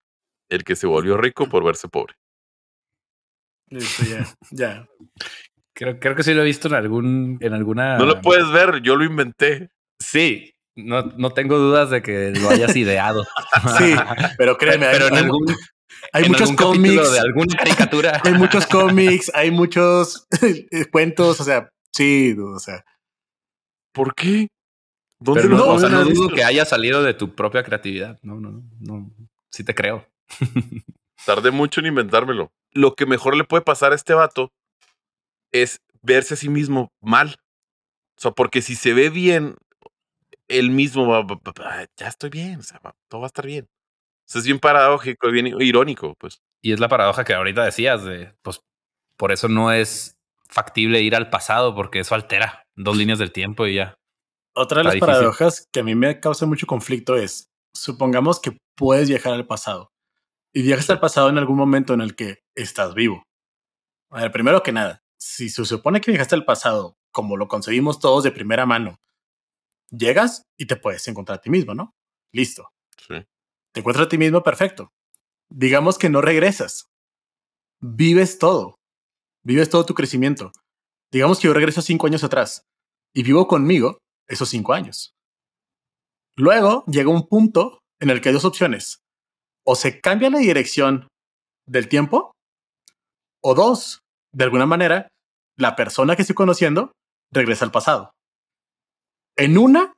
el 0.49 0.65
que 0.65 0.75
se 0.75 0.87
volvió 0.87 1.15
rico 1.15 1.47
por 1.47 1.63
verse 1.63 1.87
pobre. 1.87 2.15
Listo, 3.69 4.03
ya, 4.03 4.25
ya. 4.51 4.87
Creo, 5.73 5.99
creo 5.99 6.15
que 6.15 6.23
sí 6.23 6.33
lo 6.33 6.41
he 6.41 6.45
visto 6.45 6.67
en 6.67 6.73
algún, 6.73 7.37
en 7.39 7.53
alguna. 7.53 7.97
No 7.97 8.05
lo 8.05 8.19
puedes 8.19 8.51
ver, 8.51 8.81
yo 8.81 8.97
lo 8.97 9.05
inventé. 9.05 9.69
Sí, 10.03 10.53
no, 10.75 11.03
no 11.17 11.29
tengo 11.29 11.57
dudas 11.57 11.89
de 11.91 12.01
que 12.01 12.31
lo 12.31 12.49
hayas 12.49 12.75
ideado. 12.75 13.23
sí, 13.77 13.95
pero 14.37 14.57
créeme, 14.57 14.87
pero 14.91 15.07
en 15.07 15.15
algún, 15.15 15.45
hay 16.11 16.27
muchos 16.27 16.51
cómics 16.53 17.13
de 17.13 17.19
alguna 17.19 17.55
caricatura. 17.55 18.21
hay 18.23 18.33
muchos 18.33 18.67
cómics, 18.67 19.31
hay 19.33 19.51
muchos 19.51 20.27
cuentos, 20.91 21.39
o 21.39 21.43
sea, 21.43 21.69
sí, 21.93 22.35
o 22.39 22.59
sea. 22.59 22.85
¿Por 23.91 24.13
qué? 24.13 24.47
¿Dónde 25.19 25.49
no, 25.49 25.65
o 25.67 25.79
sea, 25.79 25.89
no 25.89 26.03
dudo 26.03 26.29
que 26.29 26.43
haya 26.43 26.65
salido 26.65 27.01
de 27.01 27.13
tu 27.13 27.33
propia 27.33 27.63
creatividad. 27.63 28.19
No, 28.21 28.39
no, 28.39 28.51
no, 28.51 28.63
no. 28.79 29.11
Sí 29.49 29.63
te 29.63 29.73
creo. 29.73 30.07
Tardé 31.25 31.51
mucho 31.51 31.79
en 31.79 31.87
inventármelo. 31.87 32.51
Lo 32.71 32.95
que 32.95 33.05
mejor 33.05 33.35
le 33.35 33.43
puede 33.43 33.63
pasar 33.63 33.91
a 33.91 33.95
este 33.95 34.13
vato 34.13 34.51
es 35.51 35.81
verse 36.01 36.35
a 36.35 36.37
sí 36.37 36.49
mismo 36.49 36.91
mal. 37.01 37.37
O 38.17 38.21
sea, 38.21 38.31
porque 38.31 38.61
si 38.61 38.75
se 38.75 38.93
ve 38.93 39.09
bien, 39.09 39.55
él 40.47 40.71
mismo 40.71 41.07
va, 41.07 41.25
ya 41.95 42.07
estoy 42.07 42.29
bien, 42.29 42.59
o 42.59 42.63
sea, 42.63 42.79
todo 43.07 43.21
va 43.21 43.27
a 43.27 43.27
estar 43.27 43.45
bien. 43.45 43.67
es 44.33 44.45
bien 44.45 44.59
paradójico, 44.59 45.29
bien 45.29 45.47
irónico, 45.47 46.15
pues. 46.19 46.41
Y 46.61 46.73
es 46.73 46.79
la 46.79 46.89
paradoja 46.89 47.23
que 47.23 47.33
ahorita 47.33 47.63
decías 47.63 48.03
de, 48.03 48.33
pues, 48.41 48.61
por 49.17 49.31
eso 49.31 49.47
no 49.47 49.71
es 49.71 50.16
factible 50.49 51.01
ir 51.01 51.15
al 51.15 51.29
pasado, 51.29 51.75
porque 51.75 51.99
eso 51.99 52.15
altera 52.15 52.63
dos 52.75 52.97
líneas 52.97 53.19
del 53.19 53.31
tiempo 53.31 53.65
y 53.65 53.75
ya. 53.75 53.95
Otra 54.55 54.79
de 54.79 54.85
las 54.85 54.97
paradojas 54.97 55.67
que 55.71 55.81
a 55.81 55.83
mí 55.83 55.95
me 55.95 56.19
causa 56.19 56.45
mucho 56.45 56.65
conflicto 56.65 57.15
es, 57.15 57.49
supongamos 57.73 58.39
que 58.39 58.57
puedes 58.75 59.07
viajar 59.09 59.33
al 59.33 59.45
pasado 59.45 59.91
y 60.53 60.63
viajas 60.63 60.89
al 60.89 60.99
pasado 60.99 61.29
en 61.29 61.37
algún 61.37 61.57
momento 61.57 61.93
en 61.93 62.01
el 62.01 62.15
que 62.15 62.39
estás 62.55 62.93
vivo. 62.95 63.23
A 64.09 64.21
ver, 64.21 64.31
primero 64.31 64.63
que 64.63 64.71
nada, 64.71 65.03
si 65.19 65.49
se 65.49 65.65
supone 65.65 66.01
que 66.01 66.11
viajaste 66.11 66.35
al 66.35 66.45
pasado 66.45 66.97
como 67.11 67.37
lo 67.37 67.47
concebimos 67.47 67.99
todos 67.99 68.23
de 68.23 68.31
primera 68.31 68.65
mano, 68.65 68.99
llegas 69.89 70.43
y 70.57 70.65
te 70.67 70.75
puedes 70.75 71.07
encontrar 71.07 71.39
a 71.39 71.41
ti 71.41 71.49
mismo, 71.49 71.73
¿no? 71.73 71.95
Listo. 72.31 72.69
Sí. 73.07 73.15
Te 73.71 73.79
encuentras 73.79 74.05
a 74.05 74.09
ti 74.09 74.17
mismo, 74.17 74.43
perfecto. 74.43 74.91
Digamos 75.49 75.97
que 75.97 76.09
no 76.09 76.21
regresas. 76.21 76.89
Vives 77.79 78.37
todo. 78.39 78.76
Vives 79.47 79.69
todo 79.69 79.85
tu 79.85 79.93
crecimiento. 79.93 80.51
Digamos 81.09 81.39
que 81.39 81.47
yo 81.47 81.53
regreso 81.53 81.81
cinco 81.81 82.05
años 82.05 82.21
atrás 82.25 82.65
y 83.15 83.23
vivo 83.23 83.47
conmigo 83.47 83.99
esos 84.27 84.49
cinco 84.49 84.73
años. 84.73 85.13
Luego 86.35 86.83
llega 86.85 87.09
un 87.09 87.29
punto 87.29 87.79
en 88.01 88.09
el 88.09 88.19
que 88.19 88.27
hay 88.27 88.33
dos 88.33 88.43
opciones. 88.43 88.99
O 89.65 89.75
se 89.75 90.01
cambia 90.01 90.29
la 90.29 90.39
dirección 90.39 91.07
del 91.65 91.87
tiempo, 91.87 92.33
o 93.41 93.55
dos, 93.55 93.99
de 94.33 94.43
alguna 94.43 94.65
manera, 94.65 95.07
la 95.57 95.77
persona 95.77 96.17
que 96.17 96.23
estoy 96.23 96.35
conociendo 96.35 96.91
regresa 97.31 97.63
al 97.63 97.71
pasado. 97.71 98.11
En 99.37 99.57
una, 99.57 99.93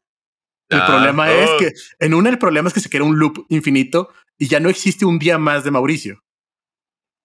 el 0.69 0.79
ah, 0.79 0.85
problema 0.85 1.31
es 1.31 1.49
que, 1.57 1.73
en 1.97 2.13
una, 2.13 2.29
el 2.29 2.37
problema 2.37 2.67
es 2.67 2.75
que 2.75 2.81
se 2.81 2.89
crea 2.89 3.03
un 3.03 3.17
loop 3.17 3.47
infinito 3.49 4.13
y 4.37 4.47
ya 4.47 4.59
no 4.59 4.69
existe 4.69 5.05
un 5.05 5.17
día 5.17 5.39
más 5.39 5.63
de 5.63 5.71
Mauricio. 5.71 6.19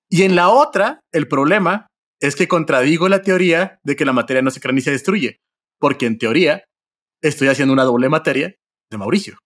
Y 0.08 0.22
en 0.22 0.36
la 0.36 0.48
otra, 0.48 1.00
el 1.12 1.28
problema 1.28 1.88
es 2.26 2.36
que 2.36 2.48
contradigo 2.48 3.08
la 3.08 3.22
teoría 3.22 3.80
de 3.82 3.96
que 3.96 4.04
la 4.04 4.12
materia 4.12 4.42
no 4.42 4.50
se 4.50 4.60
crea 4.60 4.72
ni 4.72 4.80
se 4.80 4.90
destruye, 4.90 5.40
porque 5.78 6.06
en 6.06 6.18
teoría 6.18 6.64
estoy 7.22 7.48
haciendo 7.48 7.72
una 7.72 7.84
doble 7.84 8.08
materia 8.08 8.56
de 8.90 8.98
Mauricio. 8.98 9.38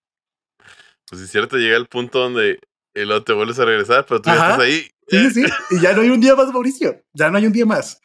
Pues 1.08 1.22
es 1.22 1.30
cierto, 1.30 1.56
llega 1.56 1.76
el 1.76 1.86
punto 1.86 2.20
donde 2.20 2.60
el 2.94 3.08
luego 3.08 3.24
te 3.24 3.32
vuelves 3.32 3.58
a 3.58 3.64
regresar, 3.64 4.06
pero 4.06 4.20
tú 4.20 4.30
ya 4.30 4.34
estás 4.34 4.58
ahí. 4.60 4.90
Sí, 5.08 5.30
sí, 5.30 5.44
y 5.70 5.80
ya 5.80 5.92
no 5.92 6.02
hay 6.02 6.10
un 6.10 6.20
día 6.20 6.36
más, 6.36 6.52
Mauricio. 6.52 7.02
Ya 7.14 7.30
no 7.30 7.38
hay 7.38 7.46
un 7.46 7.52
día 7.52 7.66
más. 7.66 8.00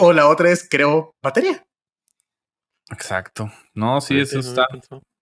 O 0.00 0.12
la 0.12 0.28
otra 0.28 0.50
es 0.50 0.68
creo 0.68 1.14
batería. 1.22 1.64
Exacto. 2.90 3.50
No, 3.74 4.00
sí, 4.00 4.20
eso 4.20 4.40
está 4.40 4.66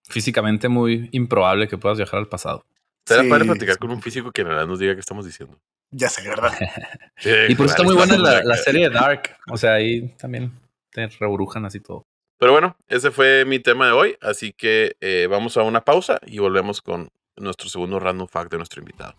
físicamente 0.08 0.68
muy 0.68 1.08
improbable 1.12 1.68
que 1.68 1.78
puedas 1.78 1.98
viajar 1.98 2.18
al 2.18 2.28
pasado. 2.28 2.66
Será 3.06 3.22
Sí, 3.22 3.28
padre 3.28 3.44
platicar 3.44 3.78
con 3.78 3.90
un 3.90 4.02
físico 4.02 4.32
que 4.32 4.42
en 4.42 4.48
realidad 4.48 4.66
nos 4.66 4.78
diga 4.78 4.94
qué 4.94 5.00
estamos 5.00 5.24
diciendo. 5.24 5.58
Ya 5.90 6.08
sé, 6.08 6.28
¿verdad? 6.28 6.52
Sí, 7.18 7.30
Y 7.48 7.54
por 7.54 7.66
eso 7.66 7.74
está 7.74 7.82
muy 7.82 7.94
buena 7.94 8.16
la, 8.16 8.42
la 8.42 8.56
serie 8.56 8.88
de 8.88 8.94
Dark. 8.94 9.36
O 9.48 9.58
sea, 9.58 9.74
ahí 9.74 10.08
también 10.16 10.52
te 10.90 11.06
rebrujan 11.06 11.66
así 11.66 11.80
todo. 11.80 12.06
Pero 12.38 12.52
bueno, 12.52 12.76
ese 12.88 13.10
fue 13.10 13.44
mi 13.44 13.58
tema 13.58 13.86
de 13.86 13.92
hoy. 13.92 14.16
Así 14.22 14.54
que 14.54 14.96
eh, 15.00 15.26
vamos 15.28 15.58
a 15.58 15.62
una 15.62 15.82
pausa 15.82 16.18
y 16.26 16.38
volvemos 16.38 16.80
con 16.80 17.10
nuestro 17.36 17.68
segundo 17.68 17.98
random 18.00 18.26
fact 18.26 18.50
de 18.50 18.56
nuestro 18.56 18.80
invitado. 18.80 19.14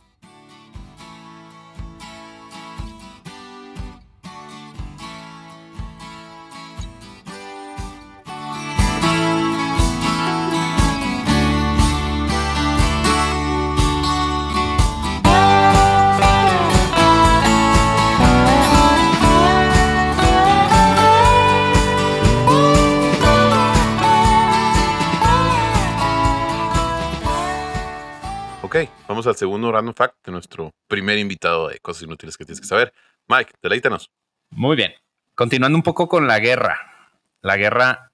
Ok, 28.73 28.88
vamos 29.05 29.27
al 29.27 29.36
segundo 29.36 29.69
random 29.69 29.93
fact 29.93 30.25
de 30.25 30.31
nuestro 30.31 30.71
primer 30.88 31.17
invitado 31.17 31.67
de 31.67 31.79
cosas 31.79 32.03
inútiles 32.03 32.38
que 32.38 32.45
tienes 32.45 32.62
que 32.62 32.67
saber. 32.67 32.93
Mike, 33.27 33.51
deleítanos. 33.62 34.12
Muy 34.49 34.77
bien. 34.77 34.93
Continuando 35.36 35.77
un 35.77 35.84
poco 35.84 36.07
con 36.07 36.25
la 36.25 36.39
guerra. 36.39 36.79
La 37.41 37.57
guerra 37.57 38.13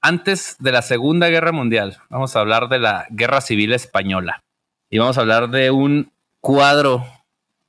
antes 0.00 0.56
de 0.58 0.72
la 0.72 0.80
Segunda 0.80 1.28
Guerra 1.28 1.52
Mundial. 1.52 1.98
Vamos 2.08 2.34
a 2.34 2.40
hablar 2.40 2.70
de 2.70 2.78
la 2.78 3.08
Guerra 3.10 3.42
Civil 3.42 3.74
Española. 3.74 4.42
Y 4.88 4.96
vamos 4.96 5.18
a 5.18 5.20
hablar 5.20 5.50
de 5.50 5.70
un 5.70 6.10
cuadro 6.40 7.04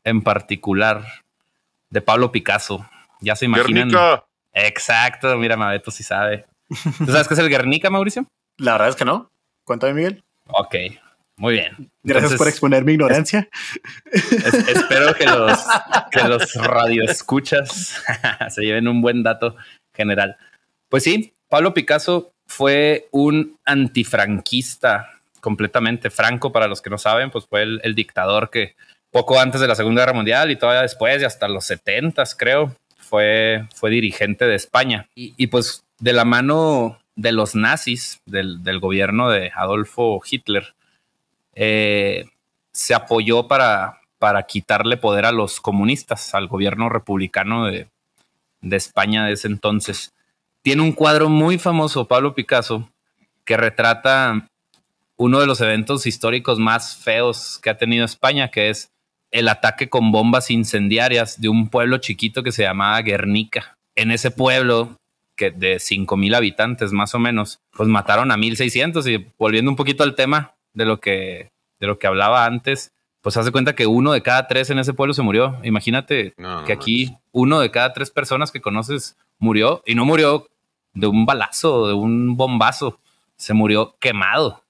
en 0.05 0.21
particular 0.21 1.03
de 1.89 1.99
Pablo 1.99 2.31
Picasso. 2.31 2.89
Ya 3.19 3.35
se 3.35 3.43
imaginan. 3.43 3.89
Guernica. 3.89 4.23
Exacto, 4.53 5.37
mira, 5.37 5.57
Mabeto 5.57 5.91
sí 5.91 6.03
sabe. 6.03 6.45
¿Tú 6.97 7.07
sabes 7.07 7.27
qué 7.27 7.33
es 7.33 7.39
el 7.41 7.49
Guernica, 7.49 7.89
Mauricio? 7.89 8.25
La 8.55 8.71
verdad 8.71 8.87
es 8.87 8.95
que 8.95 9.03
no. 9.03 9.29
Cuéntame, 9.65 9.95
Miguel. 9.95 10.23
Ok, 10.47 10.75
muy 11.41 11.53
bien. 11.55 11.71
Gracias 12.03 12.31
Entonces, 12.31 12.37
por 12.37 12.47
exponer 12.47 12.85
mi 12.85 12.93
ignorancia. 12.93 13.49
es- 14.11 14.31
espero 14.69 15.13
que 15.15 15.25
los, 15.25 15.59
que 16.11 16.23
los 16.27 16.53
radioescuchas 16.53 18.03
se 18.49 18.61
lleven 18.61 18.87
un 18.87 19.01
buen 19.01 19.23
dato 19.23 19.55
general. 19.93 20.37
Pues 20.89 21.03
sí, 21.03 21.33
Pablo 21.49 21.73
Picasso 21.73 22.31
fue 22.45 23.07
un 23.11 23.57
antifranquista 23.65 25.09
completamente. 25.39 26.09
Franco, 26.09 26.51
para 26.51 26.67
los 26.67 26.81
que 26.81 26.89
no 26.89 26.97
saben, 26.97 27.31
pues 27.31 27.45
fue 27.45 27.63
el, 27.63 27.81
el 27.83 27.95
dictador 27.95 28.49
que 28.49 28.75
poco 29.09 29.39
antes 29.39 29.59
de 29.59 29.67
la 29.67 29.75
Segunda 29.75 30.01
Guerra 30.03 30.13
Mundial 30.13 30.51
y 30.51 30.55
todavía 30.55 30.83
después, 30.83 31.21
y 31.21 31.25
hasta 31.25 31.47
los 31.47 31.65
70 31.65 32.23
creo, 32.37 32.75
fue, 32.97 33.65
fue 33.75 33.89
dirigente 33.89 34.45
de 34.45 34.55
España. 34.55 35.07
Y, 35.15 35.33
y 35.37 35.47
pues 35.47 35.83
de 35.99 36.13
la 36.13 36.23
mano 36.25 36.99
de 37.15 37.31
los 37.31 37.55
nazis, 37.55 38.21
del, 38.25 38.63
del 38.63 38.79
gobierno 38.79 39.29
de 39.29 39.51
Adolfo 39.55 40.21
Hitler, 40.29 40.73
eh, 41.53 42.25
se 42.71 42.93
apoyó 42.93 43.47
para, 43.47 44.01
para 44.19 44.43
quitarle 44.43 44.97
poder 44.97 45.25
a 45.25 45.31
los 45.31 45.59
comunistas, 45.59 46.33
al 46.33 46.47
gobierno 46.47 46.89
republicano 46.89 47.65
de, 47.65 47.87
de 48.61 48.75
España 48.75 49.25
de 49.25 49.33
ese 49.33 49.47
entonces. 49.47 50.13
Tiene 50.61 50.81
un 50.81 50.91
cuadro 50.91 51.29
muy 51.29 51.57
famoso, 51.57 52.07
Pablo 52.07 52.35
Picasso, 52.35 52.89
que 53.45 53.57
retrata 53.57 54.47
uno 55.17 55.39
de 55.39 55.47
los 55.47 55.61
eventos 55.61 56.05
históricos 56.05 56.59
más 56.59 56.95
feos 56.95 57.59
que 57.61 57.69
ha 57.69 57.77
tenido 57.77 58.05
España, 58.05 58.49
que 58.49 58.69
es 58.69 58.91
el 59.31 59.47
ataque 59.47 59.89
con 59.89 60.11
bombas 60.11 60.51
incendiarias 60.51 61.39
de 61.39 61.49
un 61.49 61.69
pueblo 61.69 61.97
chiquito 61.97 62.43
que 62.43 62.51
se 62.51 62.63
llamaba 62.63 63.01
Guernica. 63.01 63.77
En 63.95 64.11
ese 64.11 64.31
pueblo, 64.31 64.97
que 65.35 65.51
de 65.51 65.77
5.000 65.77 66.35
habitantes 66.35 66.91
más 66.91 67.15
o 67.15 67.19
menos, 67.19 67.59
pues 67.71 67.87
mataron 67.89 68.31
a 68.31 68.37
1.600 68.37 69.09
y 69.11 69.27
volviendo 69.37 69.71
un 69.71 69.77
poquito 69.77 70.03
al 70.03 70.15
tema 70.15 70.53
de 70.73 70.85
lo 70.85 70.99
que, 70.99 71.51
de 71.79 71.87
lo 71.87 71.99
que 71.99 72.07
hablaba 72.07 72.45
antes, 72.45 72.91
pues 73.21 73.37
hace 73.37 73.51
cuenta 73.51 73.75
que 73.75 73.85
uno 73.87 74.11
de 74.13 74.21
cada 74.23 74.47
tres 74.47 74.69
en 74.69 74.79
ese 74.79 74.93
pueblo 74.93 75.13
se 75.13 75.21
murió. 75.21 75.59
Imagínate 75.63 76.33
No, 76.37 76.63
que 76.65 76.73
aquí 76.73 77.15
uno 77.31 77.59
de 77.59 77.69
cada 77.71 77.93
tres 77.93 78.09
personas 78.11 78.51
que 78.51 78.61
conoces 78.61 79.15
murió 79.37 79.83
y 79.85 79.95
no 79.95 80.05
murió 80.05 80.47
de 80.93 81.07
un 81.07 81.25
balazo, 81.25 81.87
de 81.87 81.93
un 81.93 82.35
bombazo, 82.35 82.99
se 83.35 83.53
murió 83.53 83.95
quemado. 83.99 84.63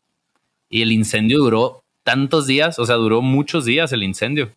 Y 0.69 0.81
el 0.81 0.91
incendio 0.91 1.39
duró 1.39 1.83
tantos 2.03 2.47
días, 2.47 2.77
o 2.79 2.85
sea, 2.85 2.95
duró 2.95 3.21
muchos 3.21 3.65
días 3.65 3.91
el 3.93 4.03
incendio. 4.03 4.51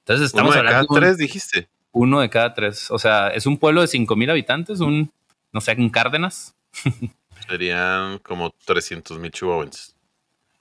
Entonces 0.00 0.26
estamos 0.26 0.54
Uno 0.54 0.62
de 0.62 0.68
cada 0.68 0.86
un- 0.88 0.96
tres, 0.98 1.18
dijiste. 1.18 1.68
uno 1.92 2.20
de 2.20 2.30
cada 2.30 2.54
tres. 2.54 2.90
O 2.90 2.98
sea, 2.98 3.28
es 3.28 3.46
un 3.46 3.58
pueblo 3.58 3.80
de 3.80 3.86
5 3.86 4.16
mil 4.16 4.28
habitantes, 4.30 4.80
un, 4.80 5.12
no 5.52 5.60
sé, 5.60 5.72
en 5.72 5.88
Cárdenas. 5.90 6.54
Serían 7.48 8.18
como 8.18 8.50
300 8.64 9.18
mil 9.18 9.30
chihuahuenses. 9.30 9.94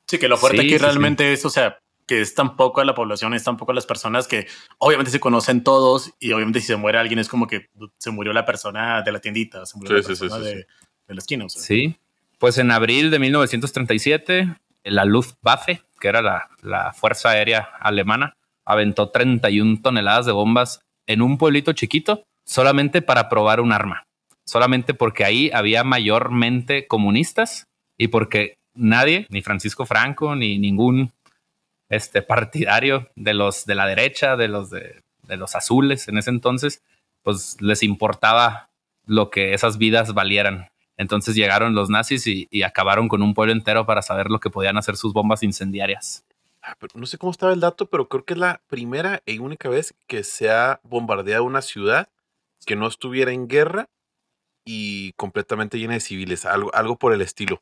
Sí, 0.10 0.18
que 0.18 0.28
lo 0.28 0.38
fuerte 0.38 0.62
Sí, 0.62 0.66
aquí 0.66 0.80
sí, 0.80 0.84
realmente 0.84 1.34
es, 1.34 1.46
o 1.46 1.52
sea, 1.52 1.78
que 2.08 2.20
es 2.22 2.34
tan 2.34 2.56
poco 2.56 2.82
a 2.82 2.86
la 2.86 2.96
población, 2.96 3.36
es 3.36 3.44
tan 3.44 3.58
poco 3.58 3.74
a 3.74 3.76
las 3.76 3.86
personas 3.86 4.28
que 4.28 4.48
obviamente 4.80 5.12
se 5.12 5.20
conocen 5.20 5.64
todos 5.64 6.16
y 6.20 6.32
obviamente 6.32 6.62
si 6.62 6.66
se 6.66 6.78
muere 6.78 6.98
alguien 6.98 7.20
es 7.20 7.30
como 7.30 7.46
que 7.46 7.68
se 8.00 8.10
murió 8.10 8.34
la 8.34 8.44
persona 8.44 9.04
de 9.04 9.12
la 9.12 9.20
tiendita, 9.20 9.68
se 9.68 9.78
murió 9.78 9.98
Sí, 9.98 10.02
la 10.02 10.08
sí, 10.08 10.16
sí, 10.16 10.22
persona 10.22 10.44
sí, 10.44 10.50
de, 10.50 10.56
de 11.08 11.14
la 11.14 11.20
esquina. 11.20 11.46
O 11.46 11.50
sea. 11.50 11.62
Sí. 11.62 11.96
Pues 12.40 12.58
en 12.58 12.72
abril 12.72 13.12
de 13.12 13.20
1937, 13.20 14.56
la 14.86 15.06
Luftwaffe, 15.06 15.84
que 16.00 16.08
era 16.08 16.24
la, 16.24 16.50
la 16.64 16.92
Fuerza 16.92 17.30
Aérea 17.30 17.70
Alemana, 17.80 18.36
aventó 18.66 19.12
31 19.12 19.80
toneladas 19.84 20.26
de 20.26 20.32
bombas 20.32 20.82
en 21.06 21.22
un 21.22 21.38
pueblito 21.38 21.74
chiquito 21.74 22.24
solamente 22.46 23.04
para 23.04 23.30
probar 23.30 23.62
un 23.62 23.74
arma. 23.74 24.08
Solamente 24.44 24.96
porque 24.96 25.24
ahí 25.24 25.52
había 25.54 25.84
mayormente 25.84 26.88
comunistas 26.88 27.68
y 27.96 28.08
porque 28.08 28.59
nadie, 28.80 29.28
ni 29.30 29.42
Francisco 29.42 29.86
Franco, 29.86 30.36
ni 30.36 30.58
ningún 30.58 31.12
este, 31.90 32.22
partidario 32.22 33.10
de 33.16 33.34
los 33.34 33.66
de 33.66 33.76
la 33.76 33.86
derecha, 33.86 34.36
de 34.38 34.48
los 34.48 34.70
de, 34.70 35.02
los 35.28 35.56
azules 35.56 36.08
en 36.08 36.18
ese 36.18 36.32
entonces, 36.32 36.82
pues 37.22 37.62
les 37.62 37.84
importaba 37.84 38.70
lo 39.06 39.30
que 39.30 39.54
esas 39.54 39.78
vidas 39.78 40.14
valieran. 40.14 40.70
Entonces 40.98 41.36
llegaron 41.36 41.76
los 41.76 41.90
nazis 41.90 42.26
y, 42.28 42.48
acabaron 42.64 43.08
con 43.08 43.22
un 43.22 43.34
pueblo 43.34 43.54
entero 43.54 43.86
para 43.86 44.02
saber 44.02 44.30
lo 44.30 44.40
que 44.40 44.50
podían 44.50 44.78
hacer 44.78 44.98
sus 44.98 45.14
bombas 45.14 45.44
incendiarias. 45.44 46.26
Ah, 46.62 46.76
pero 46.80 46.94
no 46.96 47.06
sé 47.06 47.18
cómo 47.18 47.32
estaba 47.32 47.54
el 47.54 47.60
dato, 47.60 47.86
pero 47.86 48.10
creo 48.10 48.26
que 48.26 48.34
es 48.34 48.40
la 48.40 48.62
primera 48.68 49.22
y 49.26 49.40
única 49.40 49.70
vez 49.70 49.94
que 50.08 50.24
se 50.24 50.50
ha 50.50 50.82
bombardeado 50.84 51.44
una 51.44 51.62
ciudad 51.62 52.10
que 52.66 52.76
no 52.76 52.88
estuviera 52.88 53.32
en 53.32 53.48
guerra 53.48 53.88
y 54.66 55.14
completamente 55.14 55.80
llena 55.80 55.94
de 55.94 56.02
civiles, 56.02 56.46
algo, 56.46 56.74
algo 56.76 56.98
por 56.98 57.14
el 57.14 57.22
estilo. 57.22 57.62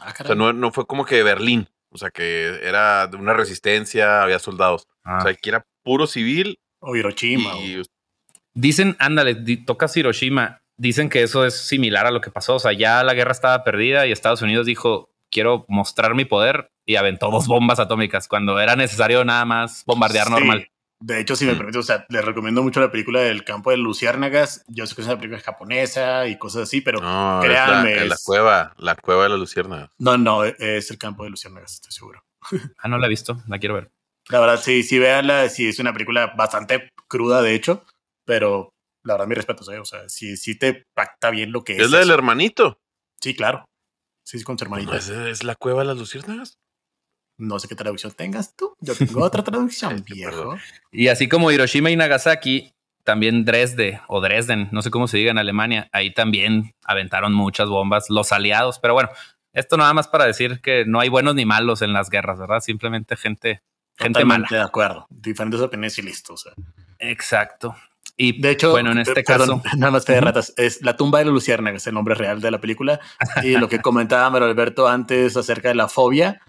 Ah, 0.00 0.14
O 0.20 0.24
sea, 0.24 0.34
no, 0.34 0.52
no 0.52 0.72
fue 0.72 0.86
como 0.86 1.04
que 1.04 1.22
Berlín, 1.22 1.68
o 1.90 1.98
sea, 1.98 2.10
que 2.10 2.58
era 2.62 3.06
de 3.06 3.16
una 3.16 3.34
resistencia, 3.34 4.22
había 4.22 4.38
soldados. 4.38 4.88
Ah. 5.04 5.18
O 5.18 5.22
sea, 5.22 5.34
que 5.34 5.50
era 5.50 5.66
puro 5.82 6.06
civil 6.06 6.58
o 6.80 6.96
Hiroshima. 6.96 7.56
y 7.58 7.80
o- 7.80 7.82
Dicen, 8.54 8.96
ándale, 8.98 9.34
di- 9.34 9.64
tocas 9.64 9.96
Hiroshima. 9.96 10.60
Dicen 10.76 11.08
que 11.08 11.22
eso 11.22 11.46
es 11.46 11.54
similar 11.66 12.06
a 12.06 12.10
lo 12.10 12.20
que 12.20 12.30
pasó. 12.30 12.56
O 12.56 12.58
sea, 12.58 12.72
ya 12.72 13.02
la 13.04 13.14
guerra 13.14 13.32
estaba 13.32 13.62
perdida 13.64 14.06
y 14.06 14.12
Estados 14.12 14.42
Unidos 14.42 14.66
dijo, 14.66 15.10
quiero 15.30 15.64
mostrar 15.68 16.14
mi 16.14 16.24
poder 16.24 16.70
y 16.84 16.96
aventó 16.96 17.30
dos 17.30 17.46
bombas 17.46 17.78
atómicas 17.78 18.26
cuando 18.28 18.58
era 18.60 18.74
necesario 18.76 19.24
nada 19.24 19.44
más 19.44 19.84
bombardear 19.86 20.26
Sí. 20.26 20.32
normal. 20.32 20.68
De 21.04 21.18
hecho, 21.20 21.34
si 21.36 21.44
me 21.46 21.54
Mm. 21.54 21.58
permite, 21.58 21.78
o 21.78 21.82
sea, 21.82 22.06
les 22.08 22.24
recomiendo 22.24 22.62
mucho 22.62 22.80
la 22.80 22.90
película 22.92 23.20
del 23.20 23.44
campo 23.44 23.70
de 23.70 23.76
Luciérnagas. 23.76 24.64
Yo 24.68 24.86
sé 24.86 24.94
que 24.94 25.00
es 25.02 25.06
una 25.08 25.16
película 25.18 25.40
japonesa 25.40 26.28
y 26.28 26.38
cosas 26.38 26.62
así, 26.62 26.80
pero 26.80 27.00
no, 27.00 27.38
no, 27.38 27.42
es 27.42 27.48
la, 27.48 27.64
créanme, 27.64 28.04
la 28.06 28.14
es- 28.14 28.24
cueva, 28.24 28.74
la 28.78 28.94
cueva 28.94 29.24
de 29.24 29.28
la 29.30 29.36
lucierna. 29.36 29.92
no, 29.98 30.44
es 30.44 30.90
el 30.90 30.98
campo 30.98 31.24
de 31.24 31.30
Luciérnagas, 31.30 31.72
estoy 31.74 31.92
seguro. 31.92 32.24
Ah, 32.78 32.88
no 32.88 32.98
la 32.98 33.06
he 33.06 33.10
visto, 33.10 33.42
la 33.48 33.58
quiero 33.58 33.74
ver. 33.74 33.90
La 34.28 34.38
verdad, 34.40 34.60
sí, 34.60 34.82
sí, 34.84 34.98
véanla, 34.98 35.48
sí, 35.48 35.68
es 35.68 35.78
una 35.80 35.92
película 35.92 36.34
bastante 36.36 36.88
cruda, 37.08 37.42
de 37.42 37.54
hecho, 37.54 37.84
pero 38.24 38.70
la 39.04 39.14
verdad, 39.14 39.26
mi 39.26 39.34
respeto, 39.34 39.70
¿eh? 39.72 39.78
o 39.80 39.84
sea, 39.84 40.08
sí, 40.08 40.36
sí 40.36 40.56
te 40.56 40.84
pacta 40.94 41.30
bien 41.30 41.50
lo 41.50 41.64
que 41.64 41.74
es. 41.74 41.80
Es 41.82 41.90
la 41.90 41.98
del 41.98 42.10
hermanito. 42.10 42.78
Sí, 43.20 43.34
claro. 43.34 43.64
Sí, 44.24 44.38
sí, 44.38 44.44
con 44.44 44.56
su 44.56 44.64
hermanita. 44.64 44.92
No, 44.92 44.98
¿Es, 44.98 45.08
es 45.08 45.42
la 45.42 45.56
cueva 45.56 45.80
de 45.80 45.86
las 45.86 45.96
luciérnagas? 45.98 46.54
No 47.38 47.58
sé 47.58 47.68
qué 47.68 47.74
traducción 47.74 48.12
tengas 48.12 48.54
tú. 48.56 48.74
Yo 48.80 48.94
tengo 48.94 49.22
otra 49.22 49.42
traducción, 49.44 50.04
viejo. 50.04 50.56
Y 50.90 51.08
así 51.08 51.28
como 51.28 51.50
Hiroshima 51.50 51.90
y 51.90 51.96
Nagasaki, 51.96 52.72
también 53.04 53.44
Dresde 53.44 54.00
o 54.08 54.20
Dresden, 54.20 54.68
no 54.70 54.82
sé 54.82 54.90
cómo 54.90 55.08
se 55.08 55.18
diga 55.18 55.30
en 55.30 55.38
Alemania, 55.38 55.88
ahí 55.92 56.12
también 56.12 56.74
aventaron 56.84 57.32
muchas 57.32 57.68
bombas 57.68 58.10
los 58.10 58.32
aliados. 58.32 58.78
Pero 58.78 58.94
bueno, 58.94 59.10
esto 59.52 59.76
nada 59.76 59.92
más 59.94 60.08
para 60.08 60.24
decir 60.24 60.60
que 60.60 60.84
no 60.86 61.00
hay 61.00 61.08
buenos 61.08 61.34
ni 61.34 61.44
malos 61.44 61.82
en 61.82 61.92
las 61.92 62.10
guerras, 62.10 62.38
¿verdad? 62.38 62.60
Simplemente 62.60 63.16
gente, 63.16 63.62
gente 63.96 64.24
mala. 64.24 64.46
De 64.50 64.60
acuerdo. 64.60 65.06
Diferentes 65.10 65.60
opiniones 65.60 65.98
y 65.98 66.02
listo. 66.02 66.34
O 66.34 66.36
sea. 66.36 66.52
Exacto. 66.98 67.76
Y 68.16 68.40
De 68.40 68.50
hecho, 68.50 68.70
bueno, 68.70 68.92
en 68.92 68.98
este 68.98 69.20
eh, 69.20 69.24
perdón, 69.26 69.60
caso, 69.60 69.76
nada 69.78 69.90
más 69.90 70.04
fe 70.04 70.12
de 70.14 70.20
ratas, 70.20 70.52
es 70.56 70.82
La 70.82 70.96
tumba 70.96 71.18
de 71.18 71.24
la 71.24 71.32
luciérnaga, 71.32 71.76
es 71.76 71.86
el 71.86 71.94
nombre 71.94 72.14
real 72.14 72.40
de 72.40 72.50
la 72.50 72.60
película. 72.60 73.00
Y 73.42 73.56
lo 73.56 73.68
que 73.68 73.78
comentaba 73.82 74.28
Mero 74.30 74.46
Alberto 74.46 74.88
antes 74.88 75.36
acerca 75.36 75.68
de 75.68 75.74
la 75.74 75.88
fobia, 75.88 76.40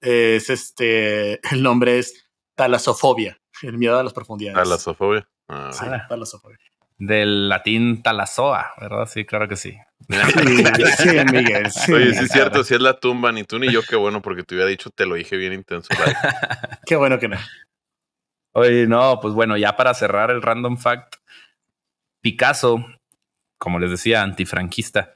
es 0.00 0.50
este, 0.50 1.40
el 1.52 1.62
nombre 1.62 1.98
es 1.98 2.28
talasofobia, 2.54 3.38
el 3.62 3.78
miedo 3.78 3.98
a 3.98 4.02
las 4.02 4.12
profundidades. 4.12 4.62
Talasofobia. 4.62 5.28
Ah, 5.48 5.70
sí, 5.72 5.86
talasofobia. 6.08 6.58
Del 6.98 7.48
latín 7.48 8.02
talasoa, 8.02 8.74
¿verdad? 8.80 9.06
Sí, 9.06 9.24
claro 9.24 9.48
que 9.48 9.56
sí. 9.56 9.78
Sí, 10.08 11.08
Miguel. 11.30 11.70
Sí. 11.70 11.92
Oye, 11.92 12.14
sí 12.14 12.24
es 12.24 12.30
cierto, 12.32 12.64
si 12.64 12.74
es 12.74 12.80
la 12.80 12.98
tumba, 12.98 13.30
ni 13.30 13.44
tú 13.44 13.58
ni 13.58 13.70
yo, 13.70 13.82
qué 13.82 13.96
bueno, 13.96 14.20
porque 14.20 14.42
te 14.42 14.54
hubiera 14.54 14.68
dicho, 14.68 14.90
te 14.90 15.06
lo 15.06 15.14
dije 15.14 15.36
bien 15.36 15.52
intenso. 15.52 15.88
qué 16.86 16.96
bueno 16.96 17.18
que 17.18 17.28
no. 17.28 17.36
Oye, 18.52 18.86
no, 18.86 19.20
pues 19.20 19.34
bueno, 19.34 19.56
ya 19.56 19.76
para 19.76 19.94
cerrar 19.94 20.30
el 20.30 20.42
random 20.42 20.76
fact, 20.78 21.16
Picasso, 22.20 22.84
como 23.58 23.78
les 23.78 23.90
decía, 23.90 24.22
antifranquista, 24.22 25.12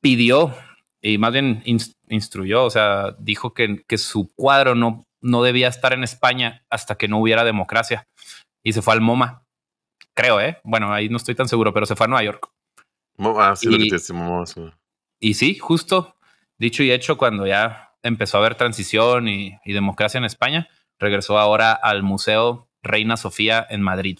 pidió 0.00 0.54
y 1.00 1.18
más 1.18 1.32
bien 1.32 1.62
instruyó, 2.08 2.64
o 2.64 2.70
sea, 2.70 3.16
dijo 3.18 3.54
que, 3.54 3.84
que 3.86 3.98
su 3.98 4.32
cuadro 4.34 4.74
no, 4.74 5.04
no 5.20 5.42
debía 5.42 5.68
estar 5.68 5.92
en 5.92 6.04
España 6.04 6.64
hasta 6.70 6.96
que 6.96 7.08
no 7.08 7.18
hubiera 7.18 7.44
democracia 7.44 8.06
y 8.64 8.72
se 8.72 8.82
fue 8.82 8.94
al 8.94 9.00
MoMA. 9.00 9.42
Creo, 10.14 10.40
¿eh? 10.40 10.58
Bueno, 10.64 10.92
ahí 10.92 11.08
no 11.08 11.16
estoy 11.16 11.34
tan 11.34 11.48
seguro, 11.48 11.72
pero 11.72 11.86
se 11.86 11.96
fue 11.96 12.06
a 12.06 12.08
Nueva 12.08 12.24
York. 12.24 12.48
Ah, 13.18 13.54
sí, 13.56 13.68
y, 13.70 15.28
y 15.30 15.34
sí, 15.34 15.58
justo 15.58 16.16
dicho 16.58 16.82
y 16.82 16.90
hecho, 16.90 17.16
cuando 17.16 17.46
ya 17.46 17.94
empezó 18.02 18.36
a 18.36 18.40
haber 18.40 18.54
transición 18.54 19.28
y, 19.28 19.58
y 19.64 19.72
democracia 19.72 20.18
en 20.18 20.24
España, 20.24 20.68
regresó 20.98 21.38
ahora 21.38 21.72
al 21.72 22.02
Museo 22.02 22.68
Reina 22.82 23.16
Sofía 23.16 23.66
en 23.68 23.82
Madrid. 23.82 24.18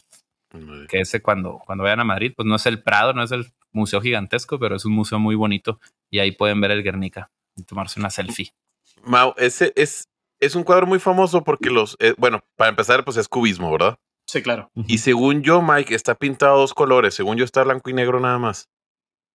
Que 0.89 1.01
ese 1.01 1.21
cuando, 1.21 1.61
cuando 1.67 1.85
vayan 1.85 2.01
a 2.01 2.05
Madrid, 2.05 2.33
pues 2.35 2.47
no 2.47 2.55
es 2.55 2.65
el 2.65 2.83
Prado, 2.83 3.13
no 3.13 3.23
es 3.23 3.31
el 3.31 3.53
museo 3.73 4.01
gigantesco, 4.01 4.59
pero 4.59 4.77
es 4.77 4.87
un 4.87 4.93
museo 4.93 5.19
muy 5.19 5.35
bonito 5.35 5.81
y 6.11 6.21
ahí 6.21 6.33
pueden 6.33 6.61
ver 6.63 6.71
el 6.71 6.83
Guernica 6.83 7.31
y 7.57 7.65
tomarse 7.65 7.99
una 7.99 8.11
selfie. 8.11 8.53
Mau, 9.03 9.35
ese 9.37 9.73
es, 9.77 10.09
es 10.41 10.55
un 10.55 10.63
cuadro 10.63 10.87
muy 10.87 10.99
famoso 10.99 11.43
porque 11.43 11.71
los, 11.71 11.97
eh, 12.01 12.15
bueno, 12.19 12.45
para 12.57 12.71
empezar, 12.71 13.05
pues 13.05 13.17
es 13.17 13.29
cubismo, 13.29 13.71
¿verdad? 13.71 13.99
Sí, 14.27 14.43
claro. 14.43 14.71
Y 14.87 14.99
según 14.99 15.43
yo, 15.43 15.63
Mike, 15.63 15.95
está 15.95 16.15
pintado 16.17 16.57
a 16.57 16.59
dos 16.59 16.75
colores. 16.75 17.15
Según 17.15 17.37
yo, 17.37 17.45
está 17.45 17.63
blanco 17.63 17.91
y 17.91 17.93
negro 17.93 18.19
nada 18.19 18.39
más. 18.39 18.69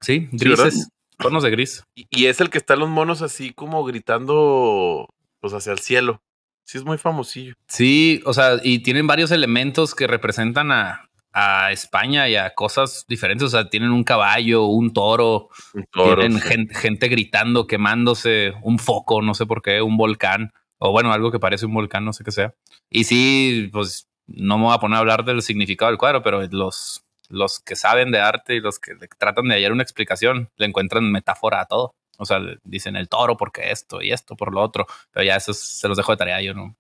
Sí, 0.02 0.28
grises, 0.32 0.90
tonos 1.18 1.44
de 1.44 1.52
gris. 1.52 1.84
Y, 1.96 2.08
y, 2.10 2.26
es 2.26 2.42
el 2.42 2.50
que 2.50 2.58
está 2.58 2.76
los 2.76 2.90
monos 2.90 3.22
así 3.22 3.54
como 3.54 3.84
gritando, 3.86 5.08
pues 5.40 5.54
hacia 5.54 5.72
el 5.72 5.80
cielo. 5.80 6.22
Sí, 6.66 6.78
es 6.78 6.84
muy 6.84 6.98
famosillo. 6.98 7.56
Sí, 7.68 8.22
o 8.26 8.34
sea, 8.34 8.60
y 8.64 8.80
tienen 8.80 9.08
varios 9.08 9.32
elementos 9.32 9.96
que 9.96 10.08
representan 10.08 10.72
a, 10.72 11.10
a 11.34 11.72
España 11.72 12.28
y 12.30 12.36
a 12.36 12.54
cosas 12.54 13.06
diferentes. 13.08 13.46
O 13.46 13.50
sea, 13.50 13.70
tienen 13.70 13.92
un 13.92 14.04
caballo, 14.04 14.66
un 14.66 14.94
toro, 14.94 15.50
tienen 15.92 16.40
gente, 16.40 17.08
gritando, 17.08 17.68
quemándose, 17.68 18.54
un 18.64 18.80
foco, 18.80 19.22
no 19.22 19.34
sé 19.34 19.46
por 19.46 19.62
qué, 19.62 19.82
un 19.82 19.98
volcán, 19.98 20.54
o 20.78 20.92
bueno, 20.92 21.14
algo 21.14 21.32
que 21.32 21.40
parece 21.40 21.66
un 21.66 21.74
volcán, 21.74 22.06
no 22.06 22.14
sé 22.14 22.24
qué 22.24 22.32
sea. 22.32 22.54
Y 22.90 23.06
sí, 23.06 23.70
pues 23.72 24.10
no 24.28 24.58
me 24.58 24.66
voy 24.66 24.74
a 24.74 24.80
poner 24.80 24.98
a 24.98 25.00
hablar 25.00 25.26
del 25.26 25.42
significado 25.42 25.92
del 25.92 25.98
cuadro, 25.98 26.22
pero 26.22 26.42
los, 26.52 27.04
los 27.30 27.60
que 27.60 27.76
saben 27.76 28.12
de 28.12 28.20
arte 28.20 28.56
y 28.56 28.60
los 28.60 28.80
que 28.80 28.94
tratan 29.18 29.48
de 29.48 29.56
hallar 29.56 29.72
una 29.72 29.84
explicación 29.84 30.50
le 30.58 30.66
encuentran 30.66 31.12
metáfora 31.12 31.62
a 31.62 31.66
todo. 31.66 31.96
O 32.18 32.26
sea, 32.26 32.40
dicen 32.64 32.96
el 32.96 33.10
toro 33.10 33.36
porque 33.36 33.72
esto 33.72 34.02
y 34.02 34.12
esto 34.12 34.36
por 34.36 34.54
lo 34.54 34.62
otro, 34.62 34.86
pero 35.12 35.26
ya 35.26 35.38
eso 35.38 35.54
se 35.54 35.88
los 35.88 35.98
dejo 35.98 36.12
de 36.12 36.18
tarea. 36.18 36.42
Yo 36.42 36.54
no, 36.54 36.76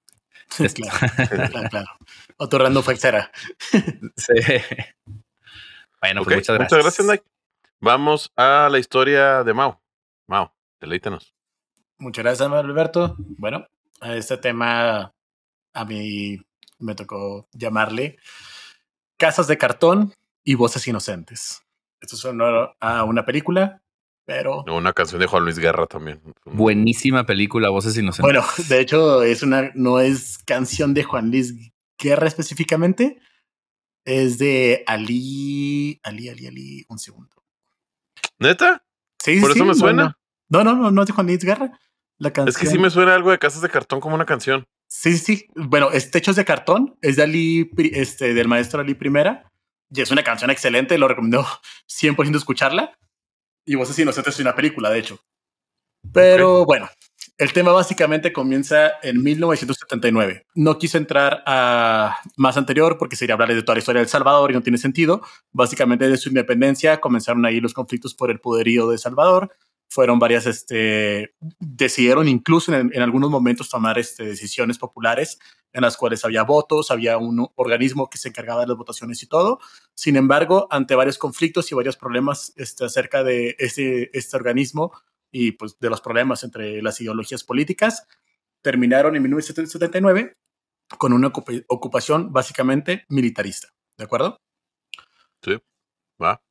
claro, 0.73 0.97
claro, 1.49 1.69
claro. 1.69 1.87
Otorrando 2.37 2.83
Faxera. 2.83 3.31
sí. 3.71 4.33
Bueno, 6.01 6.23
pues 6.23 6.37
muchas 6.37 6.55
gracias. 6.55 6.71
Muchas 6.71 6.83
gracias, 6.83 7.07
Mike. 7.07 7.23
Vamos 7.79 8.31
a 8.35 8.69
la 8.69 8.79
historia 8.79 9.43
de 9.43 9.53
Mao. 9.53 9.81
Mao, 10.27 10.53
deleítanos. 10.79 11.33
Muchas 11.97 12.23
gracias, 12.23 12.51
Alberto. 12.51 13.15
Bueno, 13.17 13.67
a 13.99 14.15
este 14.15 14.37
tema 14.37 15.13
a 15.73 15.85
mí 15.85 16.39
me 16.79 16.95
tocó 16.95 17.47
llamarle 17.53 18.17
Casas 19.17 19.47
de 19.47 19.57
cartón 19.57 20.13
y 20.43 20.55
voces 20.55 20.87
inocentes. 20.87 21.61
Esto 21.99 22.15
es 22.15 22.73
a 22.79 23.03
una 23.03 23.25
película 23.25 23.81
pero... 24.31 24.63
Una 24.63 24.93
canción 24.93 25.19
de 25.19 25.27
Juan 25.27 25.43
Luis 25.43 25.59
Guerra 25.59 25.87
también. 25.87 26.21
Buenísima 26.45 27.25
película, 27.25 27.69
Voces 27.69 27.97
Inocentes. 27.97 28.23
Bueno, 28.23 28.45
de 28.69 28.79
hecho, 28.79 29.23
es 29.23 29.43
una, 29.43 29.71
no 29.75 29.99
es 29.99 30.37
canción 30.45 30.93
de 30.93 31.03
Juan 31.03 31.31
Luis 31.31 31.53
Guerra 31.99 32.27
específicamente, 32.27 33.19
es 34.05 34.37
de 34.37 34.83
Ali, 34.87 35.99
Ali, 36.03 36.29
Ali, 36.29 36.47
Ali, 36.47 36.85
un 36.87 36.97
segundo. 36.97 37.43
¿Neta? 38.39 38.85
Sí, 39.19 39.41
¿Por 39.41 39.51
eso 39.51 39.65
me 39.65 39.75
suena? 39.75 40.17
No, 40.47 40.63
no, 40.63 40.75
no, 40.75 40.91
no 40.91 41.01
es 41.01 41.07
de 41.07 41.13
Juan 41.13 41.27
Luis 41.27 41.43
Guerra. 41.43 41.77
La 42.17 42.31
canción. 42.31 42.49
Es 42.49 42.57
que 42.57 42.67
sí 42.67 42.79
me 42.79 42.89
suena 42.89 43.13
algo 43.13 43.31
de 43.31 43.39
casas 43.39 43.61
de 43.61 43.69
cartón 43.69 43.99
como 43.99 44.15
una 44.15 44.25
canción. 44.25 44.65
Sí, 44.87 45.17
sí. 45.17 45.47
Bueno, 45.55 45.91
es 45.91 46.09
Techos 46.09 46.37
de 46.37 46.45
cartón, 46.45 46.97
es 47.01 47.17
de 47.17 47.23
Ali, 47.23 47.71
este, 47.77 48.33
del 48.33 48.47
maestro 48.47 48.79
Ali 48.79 48.93
Primera. 48.93 49.51
Y 49.89 49.99
es 49.99 50.09
una 50.09 50.23
canción 50.23 50.49
excelente, 50.51 50.97
lo 50.97 51.09
recomiendo 51.09 51.45
100% 51.89 52.37
escucharla. 52.37 52.97
Y 53.65 53.75
Voces 53.75 53.97
Inocentes 53.99 54.33
es 54.33 54.39
una 54.39 54.55
película, 54.55 54.89
de 54.89 54.99
hecho. 54.99 55.19
Pero 56.11 56.65
bueno, 56.65 56.89
el 57.37 57.53
tema 57.53 57.71
básicamente 57.71 58.33
comienza 58.33 58.93
en 59.01 59.21
1979. 59.21 60.45
No 60.55 60.77
quise 60.77 60.97
entrar 60.97 61.43
a 61.45 62.17
más 62.37 62.57
anterior 62.57 62.97
porque 62.97 63.15
sería 63.15 63.33
hablar 63.33 63.53
de 63.53 63.61
toda 63.61 63.75
la 63.75 63.79
historia 63.79 63.99
de 63.99 64.03
El 64.03 64.09
Salvador 64.09 64.51
y 64.51 64.53
no 64.53 64.61
tiene 64.61 64.77
sentido. 64.77 65.21
Básicamente 65.51 66.05
desde 66.05 66.21
su 66.21 66.29
independencia 66.29 66.99
comenzaron 66.99 67.45
ahí 67.45 67.59
los 67.59 67.73
conflictos 67.73 68.13
por 68.13 68.31
el 68.31 68.39
poderío 68.39 68.89
de 68.89 68.97
Salvador. 68.97 69.51
Fueron 69.89 70.19
varias, 70.19 70.45
este, 70.45 71.33
decidieron 71.59 72.27
incluso 72.27 72.73
en, 72.73 72.91
en 72.93 73.01
algunos 73.01 73.29
momentos 73.29 73.69
tomar 73.69 73.99
este, 73.99 74.23
decisiones 74.23 74.77
populares 74.77 75.39
en 75.73 75.81
las 75.81 75.97
cuales 75.97 76.25
había 76.25 76.43
votos, 76.43 76.91
había 76.91 77.17
un 77.17 77.49
organismo 77.55 78.09
que 78.09 78.17
se 78.17 78.29
encargaba 78.29 78.61
de 78.61 78.67
las 78.67 78.77
votaciones 78.77 79.23
y 79.23 79.27
todo. 79.27 79.59
Sin 79.93 80.15
embargo, 80.15 80.67
ante 80.69 80.95
varios 80.95 81.17
conflictos 81.17 81.71
y 81.71 81.75
varios 81.75 81.97
problemas 81.97 82.53
este, 82.57 82.85
acerca 82.85 83.23
de 83.23 83.55
este, 83.59 84.15
este 84.17 84.35
organismo 84.35 84.91
y 85.31 85.53
pues 85.53 85.79
de 85.79 85.89
los 85.89 86.01
problemas 86.01 86.43
entre 86.43 86.81
las 86.81 86.99
ideologías 86.99 87.43
políticas, 87.43 88.05
terminaron 88.61 89.15
en 89.15 89.23
1979 89.23 90.37
con 90.97 91.13
una 91.13 91.31
ocupación 91.67 92.33
básicamente 92.33 93.05
militarista. 93.07 93.69
¿De 93.97 94.03
acuerdo? 94.03 94.37
Sí, 95.41 95.57
va. 96.21 96.41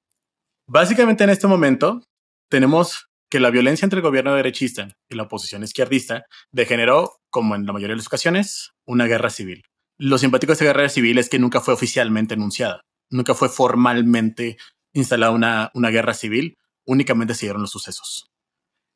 Básicamente 0.67 1.25
en 1.25 1.31
este 1.31 1.47
momento 1.47 2.03
tenemos 2.49 3.10
que 3.31 3.41
la 3.41 3.51
violencia 3.51 3.87
entre 3.87 3.99
el 3.99 4.03
gobierno 4.03 4.35
derechista 4.35 4.89
y 5.09 5.15
la 5.15 5.23
oposición 5.23 5.63
izquierdista 5.63 6.27
degeneró, 6.51 7.21
como 7.31 7.55
en 7.55 7.65
la 7.65 7.73
mayoría 7.73 7.95
de 7.95 7.99
las 7.99 8.09
ocasiones, 8.09 8.73
una 8.85 9.07
guerra 9.07 9.31
civil. 9.31 9.63
Lo 9.99 10.19
simpático 10.19 10.51
de 10.51 10.55
esta 10.55 10.65
guerra 10.65 10.89
civil 10.89 11.17
es 11.19 11.29
que 11.29 11.39
nunca 11.39 11.61
fue 11.61 11.75
oficialmente 11.75 12.35
anunciada, 12.35 12.83
nunca 13.09 13.35
fue 13.35 13.49
formalmente 13.49 14.57
instalada 14.93 15.33
una, 15.33 15.71
una 15.75 15.91
guerra 15.91 16.15
civil, 16.15 16.59
únicamente 16.85 17.35
se 17.35 17.47
dieron 17.47 17.63
los 17.63 17.71
sucesos. 17.71 18.31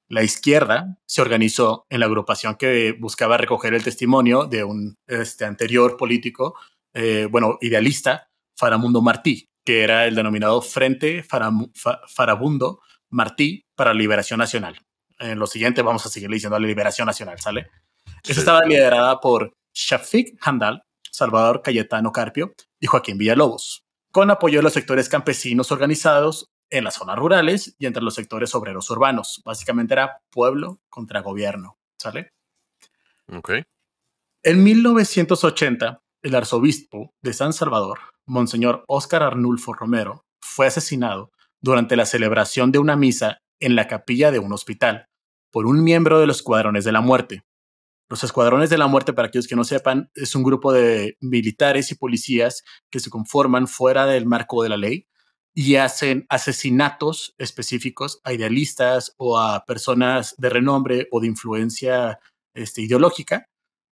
La 0.08 0.22
izquierda 0.22 0.98
se 1.06 1.22
organizó 1.22 1.86
en 1.88 2.00
la 2.00 2.06
agrupación 2.06 2.56
que 2.56 2.92
buscaba 2.92 3.38
recoger 3.38 3.72
el 3.72 3.84
testimonio 3.84 4.44
de 4.46 4.64
un 4.64 4.96
este, 5.06 5.44
anterior 5.44 5.96
político, 5.96 6.56
eh, 6.92 7.28
bueno, 7.30 7.58
idealista, 7.60 8.28
Faramundo 8.56 9.00
Martí, 9.00 9.48
que 9.64 9.82
era 9.82 10.06
el 10.06 10.14
denominado 10.14 10.60
Frente 10.60 11.24
Farabundo 11.24 12.80
Martí 13.14 13.64
para 13.76 13.94
la 13.94 14.00
Liberación 14.00 14.38
Nacional. 14.38 14.80
En 15.20 15.38
lo 15.38 15.46
siguiente 15.46 15.82
vamos 15.82 16.04
a 16.04 16.08
seguir 16.08 16.28
diciendo 16.28 16.58
la 16.58 16.66
Liberación 16.66 17.06
Nacional, 17.06 17.38
¿sale? 17.38 17.70
Esa 18.24 18.40
estaba 18.40 18.64
liderada 18.64 19.20
por 19.20 19.54
Shafik 19.72 20.36
Handal, 20.40 20.82
Salvador 21.10 21.62
Cayetano 21.62 22.10
Carpio 22.10 22.54
y 22.80 22.86
Joaquín 22.86 23.16
Villalobos, 23.16 23.84
con 24.10 24.30
apoyo 24.32 24.58
de 24.58 24.64
los 24.64 24.72
sectores 24.72 25.08
campesinos 25.08 25.70
organizados 25.70 26.50
en 26.70 26.82
las 26.82 26.94
zonas 26.94 27.16
rurales 27.16 27.76
y 27.78 27.86
entre 27.86 28.02
los 28.02 28.14
sectores 28.14 28.52
obreros 28.56 28.90
urbanos. 28.90 29.42
Básicamente 29.44 29.94
era 29.94 30.20
pueblo 30.30 30.80
contra 30.88 31.20
gobierno, 31.20 31.78
¿sale? 31.96 32.32
Ok. 33.32 33.52
En 34.42 34.64
1980, 34.64 36.00
el 36.22 36.34
arzobispo 36.34 37.14
de 37.22 37.32
San 37.32 37.52
Salvador, 37.52 38.00
Monseñor 38.26 38.84
Óscar 38.88 39.22
Arnulfo 39.22 39.72
Romero, 39.72 40.24
fue 40.40 40.66
asesinado 40.66 41.30
durante 41.64 41.96
la 41.96 42.04
celebración 42.04 42.72
de 42.72 42.78
una 42.78 42.94
misa 42.94 43.38
en 43.58 43.74
la 43.74 43.88
capilla 43.88 44.30
de 44.30 44.38
un 44.38 44.52
hospital 44.52 45.08
por 45.50 45.64
un 45.64 45.82
miembro 45.82 46.20
de 46.20 46.26
los 46.26 46.36
Escuadrones 46.36 46.84
de 46.84 46.92
la 46.92 47.00
Muerte. 47.00 47.42
Los 48.10 48.22
Escuadrones 48.22 48.68
de 48.68 48.76
la 48.76 48.86
Muerte, 48.86 49.14
para 49.14 49.28
aquellos 49.28 49.48
que 49.48 49.56
no 49.56 49.64
sepan, 49.64 50.10
es 50.14 50.34
un 50.34 50.42
grupo 50.42 50.74
de 50.74 51.16
militares 51.20 51.90
y 51.90 51.94
policías 51.94 52.64
que 52.90 53.00
se 53.00 53.08
conforman 53.08 53.66
fuera 53.66 54.04
del 54.04 54.26
marco 54.26 54.62
de 54.62 54.68
la 54.68 54.76
ley 54.76 55.08
y 55.54 55.76
hacen 55.76 56.26
asesinatos 56.28 57.34
específicos 57.38 58.20
a 58.24 58.34
idealistas 58.34 59.14
o 59.16 59.38
a 59.38 59.64
personas 59.64 60.34
de 60.36 60.50
renombre 60.50 61.08
o 61.12 61.20
de 61.20 61.28
influencia 61.28 62.18
este, 62.52 62.82
ideológica 62.82 63.46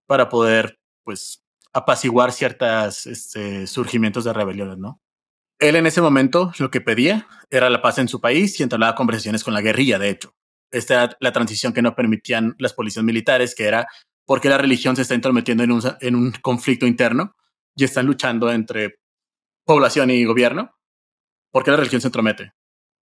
para 0.07 0.29
poder, 0.29 0.79
pues, 1.05 1.43
apaciguar 1.73 2.33
ciertos 2.33 3.07
este, 3.07 3.66
surgimientos 3.66 4.25
de 4.25 4.35
rebeliones, 4.35 4.77
¿no? 4.77 5.02
Él 5.63 5.77
en 5.77 5.87
ese 5.87 6.01
momento 6.01 6.53
lo 6.59 6.73
que 6.73 6.81
pedía 6.81 7.29
era 7.49 7.71
la 7.71 7.81
paz 7.81 7.99
en 7.99 8.09
su 8.09 8.21
país 8.21 8.59
y 8.59 8.65
entablaba 8.65 8.97
conversaciones 8.97 9.45
con 9.45 9.55
la 9.55 9.61
guerrilla, 9.61 9.97
de 9.97 10.11
hecho. 10.11 10.35
Esta 10.73 10.95
era 10.95 11.17
la 11.21 11.31
transición 11.31 11.73
que 11.73 11.83
no 11.83 11.95
permitían 11.95 12.57
las 12.59 12.75
policías 12.75 13.05
militares, 13.05 13.55
que 13.55 13.67
era 13.67 13.87
porque 14.27 14.49
la 14.49 14.59
religión 14.59 14.97
se 14.97 15.03
está 15.03 15.15
intrometiendo 15.15 15.63
en 15.63 16.17
un, 16.17 16.33
conflicto 16.43 16.85
interno 16.85 17.37
y 17.77 17.85
están 17.85 18.07
luchando 18.07 18.51
entre 18.51 18.97
población 19.65 20.11
y 20.11 20.25
gobierno, 20.25 20.75
porque 21.53 21.71
la 21.71 21.77
religión 21.77 22.01
se 22.01 22.09
entromete. 22.09 22.55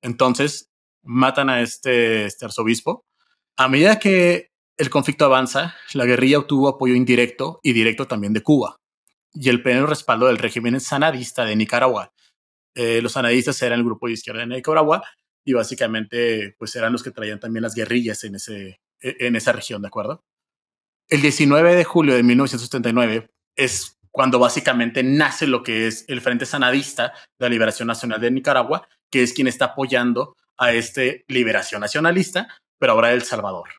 Entonces, 0.02 0.68
matan 1.02 1.48
a 1.48 1.62
este, 1.62 2.26
este 2.26 2.44
arzobispo. 2.44 3.06
A 3.56 3.68
medida 3.68 3.98
que 3.98 4.50
el 4.76 4.90
conflicto 4.90 5.24
avanza, 5.24 5.76
la 5.94 6.04
guerrilla 6.04 6.38
obtuvo 6.38 6.68
apoyo 6.68 6.94
indirecto 6.94 7.58
y 7.62 7.72
directo 7.72 8.06
también 8.06 8.34
de 8.34 8.42
Cuba 8.42 8.76
y 9.32 9.48
el 9.48 9.62
pleno 9.62 9.86
respaldo 9.86 10.26
del 10.26 10.36
régimen 10.36 10.78
sanadista 10.78 11.46
de 11.46 11.56
Nicaragua. 11.56 12.12
Eh, 12.74 13.02
los 13.02 13.12
sanadistas 13.12 13.60
eran 13.62 13.80
el 13.80 13.84
grupo 13.84 14.06
de 14.06 14.12
izquierda 14.12 14.40
de 14.40 14.46
Nicaragua 14.46 15.02
y 15.44 15.52
básicamente 15.52 16.54
pues 16.58 16.74
eran 16.76 16.92
los 16.92 17.02
que 17.02 17.10
traían 17.10 17.40
también 17.40 17.62
las 17.62 17.74
guerrillas 17.74 18.22
en, 18.24 18.36
ese, 18.36 18.80
e, 19.00 19.16
en 19.20 19.36
esa 19.36 19.52
región, 19.52 19.82
¿de 19.82 19.88
acuerdo? 19.88 20.24
El 21.08 21.22
19 21.22 21.74
de 21.74 21.84
julio 21.84 22.14
de 22.14 22.22
1979 22.22 23.30
es 23.56 23.98
cuando 24.12 24.38
básicamente 24.38 25.02
nace 25.02 25.46
lo 25.46 25.62
que 25.62 25.86
es 25.86 26.04
el 26.08 26.20
Frente 26.20 26.46
Sanadista 26.46 27.12
de 27.38 27.46
la 27.46 27.48
Liberación 27.48 27.88
Nacional 27.88 28.20
de 28.20 28.30
Nicaragua, 28.30 28.88
que 29.10 29.22
es 29.22 29.32
quien 29.32 29.48
está 29.48 29.66
apoyando 29.66 30.36
a 30.56 30.72
este 30.72 31.24
liberación 31.26 31.80
nacionalista, 31.80 32.48
pero 32.78 32.92
ahora 32.92 33.12
El 33.12 33.22
Salvador. 33.22 33.70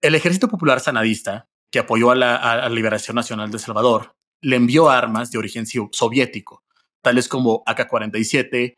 El 0.00 0.14
Ejército 0.14 0.48
Popular 0.48 0.80
Sanadista, 0.80 1.48
que 1.70 1.80
apoyó 1.80 2.10
a 2.10 2.14
la, 2.14 2.36
a 2.36 2.56
la 2.56 2.68
Liberación 2.68 3.16
Nacional 3.16 3.50
de 3.50 3.56
El 3.56 3.62
Salvador, 3.62 4.14
le 4.40 4.56
envió 4.56 4.90
armas 4.90 5.30
de 5.30 5.38
origen 5.38 5.66
soviético, 5.66 6.62
tales 7.04 7.28
como 7.28 7.62
AK-47, 7.66 8.76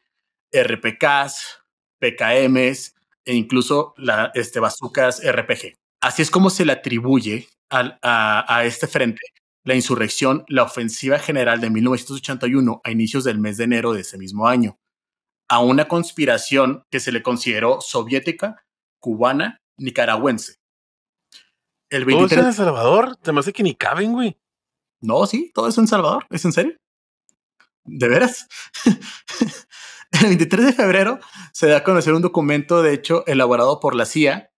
RPKs, 0.52 1.62
PKMs 1.98 2.94
e 3.24 3.34
incluso 3.34 3.94
la, 3.96 4.30
este, 4.34 4.60
bazucas 4.60 5.22
RPG. 5.24 5.74
Así 6.02 6.20
es 6.20 6.30
como 6.30 6.50
se 6.50 6.66
le 6.66 6.72
atribuye 6.72 7.48
a, 7.70 7.98
a, 8.02 8.54
a 8.54 8.64
este 8.66 8.86
frente 8.86 9.22
la 9.64 9.74
insurrección, 9.74 10.44
la 10.46 10.62
ofensiva 10.62 11.18
general 11.18 11.60
de 11.60 11.70
1981 11.70 12.80
a 12.84 12.90
inicios 12.92 13.24
del 13.24 13.40
mes 13.40 13.56
de 13.56 13.64
enero 13.64 13.92
de 13.92 14.02
ese 14.02 14.16
mismo 14.16 14.46
año, 14.46 14.78
a 15.48 15.58
una 15.58 15.88
conspiración 15.88 16.84
que 16.88 17.00
se 17.00 17.10
le 17.10 17.22
consideró 17.22 17.80
soviética, 17.80 18.64
cubana, 19.00 19.60
nicaragüense. 19.76 20.60
El 21.90 22.04
23... 22.04 22.16
¿Todo 22.16 22.26
es 22.26 22.32
en 22.32 22.46
El 22.46 22.54
Salvador? 22.54 23.16
Te 23.16 23.32
me 23.32 23.40
hace 23.40 23.52
que 23.52 23.64
ni 23.64 23.74
caben, 23.74 24.12
güey. 24.12 24.38
No, 25.00 25.26
sí, 25.26 25.50
todo 25.52 25.66
es 25.68 25.76
en 25.78 25.88
Salvador. 25.88 26.26
¿Es 26.30 26.44
en 26.44 26.52
serio? 26.52 26.76
¿De 27.86 28.08
veras? 28.08 28.46
el 30.12 30.26
23 30.28 30.66
de 30.66 30.72
febrero 30.72 31.20
se 31.52 31.68
da 31.68 31.78
a 31.78 31.84
conocer 31.84 32.14
un 32.14 32.22
documento, 32.22 32.82
de 32.82 32.94
hecho, 32.94 33.24
elaborado 33.26 33.80
por 33.80 33.94
la 33.94 34.06
CIA, 34.06 34.50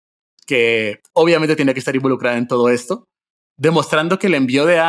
que 0.45 1.01
obviamente 1.13 1.55
tiene 1.55 1.73
que 1.73 1.79
estar 1.79 1.95
involucrada 1.95 2.37
en 2.37 2.47
todo 2.47 2.69
esto, 2.69 3.05
demostrando 3.57 4.19
que 4.19 4.27
el 4.27 4.35
envío 4.35 4.65
de, 4.65 4.81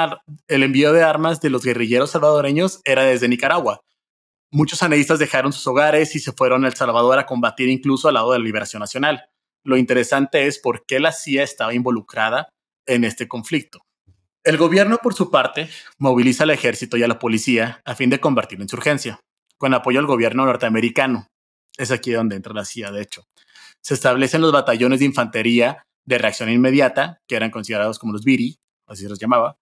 el 0.49 0.62
envío 0.62 0.93
de 0.93 1.03
armas 1.03 1.41
de 1.41 1.51
los 1.51 1.64
guerrilleros 1.64 2.11
salvadoreños 2.11 2.80
era 2.84 3.03
desde 3.03 3.28
Nicaragua. 3.28 3.80
Muchos 4.51 4.82
analistas 4.82 5.18
dejaron 5.18 5.53
sus 5.53 5.66
hogares 5.66 6.14
y 6.14 6.20
se 6.20 6.32
fueron 6.32 6.64
a 6.64 6.68
El 6.68 6.74
Salvador 6.74 7.18
a 7.18 7.26
combatir 7.26 7.68
incluso 7.68 8.09
al 8.09 8.14
lado 8.14 8.32
de 8.32 8.39
la 8.39 8.45
Liberación 8.45 8.80
Nacional. 8.80 9.28
Lo 9.64 9.76
interesante 9.76 10.47
es 10.47 10.59
por 10.59 10.86
qué 10.86 11.01
la 11.01 11.12
CIA 11.12 11.43
estaba 11.43 11.74
involucrada 11.74 12.49
en 12.86 13.05
este 13.05 13.28
conflicto. 13.28 13.80
El 14.45 14.57
gobierno, 14.57 14.99
por 14.99 15.14
su 15.14 15.30
parte, 15.30 15.68
moviliza 15.99 16.45
al 16.45 16.51
ejército 16.51 16.97
y 16.97 17.03
a 17.03 17.09
la 17.09 17.18
policía 17.18 17.82
a 17.84 17.95
fin 17.95 18.11
de 18.11 18.20
combatir 18.20 18.59
la 18.59 18.64
insurgencia, 18.64 19.20
con 19.57 19.74
apoyo 19.74 19.99
al 19.99 20.07
gobierno 20.07 20.47
norteamericano. 20.47 21.26
Es 21.76 21.91
aquí 21.91 22.12
donde 22.12 22.36
entra 22.36 22.55
la 22.55 22.64
CIA, 22.64 22.91
de 22.93 23.03
hecho. 23.03 23.24
Se 23.82 23.95
establecen 23.95 24.41
los 24.41 24.53
batallones 24.53 25.01
de 25.01 25.07
infantería 25.07 25.84
de 26.05 26.18
reacción 26.18 26.51
inmediata, 26.51 27.20
que 27.28 27.36
eran 27.36 27.51
considerados 27.51 27.99
como 27.99 28.12
los 28.12 28.24
BIRI, 28.24 28.59
así 28.86 29.03
se 29.03 29.09
los 29.09 29.18
llamaba, 29.18 29.59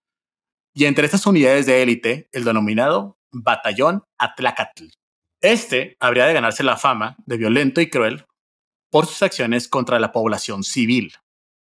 y 0.72 0.85
entre 0.85 1.07
estas 1.07 1.27
unidades 1.27 1.64
de 1.66 1.83
élite, 1.83 2.29
el 2.33 2.45
denominado 2.45 3.18
Batallón 3.33 4.05
Atlacatl. 4.18 4.89
Este 5.41 5.97
habría 6.01 6.27
de 6.27 6.35
ganarse 6.35 6.62
la 6.62 6.77
fama 6.77 7.16
de 7.24 7.39
violento 7.39 7.81
y 7.81 7.89
cruel 7.89 8.27
por 8.91 9.07
sus 9.07 9.22
acciones 9.22 9.68
contra 9.68 9.99
la 9.99 10.12
población 10.12 10.64
civil. 10.64 11.14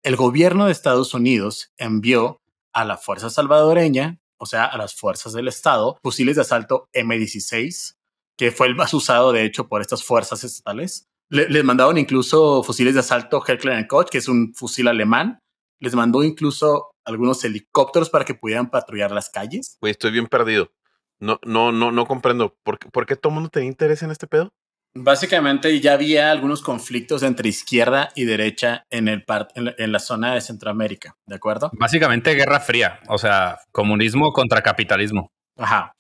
El 0.03 0.17
gobierno 0.17 0.67
de 0.67 0.73
Estados 0.73 1.15
Unidos 1.15 1.73
envió 1.77 2.41
a 2.77 2.85
la 2.85 2.99
fuerza 2.99 3.31
salvadoreña, 3.31 4.21
o 4.37 4.45
sea, 4.45 4.67
a 4.67 4.77
las 4.77 4.95
fuerzas 4.95 5.33
del 5.33 5.49
Estado, 5.49 5.99
fusiles 6.03 6.37
de 6.37 6.43
asalto 6.43 6.91
M16, 6.93 7.97
que 8.37 8.51
fue 8.51 8.67
el 8.67 8.75
más 8.75 8.93
usado, 8.93 9.33
de 9.33 9.47
hecho, 9.47 9.67
por 9.67 9.81
estas 9.81 10.05
fuerzas 10.05 10.45
estatales. 10.45 11.09
Le, 11.31 11.49
les 11.49 11.65
mandaron 11.65 11.97
incluso 11.97 12.63
fusiles 12.63 12.93
de 12.93 13.01
asalto 13.01 13.43
Heckler 13.43 13.87
Koch, 13.87 14.11
que 14.11 14.19
es 14.19 14.29
un 14.29 14.53
fusil 14.55 14.89
alemán. 14.89 15.39
Les 15.81 15.95
mandó 15.95 16.23
incluso 16.23 16.91
algunos 17.07 17.43
helicópteros 17.45 18.11
para 18.11 18.27
que 18.27 18.35
pudieran 18.35 18.69
patrullar 18.69 19.11
las 19.11 19.31
calles. 19.31 19.79
Güey, 19.81 19.93
estoy 19.93 20.11
bien 20.11 20.27
perdido. 20.27 20.71
No, 21.19 21.41
no, 21.47 21.73
no, 21.73 21.93
no 21.93 22.05
comprendo. 22.05 22.59
¿Por, 22.63 22.79
¿Por 22.79 23.07
qué 23.07 23.17
todo 23.17 23.33
mundo 23.33 23.49
tenía 23.49 23.71
interés 23.71 24.03
en 24.03 24.11
este 24.11 24.27
pedo? 24.27 24.53
Básicamente 24.99 25.79
ya 25.81 25.93
había 25.93 26.31
algunos 26.31 26.63
conflictos 26.63 27.23
entre 27.23 27.49
izquierda 27.49 28.09
y 28.15 28.25
derecha 28.25 28.87
en, 28.91 29.09
el 29.09 29.25
en, 29.55 29.65
la, 29.67 29.75
en 29.77 29.93
la 29.93 29.99
zona 29.99 30.35
de 30.35 30.41
Centroamérica, 30.41 31.17
¿de 31.27 31.37
acuerdo? 31.37 31.71
Básicamente 31.75 32.35
guerra 32.35 32.61
fría, 32.61 33.01
o 33.09 33.19
sea, 33.19 33.59
comunismo 33.73 34.33
contra 34.33 34.63
capitalismo. 34.63 35.31
Ajá, 35.57 35.93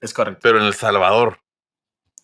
es 0.00 0.12
correcto. 0.12 0.40
Pero 0.42 0.58
en 0.58 0.66
El 0.66 0.74
Salvador. 0.74 1.38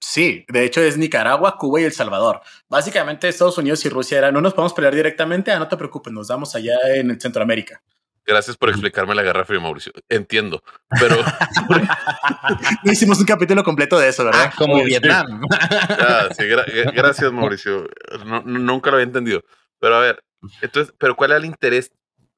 Sí, 0.01 0.45
de 0.49 0.65
hecho 0.65 0.83
es 0.83 0.97
Nicaragua, 0.97 1.57
Cuba 1.57 1.81
y 1.81 1.85
El 1.85 1.93
Salvador. 1.93 2.43
Básicamente 2.69 3.29
Estados 3.29 3.59
Unidos 3.59 3.85
y 3.85 3.89
Rusia 3.89 4.19
eran, 4.19 4.35
no 4.35 4.41
nos 4.41 4.55
podemos 4.55 4.75
pelear 4.75 4.95
directamente, 4.95 5.51
ah, 5.51 5.59
no 5.59 5.69
te 5.69 5.77
preocupes, 5.77 6.13
nos 6.13 6.29
damos 6.29 6.55
allá 6.55 6.77
en 6.95 7.19
Centroamérica. 7.21 7.83
Gracias 8.29 8.59
por 8.59 8.69
explicarme 8.69 9.15
la 9.15 9.23
Guerra 9.23 9.47
Fría, 9.47 9.59
Mauricio. 9.59 9.91
Entiendo, 10.07 10.63
pero 11.01 11.17
no 12.85 12.93
hicimos 12.93 13.19
un 13.21 13.25
capítulo 13.25 13.65
completo 13.65 13.99
de 13.99 14.11
eso, 14.11 14.23
¿verdad? 14.23 14.51
Ah, 14.51 14.55
como 14.55 14.85
Vietnam. 14.85 15.41
Ah, 15.51 16.29
sí, 16.37 16.47
gra 16.47 16.63
gracias, 16.93 17.33
Mauricio. 17.33 17.89
No, 18.27 18.43
nunca 18.43 18.91
lo 18.91 18.97
había 18.97 19.07
entendido. 19.07 19.43
Pero 19.81 19.97
a 19.97 20.01
ver, 20.01 20.23
entonces, 20.61 20.95
pero 20.99 21.17
¿cuál 21.17 21.31
era 21.31 21.39
el 21.39 21.47
interés 21.47 21.91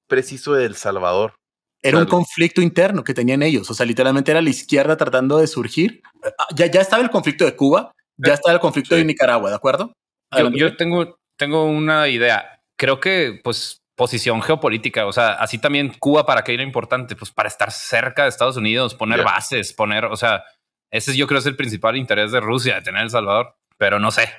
preciso 0.07 0.55
de 0.55 0.66
El 0.66 0.76
Salvador? 0.76 1.34
Era 1.82 1.99
un 1.99 2.07
conflicto 2.07 2.62
interno 2.62 3.03
que 3.03 3.12
tenían 3.12 3.43
ellos. 3.43 3.68
O 3.68 3.74
sea, 3.74 3.84
literalmente 3.84 4.30
era 4.30 4.43
la 4.43 4.51
izquierda 4.51 4.97
tratando 4.97 5.38
de 5.38 5.49
surgir. 5.49 6.03
Ah, 6.22 6.47
ya, 6.55 6.66
ya 6.66 6.82
estaba 6.82 7.03
el 7.03 7.11
conflicto 7.11 7.45
de 7.45 7.57
Cuba, 7.57 7.91
ya 8.16 8.34
estaba 8.34 8.55
el 8.55 8.61
conflicto 8.61 8.95
sí. 8.95 9.01
de 9.01 9.07
Nicaragua, 9.07 9.51
¿de 9.51 9.57
acuerdo? 9.57 9.93
Yo, 10.38 10.51
yo, 10.51 10.76
tengo, 10.76 11.18
tengo 11.36 11.64
una 11.64 12.07
idea. 12.07 12.62
Creo 12.76 13.01
que, 13.01 13.41
pues, 13.43 13.79
posición 14.01 14.40
geopolítica. 14.40 15.05
O 15.05 15.12
sea, 15.12 15.34
así 15.34 15.59
también 15.59 15.92
Cuba, 15.98 16.24
¿para 16.24 16.42
qué 16.42 16.55
era 16.55 16.62
importante? 16.62 17.14
Pues 17.16 17.30
para 17.30 17.51
estar 17.51 17.70
cerca 17.70 18.22
de 18.22 18.30
Estados 18.30 18.57
Unidos, 18.57 18.94
poner 18.94 19.18
yeah. 19.18 19.26
bases, 19.26 19.74
poner, 19.74 20.07
o 20.07 20.16
sea, 20.16 20.42
ese 20.90 21.14
yo 21.14 21.26
creo 21.26 21.38
es 21.38 21.44
el 21.44 21.55
principal 21.55 21.98
interés 21.98 22.32
de 22.32 22.40
Rusia, 22.40 22.76
de 22.76 22.80
tener 22.80 23.03
El 23.03 23.11
Salvador. 23.11 23.57
Pero 23.76 23.98
no 23.98 24.11
sé. 24.11 24.30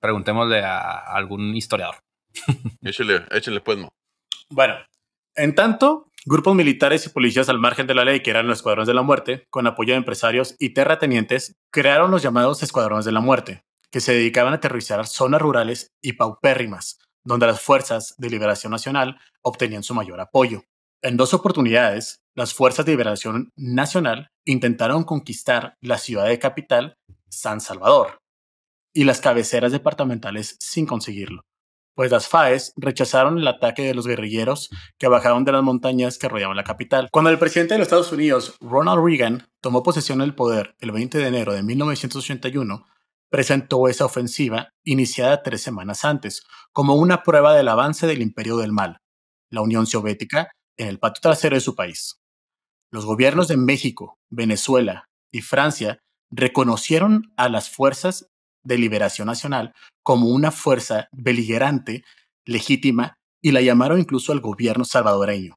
Preguntémosle 0.00 0.60
a, 0.60 0.98
algún 0.98 1.54
historiador. 1.54 2.00
échale, 2.82 3.22
échale 3.30 3.60
pues, 3.60 3.78
no. 3.78 3.90
Bueno, 4.50 4.74
en 5.36 5.54
tanto, 5.54 6.08
grupos 6.24 6.56
militares 6.56 7.06
y 7.06 7.10
policías 7.10 7.48
al 7.48 7.60
margen 7.60 7.86
de 7.86 7.94
la 7.94 8.04
ley, 8.04 8.24
que 8.24 8.30
eran 8.30 8.48
los 8.48 8.58
escuadrones 8.58 8.88
de 8.88 8.94
la 8.94 9.02
muerte, 9.02 9.46
con 9.50 9.68
apoyo 9.68 9.92
de 9.92 9.98
empresarios 9.98 10.56
y 10.58 10.70
terratenientes, 10.70 11.54
crearon 11.70 12.10
los 12.10 12.22
llamados 12.22 12.64
escuadrones 12.64 13.04
de 13.04 13.12
la 13.12 13.20
muerte, 13.20 13.62
que 13.92 14.00
se 14.00 14.14
dedicaban 14.14 14.52
a 14.52 14.56
aterrizar 14.56 15.06
zonas 15.06 15.40
rurales 15.40 15.92
y 16.02 16.14
paupérrimas, 16.14 16.98
donde 17.26 17.46
las 17.46 17.60
fuerzas 17.60 18.14
de 18.16 18.30
liberación 18.30 18.70
nacional 18.70 19.18
obtenían 19.42 19.82
su 19.82 19.94
mayor 19.94 20.20
apoyo. 20.20 20.62
En 21.02 21.16
dos 21.16 21.34
oportunidades, 21.34 22.22
las 22.34 22.54
fuerzas 22.54 22.86
de 22.86 22.92
liberación 22.92 23.52
nacional 23.56 24.30
intentaron 24.44 25.04
conquistar 25.04 25.76
la 25.80 25.98
ciudad 25.98 26.26
de 26.26 26.38
capital, 26.38 26.96
San 27.28 27.60
Salvador, 27.60 28.22
y 28.94 29.04
las 29.04 29.20
cabeceras 29.20 29.72
departamentales 29.72 30.56
sin 30.60 30.86
conseguirlo, 30.86 31.42
pues 31.96 32.10
las 32.10 32.28
FAES 32.28 32.72
rechazaron 32.76 33.38
el 33.38 33.48
ataque 33.48 33.82
de 33.82 33.94
los 33.94 34.06
guerrilleros 34.06 34.70
que 34.98 35.08
bajaron 35.08 35.44
de 35.44 35.52
las 35.52 35.62
montañas 35.62 36.18
que 36.18 36.28
rodeaban 36.28 36.56
la 36.56 36.64
capital. 36.64 37.08
Cuando 37.10 37.30
el 37.30 37.38
presidente 37.38 37.74
de 37.74 37.78
los 37.78 37.86
Estados 37.86 38.12
Unidos, 38.12 38.56
Ronald 38.60 39.04
Reagan, 39.04 39.48
tomó 39.60 39.82
posesión 39.82 40.20
del 40.20 40.34
poder 40.34 40.76
el 40.78 40.92
20 40.92 41.18
de 41.18 41.26
enero 41.26 41.52
de 41.54 41.62
1981, 41.62 42.86
presentó 43.30 43.88
esa 43.88 44.04
ofensiva 44.04 44.70
iniciada 44.84 45.42
tres 45.42 45.62
semanas 45.62 46.04
antes, 46.04 46.42
como 46.72 46.94
una 46.94 47.22
prueba 47.22 47.54
del 47.54 47.68
avance 47.68 48.06
del 48.06 48.22
imperio 48.22 48.56
del 48.58 48.72
mal, 48.72 48.98
la 49.50 49.62
Unión 49.62 49.86
Soviética, 49.86 50.50
en 50.76 50.88
el 50.88 50.98
patio 50.98 51.20
trasero 51.22 51.56
de 51.56 51.60
su 51.60 51.74
país. 51.74 52.20
Los 52.90 53.04
gobiernos 53.04 53.48
de 53.48 53.56
México, 53.56 54.18
Venezuela 54.30 55.08
y 55.32 55.40
Francia 55.40 56.00
reconocieron 56.30 57.32
a 57.36 57.48
las 57.48 57.70
fuerzas 57.70 58.28
de 58.62 58.78
liberación 58.78 59.26
nacional 59.26 59.74
como 60.02 60.28
una 60.28 60.50
fuerza 60.50 61.08
beligerante, 61.12 62.04
legítima, 62.44 63.18
y 63.42 63.52
la 63.52 63.60
llamaron 63.60 64.00
incluso 64.00 64.32
al 64.32 64.40
gobierno 64.40 64.84
salvadoreño. 64.84 65.54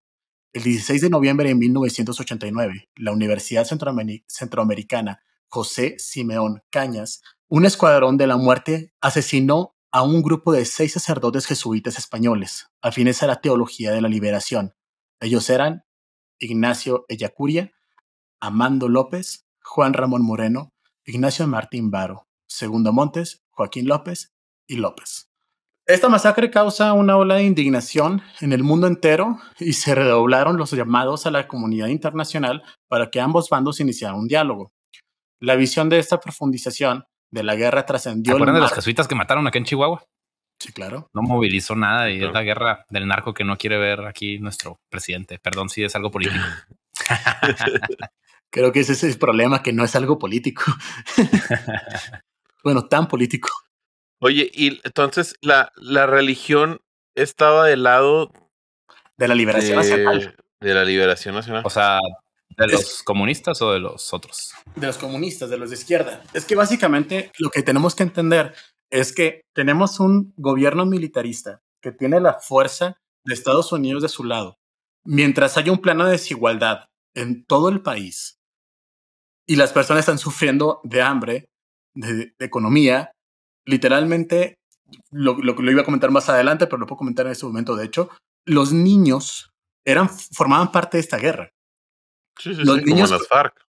El 0.53 0.63
16 0.63 1.01
de 1.01 1.09
noviembre 1.09 1.49
de 1.49 1.55
1989, 1.55 2.89
la 2.95 3.11
Universidad 3.11 3.65
Centroamericana 3.65 5.21
José 5.47 5.95
Simeón 5.97 6.61
Cañas 6.69 7.21
un 7.49 7.65
escuadrón 7.65 8.15
de 8.17 8.27
la 8.27 8.37
muerte 8.37 8.93
asesinó 9.01 9.75
a 9.91 10.03
un 10.03 10.21
grupo 10.21 10.53
de 10.53 10.65
seis 10.65 10.93
sacerdotes 10.93 11.47
jesuitas 11.47 11.97
españoles, 11.97 12.69
afines 12.79 13.23
a 13.23 13.27
la 13.27 13.41
teología 13.41 13.91
de 13.91 14.01
la 14.01 14.07
liberación, 14.07 14.75
Ellos 15.19 15.49
eran 15.49 15.83
Ignacio 16.37 17.05
Ellacuria, 17.09 17.73
Amando 18.39 18.87
López, 18.87 19.47
Juan 19.61 19.93
Ramón 19.93 20.21
Moreno, 20.21 20.73
Ignacio 21.03 21.45
Martín 21.47 21.91
Varo, 21.91 22.27
Segundo 22.47 22.93
Montes, 22.93 23.43
Joaquín 23.49 23.87
López 23.87 24.33
y 24.65 24.77
López. 24.77 25.29
Esta 25.85 26.07
masacre 26.07 26.51
causa 26.51 26.93
una 26.93 27.17
ola 27.17 27.35
de 27.35 27.43
indignación 27.43 28.21
en 28.39 28.53
el 28.53 28.63
mundo 28.63 28.85
entero 28.85 29.39
y 29.59 29.73
se 29.73 29.95
redoblaron 29.95 30.55
los 30.55 30.71
llamados 30.71 31.25
a 31.25 31.31
la 31.31 31.47
comunidad 31.47 31.87
internacional 31.87 32.63
para 32.87 33.09
que 33.09 33.19
ambos 33.19 33.49
bandos 33.49 33.79
iniciaran 33.79 34.19
un 34.19 34.27
diálogo. 34.27 34.71
La 35.41 35.55
visión 35.55 35.89
de 35.89 35.97
esta 35.97 36.19
profundización 36.19 37.05
de 37.31 37.43
la 37.43 37.55
guerra 37.55 37.85
trascendió. 37.85 38.33
¿Se 38.33 38.35
acuerdan 38.35 38.55
de 38.55 38.61
los 38.61 38.73
jesuitas 38.73 39.07
que 39.07 39.15
mataron 39.15 39.47
acá 39.47 39.57
en 39.57 39.65
Chihuahua? 39.65 40.03
Sí, 40.59 40.73
claro. 40.73 41.09
No 41.13 41.21
movilizó 41.21 41.75
nada 41.75 42.09
y 42.09 42.21
es 42.21 42.33
la 42.33 42.43
guerra 42.43 42.85
del 42.89 43.07
narco 43.07 43.33
que 43.33 43.45
no 43.45 43.57
quiere 43.57 43.77
ver 43.77 44.05
aquí 44.05 44.39
nuestro 44.39 44.79
presidente. 44.89 45.39
Perdón 45.39 45.69
si 45.69 45.83
es 45.83 45.95
algo 45.95 46.11
político. 46.11 46.43
Creo 48.51 48.71
que 48.71 48.81
ese 48.81 48.93
es 48.93 49.03
el 49.03 49.17
problema, 49.17 49.63
que 49.63 49.71
no 49.71 49.85
es 49.85 49.95
algo 49.95 50.17
político. 50.17 50.63
bueno, 52.63 52.87
tan 52.87 53.07
político. 53.07 53.49
Oye, 54.19 54.49
y 54.53 54.81
entonces 54.83 55.35
la, 55.41 55.71
la 55.77 56.07
religión 56.07 56.81
estaba 57.15 57.67
del 57.67 57.83
lado 57.83 58.33
de 59.17 59.27
la 59.27 59.35
liberación 59.35 59.77
nacional. 59.77 60.35
De 60.59 60.73
la 60.73 60.83
liberación 60.83 61.35
nacional. 61.35 61.63
O 61.65 61.69
sea, 61.69 61.99
¿de 62.59 62.73
los 62.73 63.03
comunistas 63.03 63.61
o 63.61 63.71
de 63.71 63.79
los 63.79 64.13
otros? 64.13 64.53
De 64.75 64.87
los 64.87 64.97
comunistas, 64.97 65.49
de 65.49 65.57
los 65.57 65.69
de 65.69 65.75
izquierda. 65.75 66.23
Es 66.33 66.45
que 66.45 66.55
básicamente 66.55 67.31
lo 67.39 67.49
que 67.49 67.63
tenemos 67.63 67.95
que 67.95 68.03
entender 68.03 68.53
es 68.91 69.13
que 69.13 69.41
tenemos 69.53 69.99
un 69.99 70.33
gobierno 70.37 70.85
militarista 70.85 71.61
que 71.81 71.91
tiene 71.91 72.19
la 72.19 72.39
fuerza 72.39 72.97
de 73.25 73.33
Estados 73.33 73.71
Unidos 73.71 74.01
de 74.03 74.09
su 74.09 74.23
lado. 74.23 74.57
Mientras 75.05 75.57
haya 75.57 75.71
un 75.71 75.79
plano 75.79 76.05
de 76.05 76.11
desigualdad 76.11 76.85
en 77.15 77.45
todo 77.45 77.69
el 77.69 77.81
país 77.81 78.37
y 79.47 79.55
las 79.55 79.73
personas 79.73 80.01
están 80.01 80.17
sufriendo 80.17 80.81
de 80.83 81.01
hambre, 81.01 81.45
de 81.95 82.33
economía, 82.39 83.11
literalmente, 83.65 84.55
lo, 85.11 85.37
lo, 85.37 85.71
iba 85.71 85.81
a 85.81 85.85
comentar 85.85 86.11
más 86.11 86.29
adelante, 86.29 86.67
pero 86.67 86.77
lo 86.77 86.87
puedo 86.87 86.97
comentar 86.97 87.25
en 87.25 87.31
este 87.31 87.45
momento, 87.45 87.75
de 87.75 87.85
hecho, 87.85 88.09
los 88.45 88.73
niños 88.73 89.49
eran, 89.85 90.09
formaban 90.09 90.71
parte 90.71 90.97
de 90.97 91.01
esta 91.01 91.17
guerra. 91.17 91.51
Sí, 92.39 92.55
sí, 92.55 92.63
los 92.63 92.77
sí, 92.77 92.85
niños, 92.85 93.09
como 93.09 93.19
las 93.19 93.27
FARC. 93.27 93.65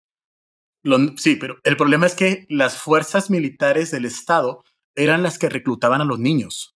sí, 1.18 1.36
pero 1.36 1.58
el 1.64 1.78
problema 1.78 2.06
es 2.06 2.16
que 2.16 2.46
las 2.50 2.78
fuerzas 2.78 3.30
militares 3.30 3.92
del 3.92 4.06
Estado 4.06 4.64
eran 4.96 5.24
las 5.24 5.40
que 5.40 5.50
reclutaban 5.50 6.02
a 6.02 6.06
los 6.06 6.20
niños. 6.20 6.76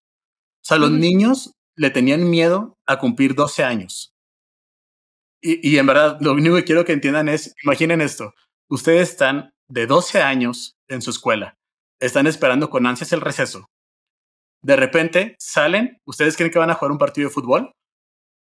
O 0.62 0.66
sea, 0.66 0.78
los 0.78 0.92
niños 0.92 1.54
le 1.76 1.90
tenían 1.90 2.30
miedo 2.30 2.78
a 2.86 3.00
cumplir 3.00 3.34
12 3.34 3.64
años. 3.64 4.14
Y, 5.42 5.68
y, 5.68 5.78
en 5.78 5.86
verdad, 5.86 6.18
lo 6.20 6.34
único 6.34 6.56
que 6.56 6.66
quiero 6.66 6.86
que 6.86 6.92
entiendan 6.92 7.30
es, 7.30 7.54
imaginen 7.64 8.02
esto, 8.02 8.34
ustedes 8.70 9.10
están 9.10 9.52
de 9.70 9.88
12 9.88 10.22
años 10.22 10.76
en 10.90 11.02
su 11.02 11.12
escuela 11.12 11.60
están 12.00 12.28
esperando 12.28 12.70
con 12.70 12.86
ansias 12.86 13.12
el 13.14 13.22
receso. 13.22 13.70
De 14.62 14.76
repente 14.76 15.36
salen, 15.40 16.00
ustedes 16.06 16.36
creen 16.36 16.52
que 16.52 16.60
van 16.60 16.70
a 16.70 16.76
jugar 16.76 16.92
un 16.92 16.98
partido 16.98 17.30
de 17.30 17.34
fútbol 17.34 17.72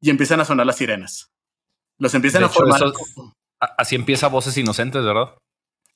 y 0.02 0.10
empiezan 0.10 0.40
a 0.40 0.46
sonar 0.46 0.66
las 0.66 0.78
sirenas. 0.78 1.31
Los 2.02 2.16
empiezan 2.16 2.44
a 2.44 2.50
formar. 2.50 2.82
así 3.60 3.96
empieza 3.96 4.28
Voces 4.28 4.58
Inocentes, 4.58 5.04
¿verdad? 5.06 5.38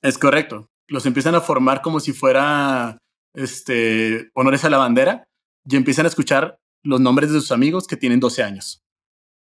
Es 0.04 0.20
correcto. 0.20 0.68
Los 0.88 1.08
empiezan 1.08 1.34
a 1.34 1.42
formar 1.42 1.82
como 1.82 2.00
si 2.00 2.14
fuera 2.14 3.00
este, 3.34 4.30
honores 4.36 4.64
a 4.64 4.70
la 4.70 4.78
bandera 4.78 5.24
y 5.68 5.76
empiezan 5.76 6.06
a 6.06 6.10
escuchar 6.10 6.58
los 6.84 7.02
nombres 7.02 7.32
de 7.32 7.40
sus 7.40 7.52
amigos 7.52 7.88
que 7.88 7.98
tienen 7.98 8.20
12 8.20 8.44
años. 8.44 8.84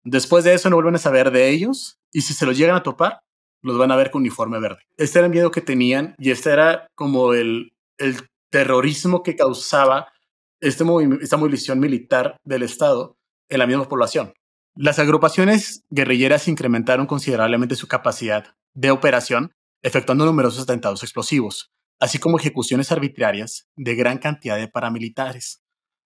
Después 0.03 0.43
de 0.43 0.55
eso 0.55 0.69
no 0.69 0.75
vuelven 0.75 0.97
a 0.97 0.99
saber 0.99 1.31
de 1.31 1.51
ellos 1.51 1.99
y 2.13 2.23
si 2.23 2.35
se 2.35 2.47
los 2.47 2.59
llegan 2.59 2.75
a 2.75 2.83
topar, 2.83 3.21
los 3.63 3.79
van 3.79 3.93
a 3.93 3.97
ver 3.97 4.11
con 4.11 4.23
uniforme 4.23 4.59
verde. 4.59 4.83
Este 4.97 5.21
era 5.21 5.27
el 5.27 5.33
miedo 5.33 5.53
que 5.53 5.61
tenían 5.61 6.17
y 6.19 6.33
este 6.33 6.51
era 6.51 6.89
como 6.97 7.33
el, 7.33 7.71
el 7.97 8.17
terrorismo 8.51 9.23
que 9.23 9.37
causaba 9.37 10.09
este 10.61 10.85
esta 11.21 11.37
movilización 11.37 11.79
militar 11.79 12.39
del 12.45 12.65
Estado 12.65 13.15
en 13.49 13.61
la 13.61 13.69
misma 13.69 13.89
población. 13.89 14.33
Las 14.77 14.99
agrupaciones 14.99 15.85
guerrilleras 15.91 16.47
incrementaron 16.47 17.07
considerablemente 17.07 17.75
su 17.75 17.89
capacidad 17.89 18.55
de 18.73 18.93
operación, 18.93 19.53
efectuando 19.83 20.25
numerosos 20.25 20.63
atentados 20.63 21.03
explosivos, 21.03 21.73
así 21.99 22.19
como 22.19 22.39
ejecuciones 22.39 22.93
arbitrarias 22.93 23.69
de 23.77 23.95
gran 23.97 24.19
cantidad 24.19 24.57
de 24.57 24.69
paramilitares, 24.69 25.63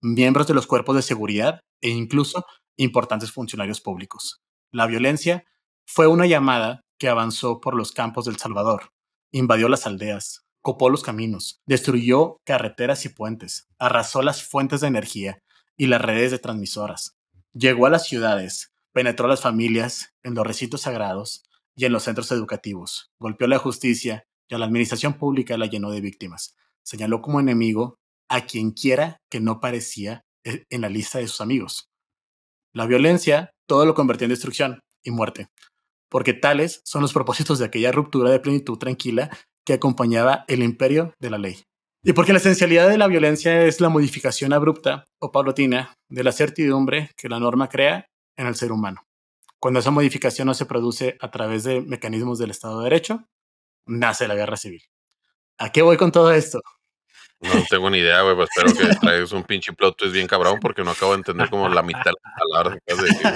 miembros 0.00 0.46
de 0.46 0.54
los 0.54 0.66
cuerpos 0.66 0.96
de 0.96 1.02
seguridad 1.02 1.60
e 1.82 1.90
incluso 1.90 2.46
importantes 2.76 3.30
funcionarios 3.30 3.80
públicos. 3.80 4.42
La 4.72 4.86
violencia 4.86 5.44
fue 5.86 6.06
una 6.06 6.26
llamada 6.26 6.80
que 6.98 7.08
avanzó 7.08 7.60
por 7.60 7.74
los 7.74 7.92
campos 7.92 8.24
del 8.24 8.38
Salvador, 8.38 8.90
invadió 9.32 9.68
las 9.68 9.86
aldeas, 9.86 10.46
copó 10.62 10.88
los 10.88 11.02
caminos, 11.02 11.60
destruyó 11.66 12.38
carreteras 12.44 13.04
y 13.04 13.10
puentes, 13.10 13.68
arrasó 13.78 14.22
las 14.22 14.42
fuentes 14.42 14.80
de 14.80 14.88
energía 14.88 15.42
y 15.76 15.86
las 15.86 16.00
redes 16.00 16.30
de 16.30 16.38
transmisoras. 16.38 17.15
Llegó 17.58 17.86
a 17.86 17.90
las 17.90 18.06
ciudades, 18.06 18.74
penetró 18.92 19.24
a 19.24 19.30
las 19.30 19.40
familias, 19.40 20.12
en 20.22 20.34
los 20.34 20.46
recintos 20.46 20.82
sagrados 20.82 21.42
y 21.74 21.86
en 21.86 21.92
los 21.92 22.02
centros 22.02 22.30
educativos, 22.30 23.12
golpeó 23.18 23.46
la 23.46 23.56
justicia 23.56 24.26
y 24.46 24.54
a 24.54 24.58
la 24.58 24.66
administración 24.66 25.14
pública 25.14 25.56
la 25.56 25.64
llenó 25.64 25.90
de 25.90 26.02
víctimas. 26.02 26.54
Señaló 26.82 27.22
como 27.22 27.40
enemigo 27.40 27.98
a 28.28 28.42
quien 28.42 28.72
quiera 28.72 29.22
que 29.30 29.40
no 29.40 29.58
parecía 29.58 30.26
eh, 30.44 30.66
en 30.68 30.82
la 30.82 30.90
lista 30.90 31.18
de 31.18 31.28
sus 31.28 31.40
amigos. 31.40 31.88
La 32.74 32.84
violencia 32.84 33.54
todo 33.66 33.86
lo 33.86 33.94
convirtió 33.94 34.26
en 34.26 34.32
destrucción 34.32 34.82
y 35.02 35.10
muerte, 35.10 35.48
porque 36.10 36.34
tales 36.34 36.82
son 36.84 37.00
los 37.00 37.14
propósitos 37.14 37.58
de 37.58 37.64
aquella 37.64 37.90
ruptura 37.90 38.30
de 38.30 38.40
plenitud 38.40 38.76
tranquila 38.76 39.30
que 39.64 39.72
acompañaba 39.72 40.44
el 40.48 40.62
imperio 40.62 41.14
de 41.20 41.30
la 41.30 41.38
ley. 41.38 41.64
Y 42.08 42.12
porque 42.12 42.32
la 42.32 42.38
esencialidad 42.38 42.88
de 42.88 42.98
la 42.98 43.08
violencia 43.08 43.64
es 43.64 43.80
la 43.80 43.88
modificación 43.88 44.52
abrupta 44.52 45.08
o 45.18 45.32
paulatina 45.32 45.98
de 46.08 46.22
la 46.22 46.30
certidumbre 46.30 47.10
que 47.16 47.28
la 47.28 47.40
norma 47.40 47.68
crea 47.68 48.08
en 48.36 48.46
el 48.46 48.54
ser 48.54 48.70
humano. 48.70 49.04
Cuando 49.58 49.80
esa 49.80 49.90
modificación 49.90 50.46
no 50.46 50.54
se 50.54 50.66
produce 50.66 51.16
a 51.20 51.32
través 51.32 51.64
de 51.64 51.80
mecanismos 51.80 52.38
del 52.38 52.52
Estado 52.52 52.78
de 52.78 52.84
Derecho, 52.84 53.26
nace 53.86 54.28
la 54.28 54.36
guerra 54.36 54.56
civil. 54.56 54.84
¿A 55.58 55.72
qué 55.72 55.82
voy 55.82 55.96
con 55.96 56.12
todo 56.12 56.30
esto? 56.30 56.60
No 57.40 57.50
tengo 57.68 57.90
ni 57.90 57.98
idea, 57.98 58.22
güey, 58.22 58.36
pero 58.36 58.68
espero 58.68 58.88
que 58.88 58.94
traigas 59.00 59.32
un 59.32 59.42
pinche 59.42 59.72
plot 59.72 60.00
es 60.02 60.12
bien 60.12 60.28
cabrón 60.28 60.60
porque 60.60 60.84
no 60.84 60.92
acabo 60.92 61.10
de 61.10 61.18
entender 61.18 61.50
como 61.50 61.68
la 61.68 61.82
mitad 61.82 62.04
de 62.04 62.12
las 62.22 62.34
palabras 62.38 62.78
que 62.86 62.94
de 62.94 63.02
decir. 63.02 63.32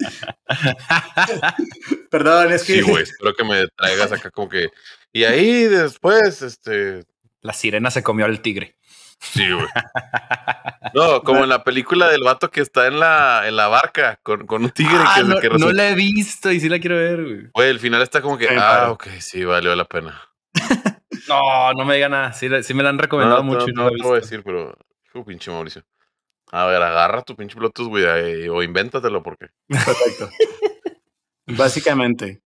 Perdón, 2.10 2.50
es 2.50 2.64
que. 2.64 2.74
Sí, 2.74 2.80
güey, 2.80 3.04
espero 3.04 3.32
que 3.32 3.44
me 3.44 3.68
traigas 3.76 4.10
acá 4.10 4.32
como 4.32 4.48
que. 4.48 4.70
Y 5.12 5.22
ahí 5.22 5.68
después, 5.68 6.42
este. 6.42 7.04
La 7.42 7.52
sirena 7.52 7.90
se 7.90 8.02
comió 8.02 8.24
al 8.24 8.40
tigre. 8.40 8.76
Sí, 9.18 9.50
güey. 9.52 9.66
No, 10.94 11.22
como 11.22 11.44
en 11.44 11.48
la 11.48 11.64
película 11.64 12.10
del 12.10 12.22
vato 12.22 12.50
que 12.50 12.60
está 12.60 12.86
en 12.86 13.00
la, 13.00 13.48
en 13.48 13.56
la 13.56 13.68
barca 13.68 14.18
con, 14.22 14.46
con 14.46 14.62
un 14.62 14.70
tigre 14.70 14.98
ah, 14.98 15.14
que, 15.16 15.24
no, 15.24 15.40
que 15.40 15.48
no 15.48 15.72
la 15.72 15.88
he 15.88 15.94
visto 15.94 16.50
y 16.52 16.60
sí 16.60 16.68
la 16.68 16.80
quiero 16.80 16.96
ver, 16.96 17.22
güey. 17.22 17.50
Güey, 17.54 17.70
el 17.70 17.78
final 17.78 18.02
está 18.02 18.20
como 18.20 18.36
que, 18.36 18.48
ah, 18.50 18.90
ok, 18.90 19.06
sí, 19.20 19.42
valió 19.42 19.74
la 19.74 19.86
pena. 19.86 20.20
no, 21.28 21.72
no 21.72 21.84
me 21.86 21.94
diga 21.94 22.10
nada. 22.10 22.34
Sí, 22.34 22.48
sí 22.62 22.74
me 22.74 22.82
la 22.82 22.90
han 22.90 22.98
recomendado 22.98 23.42
mucho. 23.42 23.66
No, 23.68 23.84
no, 23.84 23.90
no, 23.90 23.96
te 23.96 24.02
voy 24.02 24.16
a 24.18 24.20
decir, 24.20 24.42
pero, 24.44 24.76
hijo 25.06 25.24
pinche 25.24 25.50
Mauricio. 25.50 25.82
A 26.50 26.66
ver, 26.66 26.82
agarra 26.82 27.22
tu 27.22 27.34
pinche 27.36 27.56
Bluetooth, 27.56 27.88
güey, 27.88 28.48
o 28.48 28.62
invéntatelo 28.62 29.22
porque. 29.22 29.46
Perfecto. 29.68 30.28
Básicamente, 31.46 32.42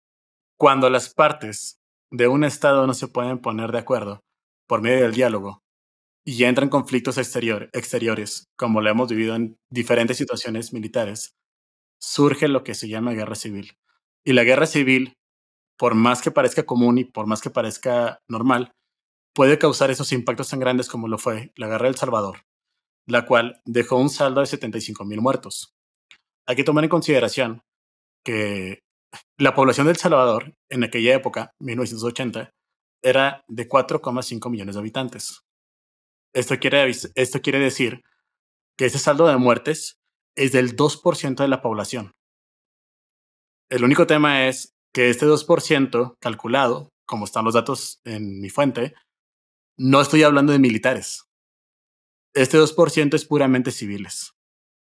cuando 0.57 0.89
las 0.89 1.13
partes 1.13 1.79
de 2.11 2.27
un 2.27 2.45
Estado 2.45 2.87
no 2.87 2.95
se 2.95 3.09
pueden 3.09 3.39
poner 3.39 3.71
de 3.71 3.79
acuerdo 3.79 4.25
por 4.71 4.83
medio 4.83 5.03
del 5.03 5.15
diálogo 5.15 5.65
y 6.25 6.45
entran 6.45 6.69
conflictos 6.69 7.19
exterior, 7.19 7.71
exteriores, 7.73 8.47
como 8.57 8.81
lo 8.81 8.89
hemos 8.89 9.09
vivido 9.09 9.35
en 9.35 9.59
diferentes 9.69 10.17
situaciones 10.17 10.73
militares, 10.73 11.35
surge 12.01 12.47
lo 12.47 12.63
que 12.63 12.75
se 12.75 12.89
llama 12.89 13.11
guerra 13.13 13.35
civil. 13.35 13.73
Y 14.25 14.33
la 14.33 14.45
guerra 14.45 14.67
civil, 14.67 15.15
por 15.77 15.97
más 15.97 16.23
que 16.23 16.31
parezca 16.31 16.67
común 16.67 16.99
y 16.99 17.05
por 17.05 17.27
más 17.27 17.41
que 17.41 17.51
parezca 17.51 18.21
normal, 18.29 18.71
puede 19.35 19.59
causar 19.59 19.91
esos 19.91 20.13
impactos 20.13 20.51
tan 20.51 20.61
grandes 20.61 20.89
como 20.89 21.09
lo 21.09 21.19
fue 21.19 21.51
la 21.57 21.67
guerra 21.67 21.87
del 21.87 21.97
Salvador, 21.97 22.43
la 23.09 23.27
cual 23.27 23.61
dejó 23.65 23.97
un 23.97 24.09
saldo 24.09 24.41
de 24.41 24.47
75 24.47 25.05
mil 25.05 25.21
muertos. 25.21 25.75
Hay 26.47 26.55
que 26.55 26.63
tomar 26.63 26.85
en 26.85 26.91
consideración 26.91 27.63
que 28.25 28.85
la 29.37 29.53
población 29.53 29.89
del 29.89 29.97
Salvador 29.97 30.55
en 30.69 30.85
aquella 30.85 31.13
época, 31.13 31.51
1980, 31.59 32.53
era 33.03 33.45
de 33.49 33.69
4,5 33.69 34.51
millones 34.51 34.75
de 34.75 34.81
habitantes. 34.81 35.43
Esto 36.33 36.59
quiere, 36.59 36.89
esto 36.89 37.41
quiere 37.41 37.59
decir 37.59 38.03
que 38.77 38.87
ese 38.87 38.99
saldo 38.99 39.27
de 39.27 39.37
muertes 39.37 39.99
es 40.37 40.53
del 40.53 40.77
2% 40.77 41.37
de 41.37 41.49
la 41.49 41.61
población. 41.61 42.13
El 43.69 43.85
único 43.85 44.07
tema 44.07 44.47
es 44.47 44.75
que 44.93 45.11
este 45.11 45.27
2% 45.27 46.17
calculado, 46.21 46.91
como 47.07 47.25
están 47.25 47.45
los 47.45 47.55
datos 47.55 48.01
en 48.05 48.41
mi 48.41 48.51
fuente, 48.51 48.95
no 49.77 50.01
estoy 50.01 50.23
hablando 50.23 50.53
de 50.53 50.59
militares. 50.59 51.25
Este 52.35 52.59
2% 52.59 53.15
es 53.15 53.25
puramente 53.25 53.71
civiles 53.71 54.33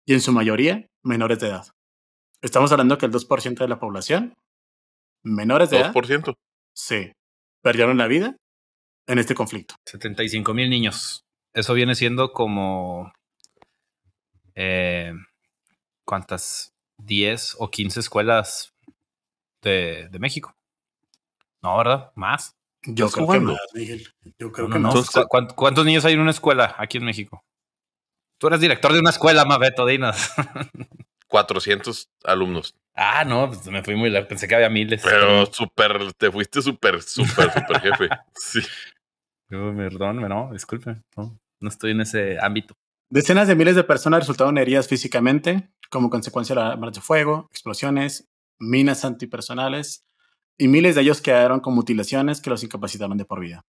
y 0.05 0.13
en 0.13 0.21
su 0.21 0.31
mayoría 0.31 0.87
menores 1.03 1.39
de 1.39 1.47
edad. 1.47 1.67
Estamos 2.41 2.71
hablando 2.71 2.97
que 2.97 3.05
el 3.05 3.11
2% 3.11 3.57
de 3.57 3.67
la 3.67 3.79
población, 3.79 4.35
menores 5.23 5.69
de 5.69 5.77
edad, 5.79 5.93
2%. 5.93 6.35
sí, 6.73 7.11
perdieron 7.65 7.97
la 7.97 8.05
vida 8.07 8.37
en 9.07 9.17
este 9.17 9.33
conflicto. 9.33 9.73
75 9.87 10.53
mil 10.53 10.69
niños. 10.69 11.25
Eso 11.53 11.73
viene 11.73 11.95
siendo 11.95 12.31
como. 12.31 13.11
eh, 14.53 15.11
¿Cuántas? 16.05 16.71
10 16.97 17.55
o 17.59 17.69
15 17.71 17.99
escuelas 17.99 18.71
de, 19.61 20.07
de 20.09 20.19
México. 20.19 20.55
No, 21.61 21.75
¿verdad? 21.77 22.11
Más. 22.15 22.55
Yo 22.83 23.07
¿Estás 23.07 23.15
creo 23.15 23.25
jugando? 23.25 23.51
que 23.53 23.53
más, 23.57 23.67
Miguel. 23.73 24.07
Yo 24.37 24.51
creo 24.51 24.67
No, 24.67 24.73
que 24.75 24.79
no, 24.79 24.93
más. 24.93 25.09
¿cu- 25.09 25.27
cuán- 25.27 25.47
¿Cuántos 25.47 25.85
niños 25.85 26.05
hay 26.05 26.13
en 26.13 26.19
una 26.21 26.31
escuela 26.31 26.75
aquí 26.77 26.99
en 26.99 27.05
México? 27.05 27.43
Tú 28.37 28.47
eres 28.47 28.59
director 28.61 28.93
de 28.93 28.99
una 28.99 29.09
escuela, 29.09 29.43
Mabeto, 29.43 29.85
dinos. 29.87 30.15
400 31.27 32.09
alumnos. 32.23 32.75
Ah, 32.95 33.23
no, 33.25 33.47
pues 33.47 33.65
me 33.67 33.83
fui 33.83 33.95
muy 33.95 34.09
lejos. 34.09 34.27
Pensé 34.27 34.47
que 34.47 34.55
había 34.55 34.69
miles. 34.69 35.01
Pero 35.03 35.45
súper, 35.47 36.13
te 36.13 36.31
fuiste 36.31 36.61
súper, 36.61 37.01
súper, 37.01 37.51
súper 37.51 37.81
jefe. 37.81 38.09
Sí. 38.35 38.59
No, 39.49 39.75
perdón, 39.75 40.27
no, 40.27 40.49
disculpe. 40.51 41.03
No, 41.15 41.39
no 41.59 41.69
estoy 41.69 41.91
en 41.91 42.01
ese 42.01 42.37
ámbito. 42.39 42.73
Decenas 43.09 43.47
de 43.47 43.55
miles 43.55 43.75
de 43.75 43.83
personas 43.83 44.21
resultaron 44.21 44.57
heridas 44.57 44.87
físicamente 44.87 45.69
como 45.89 46.09
consecuencia 46.09 46.55
de 46.55 46.61
la 46.61 46.71
armas 46.71 46.93
de 46.93 47.01
fuego, 47.01 47.47
explosiones, 47.51 48.27
minas 48.59 49.05
antipersonales 49.05 50.05
y 50.57 50.67
miles 50.67 50.95
de 50.95 51.01
ellos 51.01 51.21
quedaron 51.21 51.59
con 51.59 51.75
mutilaciones 51.75 52.41
que 52.41 52.49
los 52.49 52.63
incapacitaron 52.63 53.17
de 53.17 53.25
por 53.25 53.39
vida. 53.39 53.65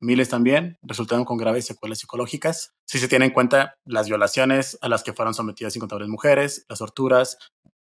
Miles 0.00 0.28
también 0.28 0.78
resultaron 0.82 1.24
con 1.24 1.36
graves 1.36 1.66
secuelas 1.66 1.98
psicológicas, 1.98 2.72
si 2.86 2.98
se 2.98 3.08
tiene 3.08 3.26
en 3.26 3.32
cuenta 3.32 3.74
las 3.84 4.08
violaciones 4.08 4.78
a 4.80 4.88
las 4.88 5.02
que 5.02 5.12
fueron 5.12 5.34
sometidas 5.34 5.76
incontables 5.76 6.08
mujeres, 6.08 6.64
las 6.68 6.78
torturas, 6.78 7.36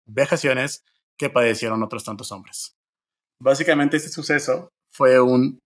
vejaciones 0.06 0.84
que 1.18 1.30
padecieron 1.30 1.82
otros 1.82 2.04
tantos 2.04 2.32
hombres. 2.32 2.76
Básicamente 3.40 3.96
este 3.96 4.08
suceso 4.08 4.68
fue 4.92 5.20
un 5.20 5.58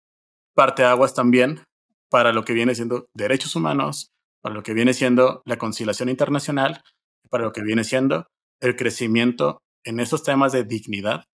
parteaguas 0.55 1.15
también 1.15 1.63
para 2.11 2.33
lo 2.33 2.45
que 2.45 2.53
viene 2.53 2.75
siendo 2.75 3.07
derechos 3.15 3.55
humanos, 3.55 4.11
para 4.41 4.55
lo 4.55 4.63
que 4.63 4.75
viene 4.75 4.95
siendo 4.95 5.43
la 5.45 5.59
conciliación 5.59 6.09
internacional, 6.09 6.83
para 7.31 7.45
lo 7.45 7.53
que 7.53 7.63
viene 7.63 7.85
siendo 7.85 8.27
el 8.61 8.77
crecimiento 8.77 9.59
en 9.85 10.01
esos 10.01 10.23
temas 10.23 10.53
de 10.53 10.65
dignidad 10.65 11.25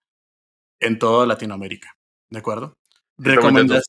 en 0.81 0.99
toda 0.99 1.27
Latinoamérica. 1.27 1.95
¿De 2.31 2.39
acuerdo? 2.39 2.75
Recomendas. 3.17 3.85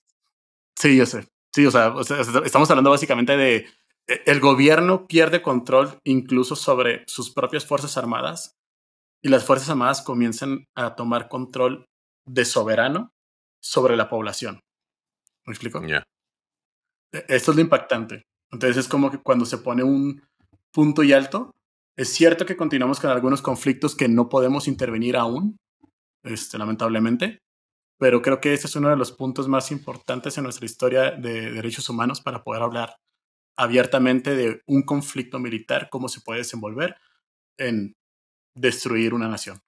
Sí, 0.78 0.96
yo 0.96 1.06
sé. 1.06 1.28
Sí, 1.54 1.66
o 1.66 1.72
sea, 1.72 1.94
o 1.94 2.04
sea, 2.04 2.22
estamos 2.44 2.70
hablando 2.70 2.90
básicamente 2.90 3.38
de 3.38 3.68
eh, 4.08 4.24
el 4.26 4.40
gobierno 4.40 5.08
pierde 5.08 5.42
control 5.42 6.00
incluso 6.04 6.56
sobre 6.56 7.04
sus 7.08 7.32
propias 7.32 7.66
fuerzas 7.66 7.98
armadas 7.98 8.56
y 9.26 9.30
las 9.30 9.44
fuerzas 9.44 9.72
armadas 9.72 10.04
comienzan 10.04 10.68
a 10.76 10.96
tomar 10.96 11.30
control 11.30 11.88
de 12.28 12.46
soberano 12.46 13.10
sobre 13.60 13.98
la 13.98 14.08
población. 14.08 14.60
¿Me 15.48 15.52
explico? 15.54 15.82
E- 17.12 17.26
Esto 17.30 17.50
es 17.50 17.56
lo 17.56 17.62
impactante. 17.62 18.22
Entonces 18.52 18.78
es 18.78 18.88
como 18.88 19.10
que 19.10 19.18
cuando 19.18 19.46
se 19.46 19.58
pone 19.58 19.82
un 19.84 20.22
punto 20.72 21.02
y 21.02 21.12
alto, 21.12 21.50
es 21.98 22.10
cierto 22.10 22.46
que 22.46 22.56
continuamos 22.56 23.00
con 23.00 23.10
algunos 23.10 23.42
conflictos 23.42 23.96
que 23.96 24.08
no 24.08 24.30
podemos 24.30 24.68
intervenir 24.68 25.18
aún, 25.18 25.58
este, 26.24 26.60
lamentablemente, 26.60 27.40
pero 27.98 28.22
creo 28.22 28.40
que 28.40 28.54
este 28.54 28.68
es 28.68 28.76
uno 28.76 28.90
de 28.90 28.96
los 28.96 29.12
puntos 29.12 29.48
más 29.48 29.72
importantes 29.72 30.38
en 30.38 30.44
nuestra 30.44 30.68
historia 30.68 31.10
de 31.10 31.50
derechos 31.50 31.90
humanos 31.90 32.22
para 32.22 32.44
poder 32.44 32.62
hablar 32.62 32.96
abiertamente 33.58 34.36
de 34.36 34.62
un 34.68 34.84
conflicto 34.84 35.40
militar, 35.40 35.90
cómo 35.90 36.10
se 36.10 36.22
puede 36.22 36.42
desenvolver 36.42 36.96
en 37.58 37.96
destruir 38.56 39.14
una 39.14 39.28
nación. 39.28 39.62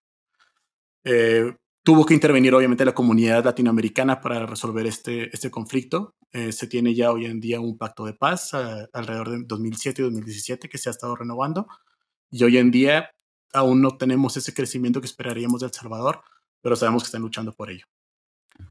Eh, 1.04 1.56
tuvo 1.84 2.06
que 2.06 2.14
intervenir 2.14 2.54
obviamente 2.54 2.86
la 2.86 2.96
comunidad 2.96 3.46
latinoamericana 3.46 4.20
para 4.20 4.46
resolver 4.46 4.86
este, 4.88 5.34
este 5.34 5.52
conflicto. 5.52 6.16
Eh, 6.32 6.52
se 6.52 6.68
tiene 6.68 6.94
ya 6.96 7.12
hoy 7.12 7.26
en 7.26 7.40
día 7.40 7.60
un 7.60 7.78
pacto 7.78 8.06
de 8.06 8.14
paz 8.14 8.54
alrededor 8.54 9.30
de 9.30 9.44
2007 9.46 10.02
y 10.02 10.06
2017 10.06 10.70
que 10.70 10.78
se 10.78 10.90
ha 10.90 10.92
estado 10.92 11.16
renovando. 11.16 11.68
Y 12.30 12.44
hoy 12.44 12.58
en 12.58 12.72
día 12.72 13.12
aún 13.54 13.82
no 13.82 13.98
tenemos 13.98 14.36
ese 14.38 14.54
crecimiento 14.54 15.00
que 15.00 15.08
esperaríamos 15.08 15.62
de 15.62 15.68
El 15.68 15.74
Salvador, 15.74 16.22
pero 16.62 16.76
sabemos 16.76 17.04
que 17.04 17.08
están 17.08 17.22
luchando 17.22 17.54
por 17.54 17.70
ello. 17.70 17.86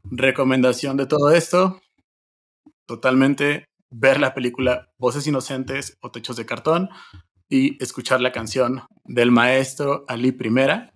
Recomendación 0.04 0.96
de 0.96 1.06
todo 1.06 1.30
esto, 1.30 1.80
totalmente 2.86 3.66
ver 3.90 4.20
la 4.20 4.34
película 4.34 4.92
Voces 4.98 5.26
Inocentes 5.26 5.96
o 6.00 6.10
Techos 6.10 6.36
de 6.36 6.46
Cartón 6.46 6.90
y 7.49 7.82
escuchar 7.82 8.20
la 8.20 8.32
canción 8.32 8.82
del 9.05 9.30
maestro 9.30 10.05
Ali 10.09 10.32
Primera, 10.32 10.94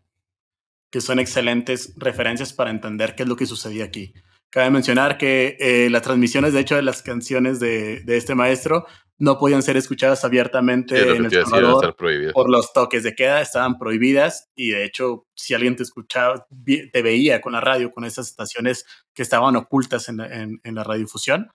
que 0.90 1.01
son 1.01 1.18
excelentes 1.18 1.94
referencias 1.96 2.53
para 2.53 2.70
entender 2.70 3.14
qué 3.14 3.22
es 3.22 3.28
lo 3.28 3.36
que 3.36 3.46
sucedía 3.46 3.84
aquí. 3.84 4.12
Cabe 4.51 4.70
mencionar 4.70 5.16
que 5.16 5.57
eh, 5.61 5.88
las 5.90 6.03
transmisiones, 6.03 6.53
de 6.53 6.61
hecho, 6.61 6.74
de 6.74 6.82
las 6.82 7.03
canciones 7.03 7.61
de, 7.61 8.01
de, 8.01 8.16
este 8.16 8.34
maestro 8.34 8.84
no 9.16 9.38
podían 9.38 9.62
ser 9.62 9.76
escuchadas 9.76 10.24
abiertamente 10.24 11.01
Sí, 11.01 11.09
en 11.09 11.24
El 11.26 11.46
Salvador 11.46 11.94
por 12.32 12.51
los 12.51 12.72
toques 12.72 13.05
de 13.05 13.14
queda, 13.14 13.40
estaban 13.40 13.78
prohibidas 13.78 14.51
y 14.57 14.70
de 14.70 14.84
hecho, 14.84 15.26
si 15.34 15.55
alguien 15.55 15.76
te 15.76 15.84
escuchaba, 15.84 16.46
te 16.64 17.03
veía 17.03 17.40
con 17.40 17.53
la 17.53 17.61
radio, 17.61 17.92
con 17.92 18.05
esas 18.05 18.28
estaciones 18.28 18.86
que 19.14 19.22
estaban 19.22 19.55
ocultas 19.55 20.09
en 20.09 20.16
la, 20.16 20.26
en, 20.26 20.61
en 20.64 20.74
la 20.74 20.82
radiodifusión, 20.82 21.53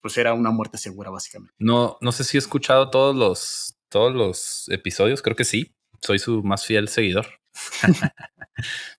pues 0.00 0.16
era 0.16 0.32
una 0.32 0.50
muerte 0.50 0.78
segura, 0.78 1.10
básicamente. 1.10 1.54
No, 1.58 1.98
no 2.00 2.12
sé 2.12 2.24
si 2.24 2.36
he 2.36 2.40
escuchado 2.40 2.88
todos 2.88 3.14
los, 3.14 3.77
todos 3.88 4.14
los 4.14 4.68
episodios, 4.68 5.22
creo 5.22 5.36
que 5.36 5.44
sí. 5.44 5.74
Soy 6.00 6.18
su 6.18 6.42
más 6.42 6.64
fiel 6.64 6.88
seguidor. 6.88 7.26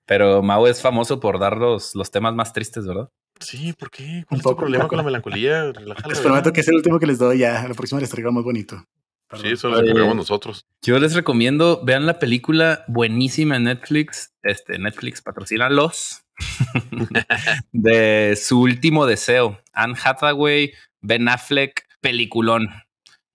Pero 0.06 0.42
Mau 0.44 0.68
es 0.68 0.82
famoso 0.82 1.20
por 1.20 1.40
dar 1.40 1.58
los, 1.58 1.96
los 1.96 2.12
temas 2.12 2.34
más 2.34 2.54
tristes, 2.54 2.86
¿verdad? 2.86 3.10
Sí, 3.40 3.74
¿por 3.74 3.90
qué? 3.90 4.04
Un 4.04 4.24
¿Cuál 4.24 4.38
es 4.38 4.44
tu 4.44 4.50
poco, 4.50 4.62
problema 4.62 4.84
un 4.84 4.90
con 4.90 4.98
la 4.98 5.04
melancolía? 5.04 5.72
Relájala, 5.72 6.08
Les 6.08 6.20
prometo 6.20 6.52
que 6.52 6.62
es 6.62 6.68
el 6.68 6.76
último 6.76 7.00
que 7.00 7.08
les 7.08 7.20
doy 7.20 7.40
ya. 7.40 7.68
La 7.68 7.74
próxima 7.74 8.02
les 8.02 8.10
traigo 8.10 8.32
más 8.32 8.44
bonito. 8.44 8.86
Perdón. 9.28 9.46
Sí, 9.46 9.54
eso 9.54 9.70
lo 9.70 9.80
encargamos 9.80 10.16
nosotros. 10.16 10.66
Yo 10.82 11.00
les 11.00 11.14
recomiendo, 11.14 11.82
vean 11.86 12.06
la 12.06 12.20
película 12.20 12.84
buenísima 12.88 13.56
en 13.56 13.66
Netflix. 13.66 14.34
Este 14.42 14.78
Netflix 14.80 15.22
patrocina 15.22 15.70
los 15.70 16.24
de 17.72 18.36
su 18.42 18.60
último 18.60 19.06
deseo. 19.06 19.62
Anne 19.72 19.96
Hathaway, 20.04 20.74
Ben 21.02 21.30
Affleck, 21.30 21.86
peliculón. 22.02 22.70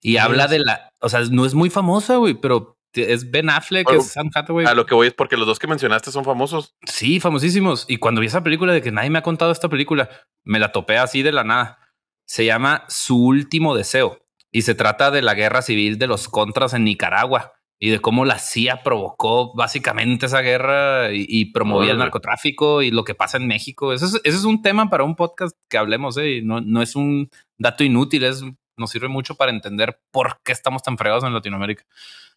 Y 0.05 0.17
habla 0.17 0.45
de 0.47 0.59
la, 0.59 0.93
o 0.99 1.09
sea, 1.09 1.21
no 1.31 1.45
es 1.45 1.55
muy 1.55 1.71
famosa, 1.71 2.17
güey, 2.17 2.35
pero 2.35 2.77
es 2.93 3.31
Ben 3.31 3.49
Affleck, 3.49 3.85
Bueno, 3.85 4.01
es 4.01 4.15
Anne 4.15 4.29
Hathaway. 4.35 4.67
A 4.67 4.75
lo 4.75 4.85
que 4.85 4.93
voy 4.93 5.07
es 5.07 5.15
porque 5.15 5.35
los 5.35 5.47
dos 5.47 5.57
que 5.57 5.65
mencionaste 5.65 6.11
son 6.11 6.23
famosos. 6.23 6.75
Sí, 6.85 7.19
famosísimos. 7.19 7.85
Y 7.87 7.97
cuando 7.97 8.21
vi 8.21 8.27
esa 8.27 8.43
película 8.43 8.71
de 8.71 8.83
que 8.83 8.91
nadie 8.91 9.09
me 9.09 9.17
ha 9.17 9.23
contado 9.23 9.51
esta 9.51 9.67
película, 9.67 10.07
me 10.43 10.59
la 10.59 10.71
topé 10.71 10.99
así 10.99 11.23
de 11.23 11.31
la 11.31 11.43
nada. 11.43 11.79
Se 12.27 12.45
llama 12.45 12.85
Su 12.87 13.17
último 13.17 13.75
deseo 13.75 14.19
y 14.51 14.61
se 14.61 14.75
trata 14.75 15.09
de 15.09 15.23
la 15.23 15.33
guerra 15.33 15.63
civil 15.63 15.97
de 15.97 16.05
los 16.05 16.29
contras 16.29 16.75
en 16.75 16.83
Nicaragua 16.83 17.53
y 17.79 17.89
de 17.89 17.99
cómo 17.99 18.25
la 18.25 18.37
CIA 18.37 18.83
provocó 18.83 19.55
básicamente 19.55 20.27
esa 20.27 20.41
guerra 20.41 21.13
y, 21.13 21.25
y 21.27 21.45
promovía 21.45 21.93
el 21.93 21.97
narcotráfico 21.97 22.83
y 22.83 22.91
lo 22.91 23.05
que 23.05 23.15
pasa 23.15 23.37
en 23.37 23.47
México. 23.47 23.91
Eso 23.91 24.05
es, 24.05 24.21
ese 24.23 24.37
es 24.37 24.43
un 24.43 24.61
tema 24.61 24.87
para 24.91 25.03
un 25.03 25.15
podcast 25.15 25.57
que 25.67 25.79
hablemos, 25.79 26.15
¿eh? 26.17 26.35
Y 26.35 26.41
no, 26.43 26.61
no 26.61 26.83
es 26.83 26.95
un 26.95 27.31
dato 27.57 27.83
inútil, 27.83 28.23
es, 28.23 28.43
nos 28.77 28.91
sirve 28.91 29.07
mucho 29.07 29.35
para 29.35 29.51
entender 29.51 29.99
por 30.11 30.39
qué 30.43 30.51
estamos 30.51 30.83
tan 30.83 30.97
fregados 30.97 31.23
en 31.23 31.33
Latinoamérica. 31.33 31.85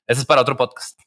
Ese 0.07 0.21
es 0.21 0.27
para 0.27 0.43
otro 0.43 0.57
podcast. 0.57 0.99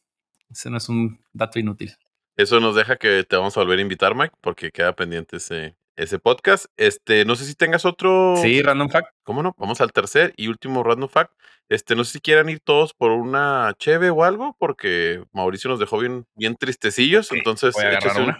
Ese 0.49 0.69
no 0.69 0.77
es 0.77 0.89
un 0.89 1.23
dato 1.33 1.59
inútil. 1.59 1.95
Eso 2.37 2.59
nos 2.59 2.75
deja 2.75 2.97
que 2.97 3.23
te 3.23 3.35
vamos 3.35 3.55
a 3.57 3.61
volver 3.61 3.79
a 3.79 3.81
invitar, 3.81 4.15
Mike, 4.15 4.35
porque 4.41 4.71
queda 4.71 4.95
pendiente 4.95 5.37
ese, 5.37 5.75
ese 5.95 6.19
podcast. 6.19 6.65
Este, 6.77 7.25
no 7.25 7.35
sé 7.35 7.45
si 7.45 7.55
tengas 7.55 7.85
otro. 7.85 8.35
Sí, 8.37 8.61
random 8.61 8.89
fact. 8.89 9.09
¿Cómo 9.23 9.43
no? 9.43 9.53
Vamos 9.57 9.81
al 9.81 9.91
tercer 9.91 10.33
y 10.37 10.47
último 10.47 10.83
random 10.83 11.09
fact. 11.09 11.33
Este, 11.69 11.95
no 11.95 12.03
sé 12.03 12.13
si 12.13 12.19
quieran 12.19 12.49
ir 12.49 12.59
todos 12.59 12.93
por 12.93 13.11
una 13.11 13.73
cheve 13.77 14.09
o 14.09 14.23
algo, 14.23 14.55
porque 14.59 15.23
Mauricio 15.31 15.69
nos 15.69 15.79
dejó 15.79 15.99
bien, 15.99 16.25
bien 16.35 16.55
tristecillos. 16.55 17.31
Entonces, 17.31 17.75
échense 17.77 18.21
un, 18.21 18.35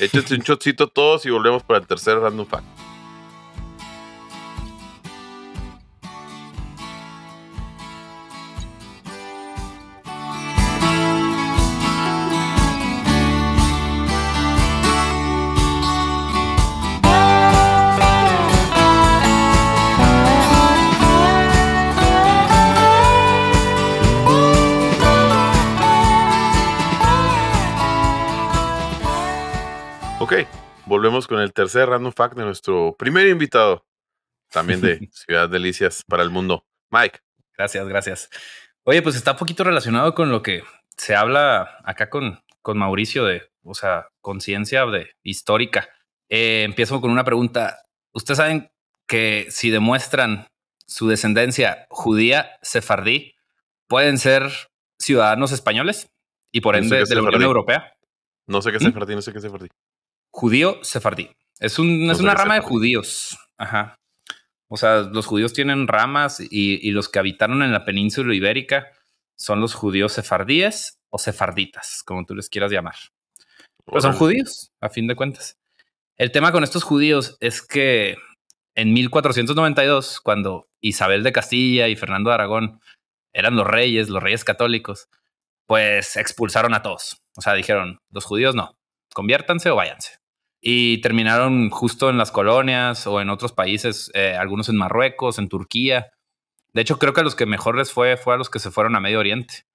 échense 0.00 0.34
un 0.34 0.40
shotcito 0.40 0.88
todos 0.88 1.24
y 1.26 1.30
volvemos 1.30 1.62
para 1.62 1.80
el 1.80 1.86
tercer 1.86 2.18
random 2.18 2.46
fact. 2.46 2.93
Ok, 30.24 30.36
volvemos 30.86 31.26
con 31.26 31.38
el 31.38 31.52
tercer 31.52 31.86
random 31.86 32.10
fact 32.10 32.34
de 32.34 32.44
nuestro 32.44 32.96
primer 32.98 33.26
invitado, 33.26 33.84
también 34.50 34.80
de 34.80 35.06
Ciudad 35.12 35.50
Delicias 35.50 36.02
para 36.08 36.22
el 36.22 36.30
Mundo, 36.30 36.64
Mike. 36.90 37.18
Gracias, 37.58 37.86
gracias. 37.86 38.30
Oye, 38.84 39.02
pues 39.02 39.16
está 39.16 39.32
un 39.32 39.36
poquito 39.36 39.64
relacionado 39.64 40.14
con 40.14 40.30
lo 40.30 40.42
que 40.42 40.62
se 40.96 41.14
habla 41.14 41.76
acá 41.84 42.08
con, 42.08 42.42
con 42.62 42.78
Mauricio 42.78 43.26
de, 43.26 43.50
o 43.64 43.74
sea, 43.74 44.08
conciencia 44.22 44.86
de 44.86 45.10
histórica. 45.22 45.90
Eh, 46.30 46.62
empiezo 46.62 47.02
con 47.02 47.10
una 47.10 47.24
pregunta. 47.24 47.80
Ustedes 48.14 48.38
saben 48.38 48.72
que 49.06 49.48
si 49.50 49.68
demuestran 49.68 50.46
su 50.86 51.06
descendencia 51.06 51.86
judía 51.90 52.58
sefardí, 52.62 53.34
pueden 53.88 54.16
ser 54.16 54.50
ciudadanos 54.98 55.52
españoles 55.52 56.08
y 56.50 56.62
por 56.62 56.76
ende 56.76 57.04
de 57.04 57.14
la 57.14 57.20
Unión 57.20 57.42
Europea. 57.42 57.94
No 58.46 58.62
sé 58.62 58.70
qué 58.70 58.78
es 58.78 58.82
¿Mm? 58.82 58.86
sefardí, 58.86 59.14
no 59.14 59.20
sé 59.20 59.32
qué 59.32 59.38
es 59.38 59.44
sefardí. 59.44 59.68
Judío 60.34 60.80
sefardí. 60.82 61.30
Es, 61.60 61.78
un, 61.78 62.10
es 62.10 62.18
una 62.18 62.34
rama 62.34 62.56
de 62.56 62.60
judíos. 62.60 63.38
Ajá. 63.56 64.00
O 64.66 64.76
sea, 64.76 65.02
los 65.02 65.26
judíos 65.26 65.52
tienen 65.52 65.86
ramas 65.86 66.42
y, 66.50 66.90
los 66.90 67.08
que 67.08 67.20
habitaron 67.20 67.62
en 67.62 67.70
la 67.70 67.84
península 67.84 68.34
ibérica 68.34 68.88
son 69.36 69.60
los 69.60 69.74
judíos 69.74 70.12
sefardíes 70.12 70.98
o 71.08 71.18
sefarditas, 71.18 72.02
como 72.04 72.26
tú 72.26 72.34
les 72.34 72.48
quieras 72.48 72.72
llamar. 72.72 72.96
Pues 73.84 74.02
son 74.02 74.14
judíos, 74.14 74.72
a 74.80 74.88
fin 74.88 75.06
de 75.06 75.14
cuentas. 75.14 75.56
El 76.16 76.32
tema 76.32 76.50
con 76.50 76.64
estos 76.64 76.82
judíos 76.82 77.36
es 77.38 77.62
que 77.62 78.16
en 78.74 78.92
1492, 78.92 80.20
cuando 80.20 80.68
Isabel 80.80 81.22
de 81.22 81.30
Castilla 81.30 81.86
y 81.86 81.94
Fernando 81.94 82.30
de 82.30 82.34
Aragón 82.34 82.80
eran 83.32 83.54
los 83.54 83.68
reyes, 83.68 84.08
los 84.08 84.20
reyes 84.20 84.42
católicos, 84.42 85.08
pues 85.66 86.16
expulsaron 86.16 86.74
a 86.74 86.82
todos. 86.82 87.22
O 87.36 87.40
sea, 87.40 87.54
dijeron, 87.54 88.00
los 88.10 88.24
judíos 88.24 88.56
no, 88.56 88.76
conviértanse 89.14 89.70
o 89.70 89.76
váyanse. 89.76 90.23
Y 90.66 91.02
terminaron 91.02 91.68
justo 91.68 92.08
en 92.08 92.16
las 92.16 92.30
colonias 92.30 93.06
o 93.06 93.20
en 93.20 93.28
otros 93.28 93.52
países, 93.52 94.10
eh, 94.14 94.34
algunos 94.34 94.70
en 94.70 94.76
Marruecos, 94.76 95.38
en 95.38 95.50
Turquía. 95.50 96.10
De 96.72 96.80
hecho, 96.80 96.98
creo 96.98 97.12
que 97.12 97.20
a 97.20 97.24
los 97.24 97.34
que 97.34 97.44
mejor 97.44 97.76
les 97.76 97.92
fue 97.92 98.16
fue 98.16 98.32
a 98.32 98.38
los 98.38 98.48
que 98.48 98.58
se 98.58 98.70
fueron 98.70 98.96
a 98.96 99.00
Medio 99.00 99.18
Oriente. 99.18 99.66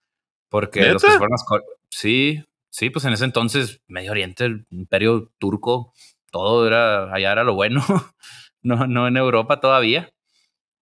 Porque 0.49 0.83
los 0.91 1.03
que 1.03 1.11
fueron 1.11 1.35
a 1.35 1.59
Sí, 1.91 2.43
sí, 2.71 2.89
pues 2.89 3.05
en 3.05 3.13
ese 3.13 3.25
entonces, 3.25 3.81
Medio 3.87 4.09
Oriente, 4.09 4.45
el 4.45 4.65
imperio 4.71 5.31
turco, 5.37 5.93
todo 6.31 6.65
era, 6.65 7.13
allá 7.13 7.33
era 7.33 7.43
lo 7.43 7.53
bueno. 7.53 7.85
no, 8.63 8.87
no 8.87 9.07
en 9.07 9.15
Europa 9.15 9.59
todavía. 9.59 10.09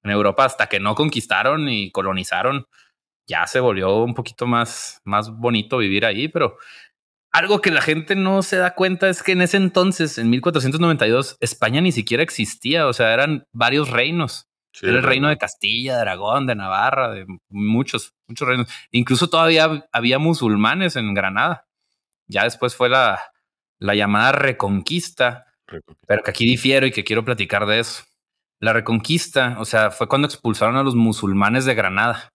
En 0.04 0.12
Europa, 0.12 0.46
hasta 0.46 0.68
que 0.68 0.80
no 0.80 0.96
conquistaron 0.96 1.68
y 1.68 1.92
colonizaron, 1.92 2.66
ya 3.28 3.46
se 3.46 3.60
volvió 3.60 4.04
un 4.04 4.14
poquito 4.14 4.48
más, 4.48 5.02
más 5.04 5.32
bonito 5.32 5.80
vivir 5.80 6.06
ahí, 6.06 6.30
pero 6.30 6.58
algo 7.32 7.62
que 7.62 7.72
la 7.72 7.82
gente 7.82 8.16
no 8.16 8.42
se 8.42 8.58
da 8.58 8.74
cuenta 8.74 9.10
es 9.10 9.24
que 9.24 9.34
en 9.34 9.42
ese 9.42 9.58
entonces, 9.58 10.18
en 10.18 10.30
1492, 10.30 11.38
España 11.40 11.82
ni 11.82 11.92
siquiera 11.92 12.24
existía, 12.24 12.88
o 12.88 12.94
sea, 12.94 13.14
eran 13.14 13.46
varios 13.52 13.90
reinos. 13.90 14.48
Era 14.82 14.98
el 14.98 15.04
reino 15.04 15.28
de 15.28 15.38
Castilla, 15.38 15.96
de 15.96 16.02
Aragón, 16.02 16.46
de 16.46 16.54
Navarra, 16.56 17.10
de 17.12 17.26
muchos, 17.50 18.14
muchos 18.28 18.48
reinos. 18.48 18.70
Incluso 18.92 19.28
todavía 19.28 19.88
había 19.92 20.20
musulmanes 20.20 20.96
en 20.96 21.16
Granada. 21.16 21.66
Ya 22.28 22.44
después 22.44 22.76
fue 22.76 22.90
la, 22.90 23.20
la 23.80 23.96
llamada 23.96 24.34
Reconquista, 24.34 25.46
pero 26.06 26.24
que 26.24 26.32
aquí 26.32 26.46
difiero 26.46 26.86
y 26.86 26.92
que 26.92 27.04
quiero 27.04 27.26
platicar 27.26 27.66
de 27.66 27.80
eso. 27.80 28.04
La 28.60 28.74
Reconquista, 28.74 29.56
o 29.60 29.66
sea, 29.66 29.92
fue 29.92 30.08
cuando 30.08 30.28
expulsaron 30.28 30.78
a 30.78 30.84
los 30.84 30.96
musulmanes 30.96 31.66
de 31.66 31.76
Granada, 31.76 32.30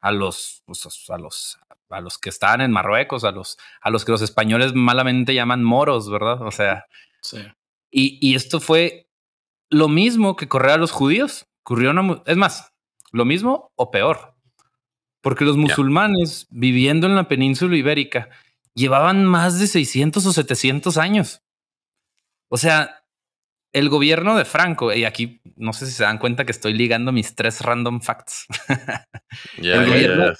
a 0.00 0.12
los, 0.12 0.62
a 1.08 1.18
los, 1.18 1.58
a 1.90 2.00
los 2.00 2.18
que 2.18 2.28
estaban 2.28 2.60
en 2.60 2.72
Marruecos, 2.72 3.24
a 3.24 3.30
los, 3.30 3.58
a 3.80 3.90
los 3.90 4.04
que 4.04 4.12
los 4.12 4.22
españoles 4.22 4.74
malamente 4.74 5.34
llaman 5.34 5.64
moros, 5.64 6.10
¿verdad? 6.10 6.42
O 6.42 6.50
sea, 6.50 6.86
sí. 7.20 7.38
y, 7.90 8.18
y 8.20 8.34
esto 8.34 8.60
fue 8.60 9.08
lo 9.70 9.88
mismo 9.88 10.36
que 10.36 10.48
correr 10.48 10.72
a 10.72 10.78
los 10.78 10.90
judíos. 10.90 11.46
Ocurrió 11.62 11.90
una, 11.90 12.22
es 12.26 12.36
más, 12.36 12.72
lo 13.12 13.24
mismo 13.24 13.72
o 13.76 13.90
peor, 13.90 14.34
porque 15.20 15.44
los 15.44 15.56
musulmanes 15.56 16.46
viviendo 16.50 17.06
en 17.06 17.14
la 17.14 17.28
península 17.28 17.76
ibérica 17.76 18.28
llevaban 18.74 19.24
más 19.24 19.58
de 19.58 19.66
600 19.66 20.24
o 20.24 20.32
700 20.32 20.96
años. 20.96 21.42
O 22.48 22.56
sea, 22.56 23.04
el 23.72 23.88
gobierno 23.88 24.36
de 24.36 24.44
Franco, 24.44 24.92
y 24.92 25.04
aquí 25.04 25.42
no 25.56 25.72
sé 25.72 25.86
si 25.86 25.92
se 25.92 26.04
dan 26.04 26.18
cuenta 26.18 26.46
que 26.46 26.52
estoy 26.52 26.72
ligando 26.72 27.12
mis 27.12 27.34
tres 27.34 27.60
random 27.60 28.00
facts. 28.00 28.46
el 29.58 29.86
gobierno 29.86 30.32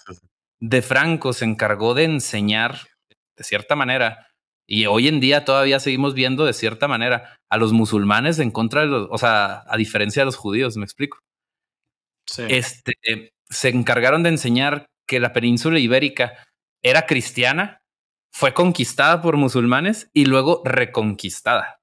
de 0.61 0.83
Franco 0.83 1.33
se 1.33 1.45
encargó 1.45 1.95
de 1.95 2.05
enseñar 2.05 2.89
de 3.37 3.45
cierta 3.45 3.77
manera, 3.77 4.29
y 4.67 4.87
hoy 4.87 5.09
en 5.09 5.21
día 5.21 5.45
todavía 5.45 5.81
seguimos 5.81 6.13
viendo 6.13 6.45
de 6.45 6.53
cierta 6.53 6.89
manera 6.89 7.39
a 7.49 7.57
los 7.57 7.73
musulmanes 7.73 8.39
en 8.39 8.51
contra 8.51 8.83
de 8.83 8.89
los, 8.89 9.09
o 9.11 9.17
sea, 9.17 9.65
a 9.67 9.77
diferencia 9.77 10.21
de 10.21 10.27
los 10.27 10.37
judíos, 10.37 10.77
me 10.77 10.85
explico. 10.85 11.19
Este, 12.37 13.33
se 13.49 13.69
encargaron 13.71 14.23
de 14.23 14.29
enseñar 14.29 14.87
que 15.07 15.21
la 15.21 15.33
península 15.33 15.79
ibérica 15.79 16.35
era 16.83 17.07
cristiana, 17.07 17.81
fue 18.31 18.53
conquistada 18.53 19.23
por 19.23 19.39
musulmanes 19.39 20.11
y 20.13 20.27
luego 20.27 20.61
reconquistada. 20.65 21.79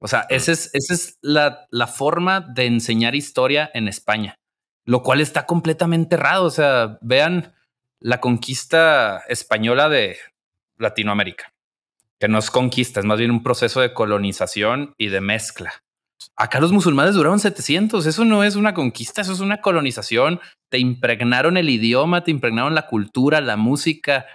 O 0.00 0.08
sea, 0.08 0.26
esa 0.30 0.52
es, 0.52 0.70
esa 0.72 0.94
es 0.94 1.18
la, 1.20 1.66
la 1.70 1.86
forma 1.86 2.40
de 2.40 2.64
enseñar 2.64 3.14
historia 3.14 3.70
en 3.74 3.86
España, 3.86 4.36
lo 4.86 5.02
cual 5.02 5.20
está 5.20 5.44
completamente 5.44 6.14
errado. 6.14 6.46
O 6.46 6.50
sea, 6.50 6.98
vean 7.02 7.52
la 8.00 8.20
conquista 8.20 9.22
española 9.28 9.88
de 9.88 10.16
Latinoamérica, 10.78 11.52
que 12.18 12.28
no 12.28 12.38
es 12.38 12.50
conquista, 12.50 13.00
es 13.00 13.06
más 13.06 13.18
bien 13.18 13.30
un 13.30 13.42
proceso 13.42 13.80
de 13.80 13.92
colonización 13.92 14.94
y 14.98 15.08
de 15.08 15.20
mezcla. 15.20 15.72
Acá 16.36 16.60
los 16.60 16.72
musulmanes 16.72 17.14
duraron 17.14 17.38
700. 17.38 18.06
Eso 18.06 18.24
no 18.24 18.44
es 18.44 18.56
una 18.56 18.74
conquista, 18.74 19.20
eso 19.20 19.32
es 19.32 19.40
una 19.40 19.60
colonización. 19.60 20.40
Te 20.68 20.78
impregnaron 20.78 21.56
el 21.56 21.68
idioma, 21.68 22.24
te 22.24 22.30
impregnaron 22.30 22.74
la 22.74 22.86
cultura, 22.86 23.40
la 23.40 23.56
música, 23.56 24.26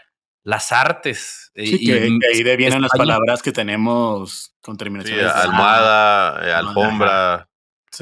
las 0.43 0.72
artes. 0.72 1.51
Sí, 1.55 1.86
que, 1.86 1.93
ahí 2.32 2.43
de 2.43 2.57
vienen 2.57 2.82
las 2.82 2.91
palabras 2.91 3.41
que 3.41 3.51
tenemos 3.51 4.55
con 4.61 4.78
terminaciones. 4.78 5.26
almohada, 5.26 6.47
eh, 6.47 6.53
alfombra, 6.53 7.49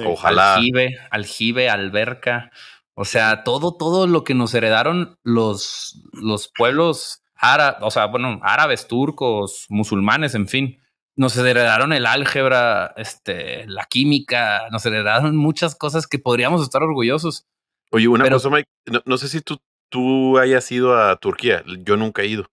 ojalá. 0.05 0.55
Aljibe, 0.55 0.97
aljibe, 1.09 1.69
alberca. 1.69 2.51
O 2.95 3.05
sea, 3.05 3.43
todo, 3.43 3.75
todo 3.75 4.07
lo 4.07 4.23
que 4.23 4.33
nos 4.33 4.53
heredaron 4.53 5.17
los, 5.23 6.03
los 6.13 6.51
pueblos 6.55 7.23
árabes, 7.35 7.79
o 7.81 7.91
sea, 7.91 8.05
bueno, 8.05 8.39
árabes, 8.43 8.87
turcos, 8.87 9.65
musulmanes, 9.69 10.35
en 10.35 10.47
fin 10.47 10.79
nos 11.15 11.37
heredaron 11.37 11.93
el 11.93 12.05
álgebra, 12.05 12.93
este, 12.97 13.67
la 13.67 13.85
química, 13.85 14.67
nos 14.71 14.85
heredaron 14.85 15.35
muchas 15.35 15.75
cosas 15.75 16.07
que 16.07 16.19
podríamos 16.19 16.61
estar 16.61 16.81
orgullosos. 16.81 17.45
Oye, 17.91 18.07
una 18.07 18.27
cosa, 18.29 18.49
Mike, 18.49 18.69
no, 19.05 19.17
sé 19.17 19.27
si 19.27 19.41
tú, 19.41 19.59
tú 19.89 20.37
hayas 20.39 20.71
ido 20.71 20.97
a 20.97 21.15
Turquía, 21.17 21.63
yo 21.65 21.97
nunca 21.97 22.23
he 22.23 22.27
ido. 22.27 22.49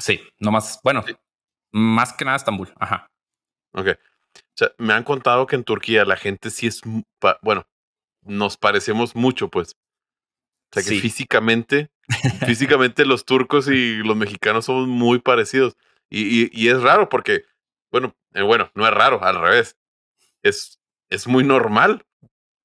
Sí, 0.00 0.20
nomás, 0.38 0.80
bueno, 0.84 1.04
más 1.72 2.12
que 2.12 2.24
nada 2.24 2.36
Estambul, 2.36 2.72
ajá. 2.78 3.08
Ok. 3.72 3.88
O 3.88 4.58
sea, 4.58 4.70
me 4.78 4.92
han 4.92 5.02
contado 5.02 5.46
que 5.46 5.56
en 5.56 5.64
Turquía 5.64 6.04
la 6.04 6.16
gente 6.16 6.50
sí 6.50 6.66
es, 6.66 6.82
bueno, 7.42 7.66
nos 8.26 8.56
parecemos 8.56 9.16
mucho, 9.16 9.48
pues. 9.48 9.76
O 10.70 10.80
sea, 10.80 10.82
que 10.82 11.00
físicamente, 11.00 11.90
físicamente 12.46 13.06
los 13.06 13.24
turcos 13.24 13.68
y 13.68 13.96
los 13.98 14.16
mexicanos 14.16 14.66
somos 14.66 14.88
muy 14.88 15.20
parecidos. 15.20 15.76
Y, 16.08 16.50
y 16.52 16.68
es 16.68 16.80
raro 16.82 17.08
porque 17.08 17.44
bueno, 17.90 18.14
eh, 18.34 18.42
bueno, 18.42 18.70
no 18.74 18.86
es 18.86 18.92
raro, 18.92 19.22
al 19.22 19.40
revés. 19.40 19.76
Es, 20.42 20.78
es 21.10 21.26
muy 21.26 21.44
normal 21.44 22.04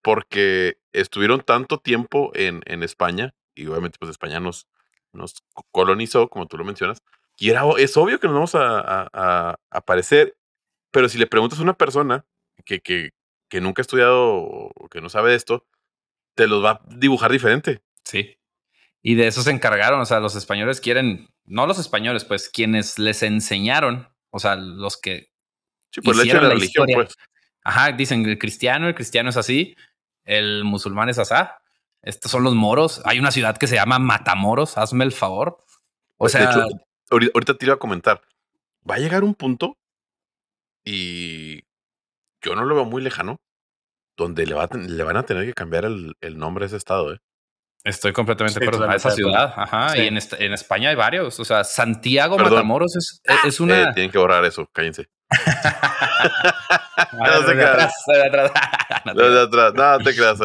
porque 0.01 0.78
estuvieron 0.93 1.41
tanto 1.41 1.78
tiempo 1.80 2.32
en, 2.34 2.62
en 2.66 2.84
España 2.84 3.34
y 3.55 3.68
obviamente 3.68 3.97
pues 3.99 4.12
España 4.12 4.39
nos, 4.39 4.68
nos 5.14 5.36
colonizó, 5.72 6.28
como 6.30 6.47
tú 6.47 6.57
lo 6.57 6.66
mencionas, 6.66 7.01
y 7.38 7.49
era, 7.49 7.64
es 7.78 7.95
obvio 7.97 8.20
que 8.20 8.28
nos 8.28 8.34
vamos 8.34 8.55
a, 8.55 9.09
a, 9.14 9.55
aparecer, 9.70 10.36
pero 10.91 11.07
si 11.07 11.18
le 11.18 11.28
preguntas 11.28 11.59
a 11.59 11.64
una 11.64 11.78
persona 11.78 12.26
que, 12.66 12.82
que, 12.82 13.12
que 13.52 13.62
nunca 13.62 13.82
ha 13.82 13.84
estudiado 13.84 14.34
o 14.34 14.89
que 14.89 15.02
no 15.02 15.10
sabe 15.10 15.30
de 15.30 15.36
esto, 15.36 15.68
te 16.34 16.47
los 16.47 16.64
va 16.64 16.72
a 16.72 16.82
dibujar 16.88 17.32
diferente. 17.32 17.84
Sí. 18.04 18.39
Y 19.04 19.14
de 19.14 19.28
eso 19.28 19.43
se 19.43 19.52
encargaron, 19.52 19.99
o 19.99 20.06
sea, 20.06 20.20
los 20.20 20.36
españoles 20.36 20.82
quieren, 20.82 21.28
no 21.45 21.68
los 21.68 21.78
españoles, 21.78 22.26
pues 22.26 22.49
quienes 22.49 22.97
les 22.97 23.22
enseñaron 23.22 24.12
o 24.32 24.39
sea, 24.39 24.56
los 24.56 24.97
que. 24.97 25.30
Sí, 25.91 26.02
pues 26.02 26.18
la, 26.18 26.39
religión, 26.39 26.88
pues. 26.93 27.16
Ajá, 27.64 27.91
dicen 27.91 28.26
el 28.26 28.39
cristiano, 28.39 28.88
el 28.88 28.95
cristiano 28.95 29.30
es 29.30 29.38
así, 29.38 29.76
el 30.24 30.64
musulmán 30.64 31.10
es 31.10 31.20
asá. 31.20 31.62
Estos 32.02 32.32
son 32.32 32.43
los 32.43 32.56
moros. 32.56 33.02
Hay 33.06 33.20
una 33.20 33.30
ciudad 33.30 33.58
que 33.58 33.68
se 33.68 33.76
llama 33.76 33.99
Matamoros, 33.99 34.78
hazme 34.78 35.04
el 35.04 35.12
favor. 35.12 35.64
O 36.18 36.30
sea, 36.30 36.41
de 36.41 36.45
hecho, 36.47 36.68
ahorita 37.12 37.58
te 37.58 37.66
iba 37.66 37.76
a 37.76 37.80
comentar. 37.80 38.22
Va 38.89 38.95
a 38.95 38.99
llegar 38.99 39.24
un 39.24 39.36
punto 39.36 39.78
y 40.84 41.64
yo 42.42 42.56
no 42.56 42.66
lo 42.66 42.76
veo 42.76 42.86
muy 42.86 43.02
lejano, 43.02 43.38
donde 44.18 44.46
le, 44.46 44.56
le 44.88 45.04
van 45.04 45.18
a 45.18 45.24
tener 45.24 45.46
que 45.46 45.54
cambiar 45.54 45.86
el, 45.86 46.16
el 46.22 46.38
nombre 46.38 46.66
a 46.66 46.68
ese 46.68 46.78
estado, 46.78 47.14
¿eh? 47.14 47.18
Estoy 47.84 48.14
completamente 48.14 48.60
de 48.60 48.68
acuerdo. 48.68 48.88
A 48.88 48.96
esa 48.96 49.10
ciudad, 49.10 49.54
ajá. 49.56 49.98
Y 49.98 50.06
en, 50.08 50.18
en, 50.18 50.54
España 50.54 50.89
hay 50.89 50.96
varios. 50.96 51.39
O 51.39 51.46
sea, 51.46 51.64
Santiago 51.64 52.38
Matamoros 52.38 52.96
es, 52.96 53.22
e, 53.24 53.48
es 53.48 53.60
una. 53.60 53.82
Eh, 53.82 53.94
tienen 53.94 54.12
que 54.12 54.20
borrar 54.20 54.46
eso, 54.46 54.68
cállense. 54.72 55.08
no, 57.14 57.46
te 57.46 57.54
creas. 57.54 57.94
No, 59.06 59.14
te 59.16 59.50
creas. 59.50 59.74
No, 59.74 59.98
te 59.98 60.16
creas. 60.16 60.39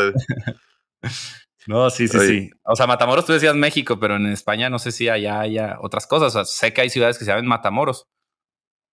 No, 1.66 1.90
sí, 1.90 2.08
sí, 2.08 2.16
Oye. 2.16 2.26
sí. 2.28 2.50
O 2.64 2.76
sea, 2.76 2.86
Matamoros 2.86 3.26
tú 3.26 3.32
decías 3.32 3.54
México, 3.54 3.98
pero 3.98 4.16
en 4.16 4.26
España 4.28 4.70
no 4.70 4.78
sé 4.78 4.92
si 4.92 5.08
allá 5.08 5.40
haya 5.40 5.76
otras 5.80 6.06
cosas. 6.06 6.28
O 6.28 6.30
sea, 6.30 6.44
sé 6.44 6.72
que 6.72 6.80
hay 6.80 6.90
ciudades 6.90 7.18
que 7.18 7.24
se 7.24 7.32
llaman 7.32 7.46
Matamoros 7.46 8.06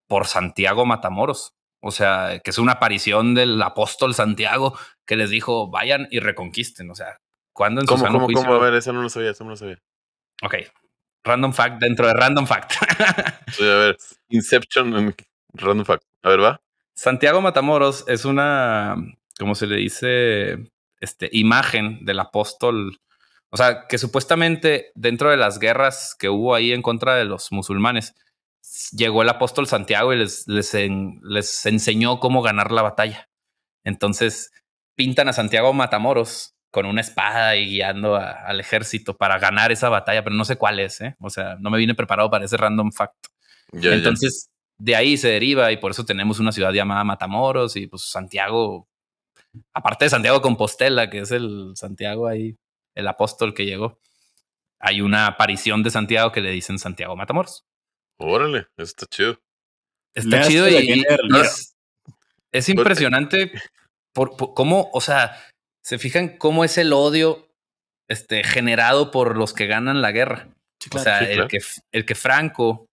por 0.10 0.28
Santiago 0.28 0.86
Matamoros. 0.86 1.54
O 1.86 1.92
sea, 1.92 2.40
que 2.44 2.50
es 2.52 2.58
una 2.58 2.74
aparición 2.74 3.36
del 3.36 3.62
apóstol 3.62 4.14
Santiago 4.14 4.78
que 5.06 5.18
les 5.18 5.30
dijo 5.30 5.70
vayan 5.70 6.08
y 6.12 6.20
reconquisten. 6.20 6.90
O 6.90 6.96
sea, 6.96 7.18
cuando 7.52 7.82
en 7.82 7.88
su 7.88 7.94
¿Cómo, 7.96 8.06
sano 8.06 8.14
cómo, 8.20 8.26
juicio- 8.28 8.46
cómo? 8.46 8.56
A 8.56 8.60
ver, 8.64 8.74
eso 8.76 8.94
no 8.94 9.02
lo 9.02 9.10
sabía, 9.10 9.32
eso 9.32 9.44
no 9.44 9.50
lo 9.52 9.56
sabía. 9.58 9.80
Ok. 10.42 10.56
Random 11.26 11.54
fact 11.54 11.80
dentro 11.82 12.08
de 12.08 12.14
random 12.14 12.48
fact. 12.48 12.72
Sí, 13.52 13.64
a 13.64 13.76
ver, 13.76 13.98
Inception 14.30 14.96
en 14.96 15.16
Random 15.54 15.86
Fact. 15.86 16.04
A 16.24 16.30
ver, 16.30 16.42
va. 16.42 16.62
Santiago 16.96 17.42
Matamoros 17.42 18.04
es 18.08 18.26
una, 18.26 18.96
¿cómo 19.38 19.54
se 19.56 19.68
le 19.68 19.76
dice? 19.78 20.72
Este, 21.00 21.30
imagen 21.32 22.04
del 22.06 22.20
apóstol. 22.20 23.00
O 23.50 23.58
sea, 23.58 23.86
que 23.88 23.98
supuestamente 23.98 24.92
dentro 24.96 25.30
de 25.30 25.38
las 25.38 25.60
guerras 25.60 26.16
que 26.18 26.30
hubo 26.30 26.56
ahí 26.56 26.74
en 26.74 26.82
contra 26.82 27.16
de 27.16 27.26
los 27.26 27.52
musulmanes, 27.52 28.16
llegó 28.92 29.22
el 29.22 29.30
apóstol 29.30 29.68
Santiago 29.68 30.14
y 30.14 30.18
les, 30.18 30.48
les, 30.48 30.74
en- 30.74 31.20
les 31.24 31.66
enseñó 31.66 32.20
cómo 32.20 32.42
ganar 32.42 32.72
la 32.72 32.82
batalla. 32.82 33.30
Entonces 33.84 34.52
pintan 34.96 35.28
a 35.30 35.34
Santiago 35.34 35.74
Matamoros 35.74 36.56
con 36.72 36.86
una 36.86 37.02
espada 37.02 37.56
y 37.56 37.66
guiando 37.68 38.16
a- 38.16 38.32
al 38.32 38.60
ejército 38.60 39.16
para 39.18 39.38
ganar 39.40 39.72
esa 39.72 39.90
batalla, 39.90 40.24
pero 40.24 40.36
no 40.36 40.46
sé 40.46 40.56
cuál 40.56 40.80
es, 40.80 41.02
¿eh? 41.02 41.16
O 41.20 41.30
sea, 41.30 41.56
no 41.60 41.70
me 41.70 41.78
vine 41.78 41.94
preparado 41.96 42.30
para 42.30 42.46
ese 42.46 42.58
random 42.58 42.92
fact. 42.92 43.16
Ya, 43.72 43.90
ya. 43.90 43.96
Entonces, 43.96 44.50
de 44.78 44.96
ahí 44.96 45.18
se 45.18 45.30
deriva 45.30 45.72
y 45.72 45.78
por 45.78 45.92
eso 45.92 46.06
tenemos 46.06 46.40
una 46.40 46.52
ciudad 46.52 46.72
llamada 46.72 47.04
Matamoros 47.04 47.76
y 47.76 47.88
pues 47.88 48.04
Santiago, 48.10 48.88
aparte 49.74 50.06
de 50.06 50.10
Santiago 50.10 50.42
Compostela, 50.42 51.10
que 51.10 51.20
es 51.20 51.32
el 51.32 51.74
Santiago 51.76 52.28
ahí, 52.28 52.58
el 52.96 53.08
apóstol 53.08 53.54
que 53.54 53.66
llegó, 53.66 54.00
hay 54.80 55.02
una 55.02 55.28
aparición 55.28 55.84
de 55.84 55.92
Santiago 55.92 56.32
que 56.32 56.42
le 56.42 56.52
dicen 56.52 56.80
Santiago 56.80 57.16
Matamoros. 57.16 57.66
Órale, 58.18 58.68
eso 58.78 58.84
está 58.84 59.06
chido. 59.08 59.40
Está 60.16 60.44
chido 60.44 60.70
y, 60.70 61.04
es, 61.42 61.76
es 62.52 62.70
impresionante 62.70 63.52
por, 64.14 64.38
por 64.38 64.54
cómo, 64.54 64.90
o 64.94 65.02
sea, 65.02 65.44
se 65.84 65.98
fijan 65.98 66.38
cómo 66.38 66.64
es 66.64 66.78
el 66.78 66.94
odio 66.94 67.50
este, 68.08 68.44
generado 68.44 69.12
por 69.12 69.38
los 69.38 69.54
que 69.54 69.68
ganan 69.68 70.02
la 70.02 70.12
guerra. 70.12 70.50
Sí, 70.80 70.90
O 70.94 71.00
sea, 71.00 71.20
sí, 71.20 71.26
el, 71.32 71.48
que, 71.48 71.60
el 71.92 72.06
que 72.06 72.16
Franco 72.16 72.88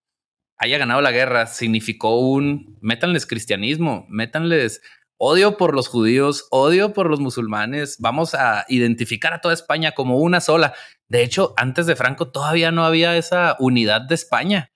haya 0.56 0.78
ganado 0.78 1.00
la 1.00 1.10
guerra 1.10 1.46
significó 1.46 2.20
un 2.20 2.78
métanles 2.80 3.26
cristianismo, 3.26 4.06
métanles 4.08 4.80
odio 5.18 5.58
por 5.58 5.74
los 5.74 5.88
judíos, 5.88 6.46
odio 6.50 6.94
por 6.94 7.10
los 7.10 7.20
musulmanes. 7.20 7.96
Vamos 7.98 8.34
a 8.34 8.64
identificar 8.68 9.34
a 9.34 9.40
toda 9.40 9.54
España 9.54 9.92
como 9.92 10.18
una 10.18 10.40
sola. 10.40 10.72
De 11.08 11.22
hecho, 11.22 11.52
antes 11.58 11.86
de 11.86 11.96
Franco 11.96 12.30
todavía 12.30 12.70
no 12.70 12.84
había 12.84 13.16
esa 13.16 13.56
unidad 13.58 14.00
de 14.02 14.14
España. 14.14 14.72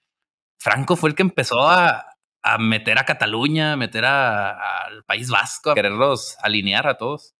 Franco 0.59 0.97
fue 0.97 1.11
el 1.11 1.15
que 1.17 1.23
empezó 1.23 1.69
a, 1.69 2.07
a 2.43 2.59
meter 2.59 2.99
a 2.99 3.05
Cataluña, 3.05 3.73
a 3.73 3.77
meter 3.77 4.05
a- 4.05 4.85
al 4.87 5.05
País 5.05 5.29
Vasco, 5.31 5.71
a 5.71 5.75
quererlos 5.75 6.37
alinear 6.43 6.87
a 6.87 6.97
todos. 6.97 7.35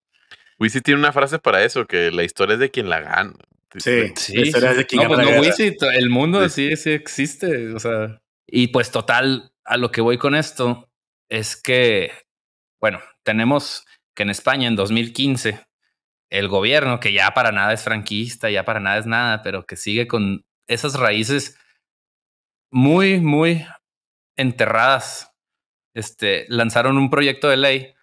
Wisi 0.59 0.81
tiene 0.81 1.01
una 1.01 1.13
frase 1.13 1.39
para 1.39 1.63
eso, 1.65 1.87
que 1.87 2.11
la 2.11 2.23
historia 2.23 2.55
es 2.55 2.61
de 2.61 2.71
quien 2.71 2.89
la 2.89 3.01
gana. 3.01 3.33
Sí, 3.77 4.13
Sí, 4.17 4.37
la 4.37 4.47
historia 4.47 4.71
es 4.71 4.77
de 4.77 4.87
quien 4.87 5.03
no, 5.03 5.09
gana 5.11 5.25
pues 5.25 5.35
no. 5.37 5.41
Wisi, 5.41 5.77
to- 5.77 5.91
el 5.91 6.11
mundo 6.11 6.49
Sí. 6.49 6.71
sí, 6.71 6.77
sí 6.77 6.91
existe. 6.93 7.73
O 7.75 7.81
sea, 7.81 8.21
y 8.47 8.69
pues 8.69 8.91
total, 8.93 9.53
a 9.65 9.77
lo 9.77 9.91
que 9.91 10.01
voy 10.01 10.17
con 10.19 10.35
esto 10.37 10.89
es 11.29 11.57
que, 11.61 12.13
bueno, 12.81 13.01
tenemos 13.25 13.85
que 14.15 14.23
en 14.23 14.31
España 14.31 14.69
en 14.69 14.77
2015, 14.77 15.67
el 16.31 16.47
gobierno, 16.49 17.01
que 17.01 17.13
ya 17.13 17.33
para 17.35 17.51
nada 17.51 17.73
es 17.73 17.83
franquista, 17.83 18.49
ya 18.49 18.65
para 18.65 18.79
nada 18.81 18.99
es 18.99 19.07
nada, 19.07 19.43
pero 19.43 19.67
que 19.67 19.75
sigue 19.77 20.07
con 20.07 20.45
esas 20.69 20.95
raíces 20.95 21.59
muy, 22.75 23.21
muy 23.21 23.65
enterradas, 24.37 25.33
este, 25.95 26.45
lanzaron 26.49 26.99
un 26.99 27.09
proyecto 27.09 27.49
de 27.49 27.57
ley 27.57 27.95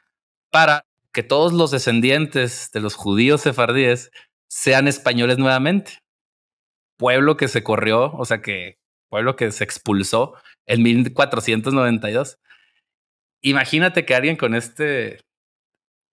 para 0.50 0.86
que 1.12 1.24
todos 1.24 1.52
los 1.52 1.72
descendientes 1.72 2.72
de 2.72 2.80
los 2.80 2.96
judíos 2.96 3.42
sefardíes 3.42 4.12
sean 4.50 4.88
españoles 4.88 5.38
nuevamente. 5.38 6.00
Pueblo 6.98 7.36
que 7.36 7.50
se 7.50 7.64
corrió, 7.64 8.14
o 8.14 8.24
sea 8.24 8.42
que 8.42 8.78
pueblo 9.10 9.36
que 9.36 9.52
se 9.52 9.66
expulsó 9.66 10.36
en 10.66 10.84
1492. 10.84 12.40
Imagínate 13.42 14.06
que 14.06 14.16
alguien 14.16 14.38
con 14.38 14.56
este 14.56 15.20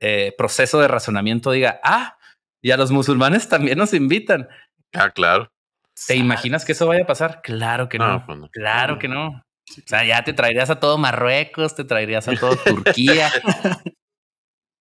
eh, 0.00 0.34
proceso 0.36 0.80
de 0.80 0.88
razonamiento 0.88 1.52
diga, 1.52 1.78
ah, 1.84 2.18
y 2.60 2.72
a 2.72 2.76
los 2.76 2.90
musulmanes 2.90 3.48
también 3.48 3.78
nos 3.78 3.94
invitan. 3.94 4.48
Ah, 4.92 5.10
claro. 5.10 5.52
¿Te 6.06 6.16
imaginas 6.16 6.64
que 6.64 6.72
eso 6.72 6.86
vaya 6.86 7.02
a 7.02 7.06
pasar? 7.06 7.40
Claro 7.42 7.88
que 7.88 7.98
no. 7.98 8.08
No, 8.08 8.26
pues 8.26 8.38
no. 8.38 8.48
Claro 8.50 8.98
que 8.98 9.08
no. 9.08 9.28
O 9.28 9.86
sea, 9.86 10.04
ya 10.04 10.24
te 10.24 10.32
traerías 10.32 10.70
a 10.70 10.80
todo 10.80 10.96
Marruecos, 10.98 11.74
te 11.74 11.84
traerías 11.84 12.28
a 12.28 12.34
todo 12.34 12.56
Turquía. 12.64 13.30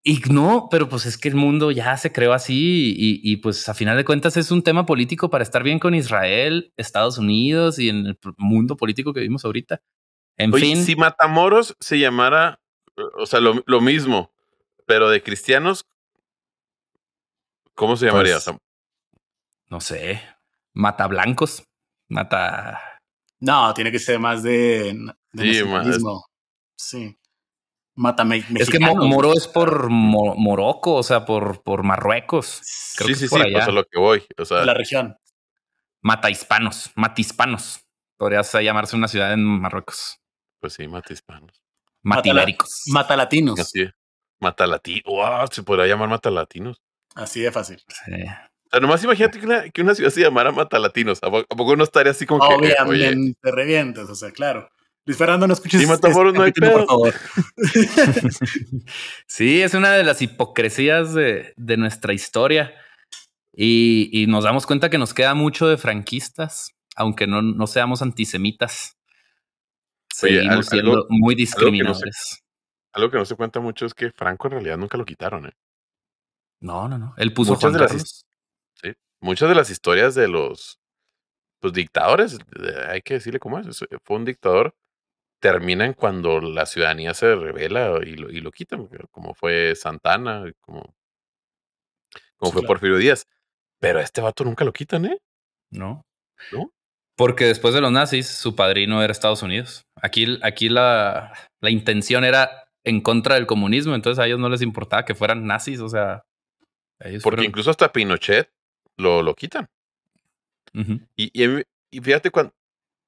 Y 0.03 0.21
no, 0.29 0.69
pero 0.71 0.87
pues 0.87 1.05
es 1.05 1.17
que 1.17 1.27
el 1.27 1.35
mundo 1.35 1.71
ya 1.71 1.97
se 1.97 2.13
creó 2.13 2.31
así 2.31 2.95
y, 2.97 3.19
y, 3.29 3.37
pues 3.37 3.67
a 3.67 3.73
final 3.73 3.97
de 3.97 4.05
cuentas 4.05 4.37
es 4.37 4.51
un 4.51 4.63
tema 4.63 4.85
político 4.85 5.29
para 5.29 5.43
estar 5.43 5.63
bien 5.63 5.79
con 5.79 5.93
Israel, 5.93 6.71
Estados 6.77 7.17
Unidos 7.17 7.77
y 7.77 7.89
en 7.89 8.05
el 8.05 8.19
mundo 8.37 8.77
político 8.77 9.11
que 9.11 9.19
vivimos 9.19 9.43
ahorita. 9.43 9.81
En 10.37 10.53
Oye, 10.53 10.63
fin, 10.63 10.83
si 10.85 10.95
Matamoros 10.95 11.75
se 11.81 11.99
llamara, 11.99 12.61
o 13.17 13.25
sea, 13.25 13.41
lo, 13.41 13.63
lo 13.65 13.81
mismo, 13.81 14.31
pero 14.85 15.09
de 15.09 15.21
cristianos, 15.21 15.85
¿cómo 17.73 17.97
se 17.97 18.05
llamaría? 18.05 18.35
Pues, 18.35 18.55
no 19.69 19.81
sé, 19.81 20.21
mata 20.77 21.07
blancos, 21.07 21.63
mata... 22.07 22.79
No, 23.39 23.73
tiene 23.73 23.91
que 23.91 23.99
ser 23.99 24.19
más 24.19 24.41
de, 24.43 24.93
de 25.33 25.43
Sí, 25.43 25.59
nacionalismo. 25.59 26.25
Sí. 26.75 27.17
Mátame. 27.95 28.43
Es 28.55 28.69
que 28.69 28.79
Mo- 28.79 28.95
Moro 28.95 29.33
es 29.33 29.47
por 29.47 29.89
Mo- 29.89 30.35
Morocco, 30.35 30.95
o 30.95 31.03
sea, 31.03 31.25
por, 31.25 31.61
por 31.63 31.83
Marruecos. 31.83 32.61
creo 32.95 33.07
sí, 33.07 33.13
que 33.13 33.19
sí, 33.19 33.25
es 33.25 33.29
sí, 33.29 33.35
por 33.35 33.41
pues 33.43 33.55
allá. 33.55 33.65
a 33.65 33.71
lo 33.71 33.83
que 33.85 33.99
voy. 33.99 34.23
O 34.37 34.45
sea, 34.45 34.63
la 34.65 34.73
región. 34.73 35.17
Mata 36.01 36.29
hispanos, 36.29 36.91
mata 36.95 37.19
hispanos. 37.21 37.79
Podría 38.17 38.41
llamarse 38.41 38.95
una 38.95 39.07
ciudad 39.07 39.33
en 39.33 39.43
Marruecos. 39.43 40.19
pues 40.59 40.73
sí, 40.73 40.87
mata 40.87 41.11
hispanos. 41.13 41.63
Matiléricos. 42.03 42.83
Mata 42.87 43.15
latinos. 43.15 43.59
Así 43.59 43.81
es. 43.81 43.91
Mata 44.39 44.65
latinos. 44.67 45.03
Wow, 45.05 45.47
se 45.51 45.63
podría 45.63 45.87
llamar 45.87 46.09
mata 46.09 46.29
latinos. 46.31 46.81
Así 47.15 47.41
de 47.41 47.51
fácil. 47.51 47.83
Sí. 48.05 48.13
O 48.67 48.69
sea, 48.71 48.79
nomás 48.81 49.03
imagínate 49.03 49.39
que 49.39 49.45
una, 49.45 49.69
que 49.69 49.81
una 49.81 49.95
ciudad 49.95 50.09
se 50.11 50.21
llamara 50.21 50.51
Matalatinos. 50.51 51.19
¿A 51.23 51.31
poco, 51.31 51.45
a 51.49 51.55
poco 51.55 51.75
no 51.75 51.83
estaría 51.83 52.11
así 52.11 52.25
como 52.25 52.41
que, 52.59 52.67
eh, 52.67 52.75
oye, 52.85 53.07
Obviamente, 53.07 53.39
te 53.41 53.51
revientas, 53.51 54.09
o 54.09 54.15
sea, 54.15 54.31
claro. 54.31 54.69
Luis 55.05 55.17
Fernando, 55.17 55.47
no 55.47 55.53
escuches 55.53 55.79
Sí, 55.79 55.87
Matamoros, 55.87 56.33
no 56.33 56.41
hay 56.43 56.51
capítulo, 56.51 56.85
pedo. 56.85 56.85
por 56.85 57.13
favor. 57.13 57.13
Sí, 59.27 59.61
es 59.61 59.73
una 59.73 59.91
de 59.93 60.03
las 60.03 60.21
hipocresías 60.21 61.13
de, 61.13 61.53
de 61.55 61.77
nuestra 61.77 62.13
historia. 62.13 62.73
Y, 63.53 64.09
y 64.11 64.27
nos 64.27 64.43
damos 64.43 64.65
cuenta 64.67 64.89
que 64.89 64.97
nos 64.97 65.13
queda 65.13 65.33
mucho 65.33 65.67
de 65.67 65.77
franquistas, 65.77 66.71
aunque 66.95 67.25
no, 67.25 67.41
no 67.41 67.67
seamos 67.67 68.01
antisemitas. 68.01 68.97
Oye, 70.23 70.35
Seguimos 70.35 70.57
al- 70.57 70.63
siendo 70.65 70.91
algo- 70.93 71.05
muy 71.09 71.35
que 71.35 71.41
no 71.41 71.45
sé- 71.47 71.51
discriminadores. 71.55 72.43
algo 72.93 73.11
que 73.11 73.17
no 73.17 73.25
se 73.25 73.35
cuenta 73.35 73.59
mucho 73.59 73.85
es 73.85 73.93
que 73.93 74.11
Franco 74.11 74.47
en 74.47 74.51
realidad 74.53 74.77
nunca 74.77 74.97
lo 74.97 75.05
quitaron. 75.05 75.47
¿eh? 75.47 75.53
No, 76.59 76.87
no, 76.87 76.97
no. 76.97 77.13
Él 77.17 77.33
puso 77.33 77.51
Muchas 77.53 77.61
Juan 77.61 77.73
de 77.73 77.79
las 77.79 77.87
Carlos. 77.91 78.25
Muchas 79.19 79.49
de 79.49 79.55
las 79.55 79.69
historias 79.71 80.13
de 80.13 80.27
los 80.27 80.79
pues, 81.59 81.73
dictadores, 81.73 82.37
hay 82.87 83.01
que 83.01 83.15
decirle 83.15 83.39
cómo 83.39 83.57
es, 83.59 83.65
es- 83.67 83.85
fue 84.03 84.15
un 84.17 84.25
dictador, 84.25 84.75
terminan 85.41 85.93
cuando 85.93 86.39
la 86.39 86.65
ciudadanía 86.67 87.13
se 87.15 87.35
revela 87.35 87.99
y 88.05 88.15
lo, 88.15 88.29
y 88.29 88.41
lo 88.41 88.51
quitan, 88.51 88.87
como 89.11 89.33
fue 89.33 89.75
Santana, 89.75 90.43
como, 90.61 90.81
como 92.37 92.51
Sí, 92.51 92.53
fue 92.53 92.61
claro. 92.61 92.67
Porfirio 92.67 92.97
Díaz. 92.97 93.25
Pero 93.79 93.99
a 93.99 94.03
este 94.03 94.21
vato 94.21 94.43
nunca 94.43 94.65
lo 94.65 94.73
quitan, 94.73 95.05
¿eh? 95.05 95.19
No. 95.71 96.05
¿No? 96.51 96.71
Porque 97.15 97.45
después 97.45 97.73
de 97.73 97.81
los 97.81 97.91
nazis, 97.91 98.27
su 98.27 98.55
padrino 98.55 99.01
era 99.01 99.11
Estados 99.11 99.41
Unidos. 99.41 99.85
Aquí, 99.95 100.37
aquí 100.43 100.69
la, 100.69 101.33
la 101.61 101.69
intención 101.71 102.23
era 102.23 102.69
en 102.83 103.01
contra 103.01 103.35
del 103.35 103.47
comunismo, 103.47 103.95
entonces 103.95 104.19
a 104.19 104.27
ellos 104.27 104.39
no 104.39 104.49
les 104.49 104.61
importaba 104.61 105.05
que 105.05 105.15
fueran 105.15 105.45
nazis, 105.47 105.79
o 105.79 105.89
sea, 105.89 106.23
ellos 106.99 107.23
Porque 107.23 107.37
fueron- 107.37 107.45
incluso 107.45 107.71
hasta 107.71 107.91
Pinochet 107.91 108.49
lo, 108.97 109.21
lo 109.23 109.35
quitan. 109.35 109.69
Y, 111.15 111.31
y, 111.43 111.47
mí- 111.47 111.63
y 111.91 112.01
fíjate, 112.01 112.29
cuando, 112.29 112.53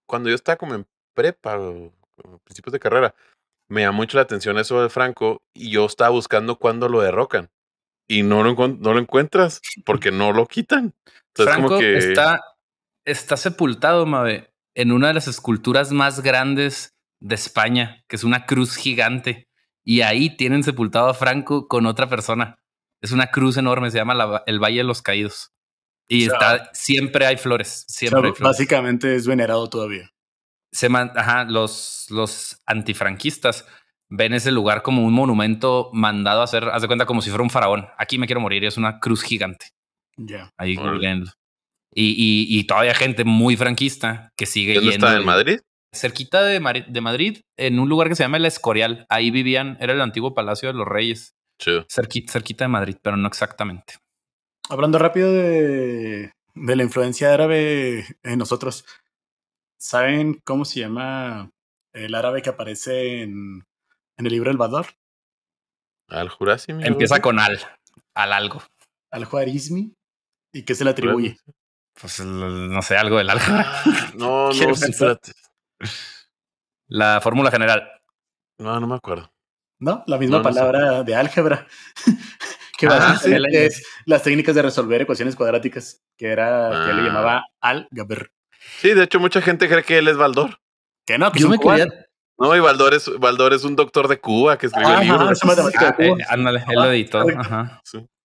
cuando 0.08 0.30
yo 0.30 0.36
estaba 0.36 0.56
como 0.58 0.76
en 0.76 0.86
prepa, 1.14 1.60
o 1.60 1.92
o 2.24 2.38
principios 2.40 2.74
de 2.74 2.80
carrera, 2.80 3.16
me 3.70 3.82
llamó 3.82 3.98
mucho 3.98 4.18
la 4.18 4.24
atención 4.24 4.58
eso 4.58 4.82
de 4.82 4.90
Franco 4.90 5.42
y 5.54 5.72
yo 5.72 5.86
estaba 5.86 6.10
buscando 6.10 6.58
cuándo 6.58 6.90
lo 6.90 7.02
derrocan. 7.02 7.50
Y 8.08 8.24
no 8.24 8.44
lo, 8.44 8.56
no 8.56 8.94
lo 8.94 9.00
encuentras 9.00 9.62
porque 9.86 10.12
no 10.12 10.34
lo 10.34 10.48
quitan. 10.48 10.96
Entonces, 11.28 11.54
Franco 11.54 11.68
como 11.70 11.80
que. 11.80 11.98
está, 11.98 12.44
está 13.06 13.38
sepultado, 13.38 14.06
Mabe, 14.06 14.52
en 14.74 14.92
una 14.92 15.10
de 15.10 15.14
las 15.14 15.28
esculturas 15.28 15.92
más 15.92 16.22
grandes 16.22 16.96
de 17.20 17.36
España, 17.36 18.04
que 18.08 18.16
es 18.16 18.24
una 18.24 18.46
cruz 18.46 18.76
gigante. 18.76 19.48
Y 19.84 20.02
ahí 20.02 20.36
tienen 20.36 20.64
sepultado 20.64 21.08
a 21.08 21.14
Franco 21.14 21.68
con 21.68 21.86
otra 21.86 22.10
persona. 22.10 22.60
Es 23.02 23.12
una 23.12 23.28
cruz 23.28 23.58
enorme, 23.58 23.92
se 23.92 23.98
llama 23.98 24.44
el 24.46 24.60
Valle 24.60 24.80
de 24.80 24.84
los 24.84 25.02
Caídos. 25.02 25.52
Y 26.10 26.26
está, 26.26 26.72
siempre 26.74 27.26
hay 27.28 27.38
flores, 27.38 27.86
siempre 27.88 28.34
Básicamente 28.39 29.16
es 29.16 29.28
venerado 29.28 29.70
todavía. 29.70 30.12
Se 30.72 30.88
ajá, 30.88 31.45
los, 31.45 32.07
los 32.10 32.62
antifranquistas 32.66 33.66
ven 34.10 34.34
ese 34.34 34.51
lugar 34.51 34.82
como 34.82 35.05
un 35.05 35.14
monumento 35.14 35.91
mandado 35.93 36.41
a 36.41 36.45
hacer, 36.45 36.66
haz 36.66 36.82
de 36.82 36.88
cuenta 36.88 37.05
como 37.05 37.22
si 37.22 37.30
fuera 37.30 37.43
un 37.43 37.51
faraón. 37.51 37.88
Aquí 37.97 38.18
me 38.18 38.26
quiero 38.26 38.41
morir, 38.41 38.66
es 38.66 38.78
una 38.78 38.99
cruz 38.99 39.22
gigante. 39.22 39.68
Ya. 40.18 40.51
Ahí 40.57 40.76
y, 41.91 42.45
y, 42.47 42.64
todavía 42.66 42.93
gente 42.93 43.24
muy 43.24 43.57
franquista 43.57 44.32
que 44.38 44.45
sigue 44.45 44.76
¿Dónde 44.76 44.91
está 44.91 45.16
en 45.16 45.26
Madrid? 45.26 45.60
Cerquita 45.91 46.43
de, 46.43 46.60
de, 46.88 47.01
Madrid, 47.01 47.39
en 47.57 47.80
un 47.80 47.89
lugar 47.89 48.10
que 48.10 48.16
se 48.16 48.24
llama 48.24 48.38
El 48.38 48.45
Escorial. 48.45 49.07
Ahí 49.10 49.32
vivían, 49.32 49.76
era 49.80 49.93
el 49.93 50.01
antiguo 50.01 50.36
Palacio 50.36 50.70
de 50.70 50.76
los 50.76 50.88
Reyes. 50.88 51.36
Cerquita, 51.89 52.32
cerquita 52.32 52.66
de 52.66 52.70
Madrid, 52.70 52.95
pero 53.01 53.18
no 53.18 53.28
exactamente. 53.28 53.95
Hablando 54.70 55.00
rápido 55.00 55.34
de, 55.34 56.32
de 56.54 56.76
la 56.76 56.84
influencia 56.84 57.34
árabe 57.34 58.06
en 58.22 58.38
nosotros, 58.38 58.86
¿saben 59.80 60.40
cómo 60.44 60.64
se 60.64 60.80
llama 60.82 61.52
el 61.92 62.14
árabe 62.14 62.44
que 62.44 62.52
aparece 62.52 63.24
en, 63.24 63.66
en 64.18 64.26
el 64.26 64.32
libro 64.32 64.52
El 64.52 64.58
Bador? 64.58 64.86
Al 66.08 66.30
Jurasimi. 66.30 66.86
Empieza 66.86 67.20
con 67.20 67.40
al, 67.40 67.60
al 68.14 68.34
algo. 68.34 68.62
Al 69.12 69.26
Juarizmi. 69.26 69.94
¿Y 70.54 70.64
qué 70.64 70.76
se 70.76 70.84
le 70.84 70.92
atribuye? 70.92 71.38
Pues 72.00 72.20
no 72.20 72.82
sé, 72.82 72.96
algo 72.96 73.18
del 73.18 73.30
algo. 73.30 73.44
Ah, 73.48 73.84
no, 74.16 74.50
no, 74.54 74.72
espérate. 74.72 75.32
La 76.88 77.22
fórmula 77.22 77.52
general. 77.52 77.90
No, 78.60 78.80
no 78.80 78.88
me 78.88 78.96
acuerdo. 78.96 79.32
No, 79.80 80.04
la 80.08 80.18
misma 80.18 80.44
palabra 80.44 81.04
de 81.04 81.16
álgebra. 81.16 81.68
que 82.80 82.88
ah, 82.88 83.20
es 83.52 83.84
las 84.06 84.24
técnicas 84.24 84.56
de 84.56 84.62
resolver 84.62 85.02
ecuaciones 85.02 85.36
cuadráticas, 85.36 86.02
que 86.18 86.28
era 86.28 86.70
que 86.70 86.94
le 86.94 87.02
ah. 87.02 87.06
llamaba 87.06 87.46
álgebra. 87.60 88.28
Sí, 88.80 88.94
de 88.94 89.04
hecho, 89.04 89.20
mucha 89.20 89.42
gente 89.42 89.68
cree 89.68 89.84
que 89.84 89.98
él 89.98 90.08
es 90.08 90.16
Baldor. 90.16 90.60
Que 91.06 91.18
no, 91.18 91.32
que 91.32 91.40
Yo 91.40 91.50
me 91.50 91.60
quería... 91.60 91.88
No, 92.38 92.56
y 92.56 92.62
Baldor 92.62 92.94
es, 92.94 93.12
Baldor 93.20 93.54
es 93.54 93.66
un 93.66 93.76
doctor 93.76 94.08
de 94.08 94.22
Cuba 94.22 94.58
que 94.58 94.68
escribió 94.68 94.98
el 94.98 95.08
libro. 95.08 95.30
Eh, 96.00 96.14
ándale, 96.30 96.64
él 96.70 96.76
lo 96.76 96.86
editó. 96.86 97.26
Ajá. 97.38 97.82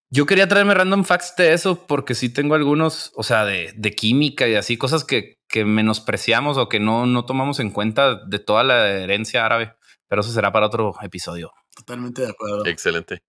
Yo 0.08 0.26
quería 0.26 0.46
traerme 0.46 0.74
random 0.74 1.02
facts 1.02 1.34
de 1.36 1.52
eso 1.52 1.84
porque 1.88 2.14
sí 2.14 2.28
tengo 2.28 2.54
algunos, 2.54 3.10
o 3.16 3.24
sea, 3.24 3.44
de, 3.44 3.72
de 3.74 3.90
química 3.90 4.46
y 4.46 4.54
así, 4.54 4.76
cosas 4.76 5.02
que, 5.02 5.38
que 5.48 5.64
menospreciamos 5.64 6.58
o 6.58 6.68
que 6.68 6.78
no, 6.78 7.06
no 7.06 7.24
tomamos 7.24 7.58
en 7.58 7.70
cuenta 7.70 8.14
de 8.14 8.38
toda 8.38 8.62
la 8.62 8.88
herencia 8.88 9.44
árabe. 9.44 9.74
Pero 10.06 10.20
eso 10.20 10.30
será 10.30 10.52
para 10.52 10.66
otro 10.66 10.94
episodio. 11.02 11.50
Totalmente 11.74 12.22
de 12.22 12.28
acuerdo. 12.28 12.64
Excelente. 12.66 13.22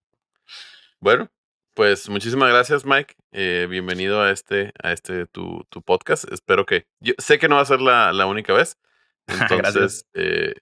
Bueno, 1.06 1.30
pues 1.76 2.10
muchísimas 2.10 2.50
gracias, 2.50 2.84
Mike. 2.84 3.14
Eh, 3.32 3.68
bienvenido 3.70 4.24
a 4.24 4.32
este, 4.32 4.74
a 4.82 4.92
este 4.92 5.28
tu, 5.28 5.64
tu, 5.70 5.84
podcast. 5.84 6.26
Espero 6.32 6.66
que. 6.66 6.88
Yo 7.00 7.14
sé 7.20 7.38
que 7.38 7.48
no 7.48 7.58
va 7.58 7.62
a 7.62 7.66
ser 7.66 7.80
la, 7.80 8.12
la 8.12 8.26
única 8.26 8.54
vez. 8.54 8.80
Entonces, 9.28 10.08
eh, 10.16 10.56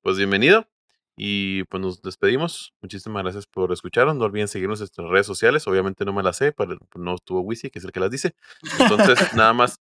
pues 0.00 0.16
bienvenido. 0.16 0.68
Y 1.16 1.64
pues 1.64 1.80
nos 1.80 2.02
despedimos. 2.02 2.72
Muchísimas 2.80 3.24
gracias 3.24 3.48
por 3.48 3.72
escucharnos. 3.72 4.14
No 4.14 4.26
olviden 4.26 4.46
seguirnos 4.46 4.78
en 4.78 4.82
nuestras 4.82 5.08
redes 5.08 5.26
sociales. 5.26 5.66
Obviamente 5.66 6.04
no 6.04 6.12
me 6.12 6.22
las 6.22 6.36
sé, 6.36 6.52
pero 6.52 6.78
no 6.94 7.16
estuvo 7.16 7.40
Wisi, 7.40 7.70
que 7.70 7.80
es 7.80 7.84
el 7.84 7.90
que 7.90 7.98
las 7.98 8.12
dice. 8.12 8.36
Entonces, 8.78 9.18
nada 9.34 9.52
más, 9.54 9.80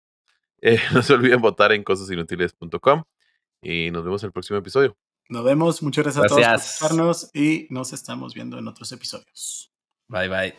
eh, 0.61 0.79
no 0.93 1.01
se 1.01 1.15
olviden 1.15 1.41
votar 1.41 1.73
en 1.73 1.83
cosasinutiles.com 1.83 3.03
y 3.61 3.91
nos 3.91 4.05
vemos 4.05 4.23
en 4.23 4.27
el 4.27 4.31
próximo 4.31 4.57
episodio. 4.57 4.95
Nos 5.27 5.43
vemos. 5.43 5.83
Muchas 5.83 6.05
gracias, 6.05 6.23
a 6.23 6.27
todos 6.29 6.45
por 6.45 6.55
escucharnos 6.55 7.29
y 7.35 7.67
nos 7.71 7.91
estamos 7.91 8.33
viendo 8.33 8.57
en 8.57 8.69
otros 8.69 8.89
episodios. 8.93 9.73
Bye 10.09 10.27
bye. 10.27 10.53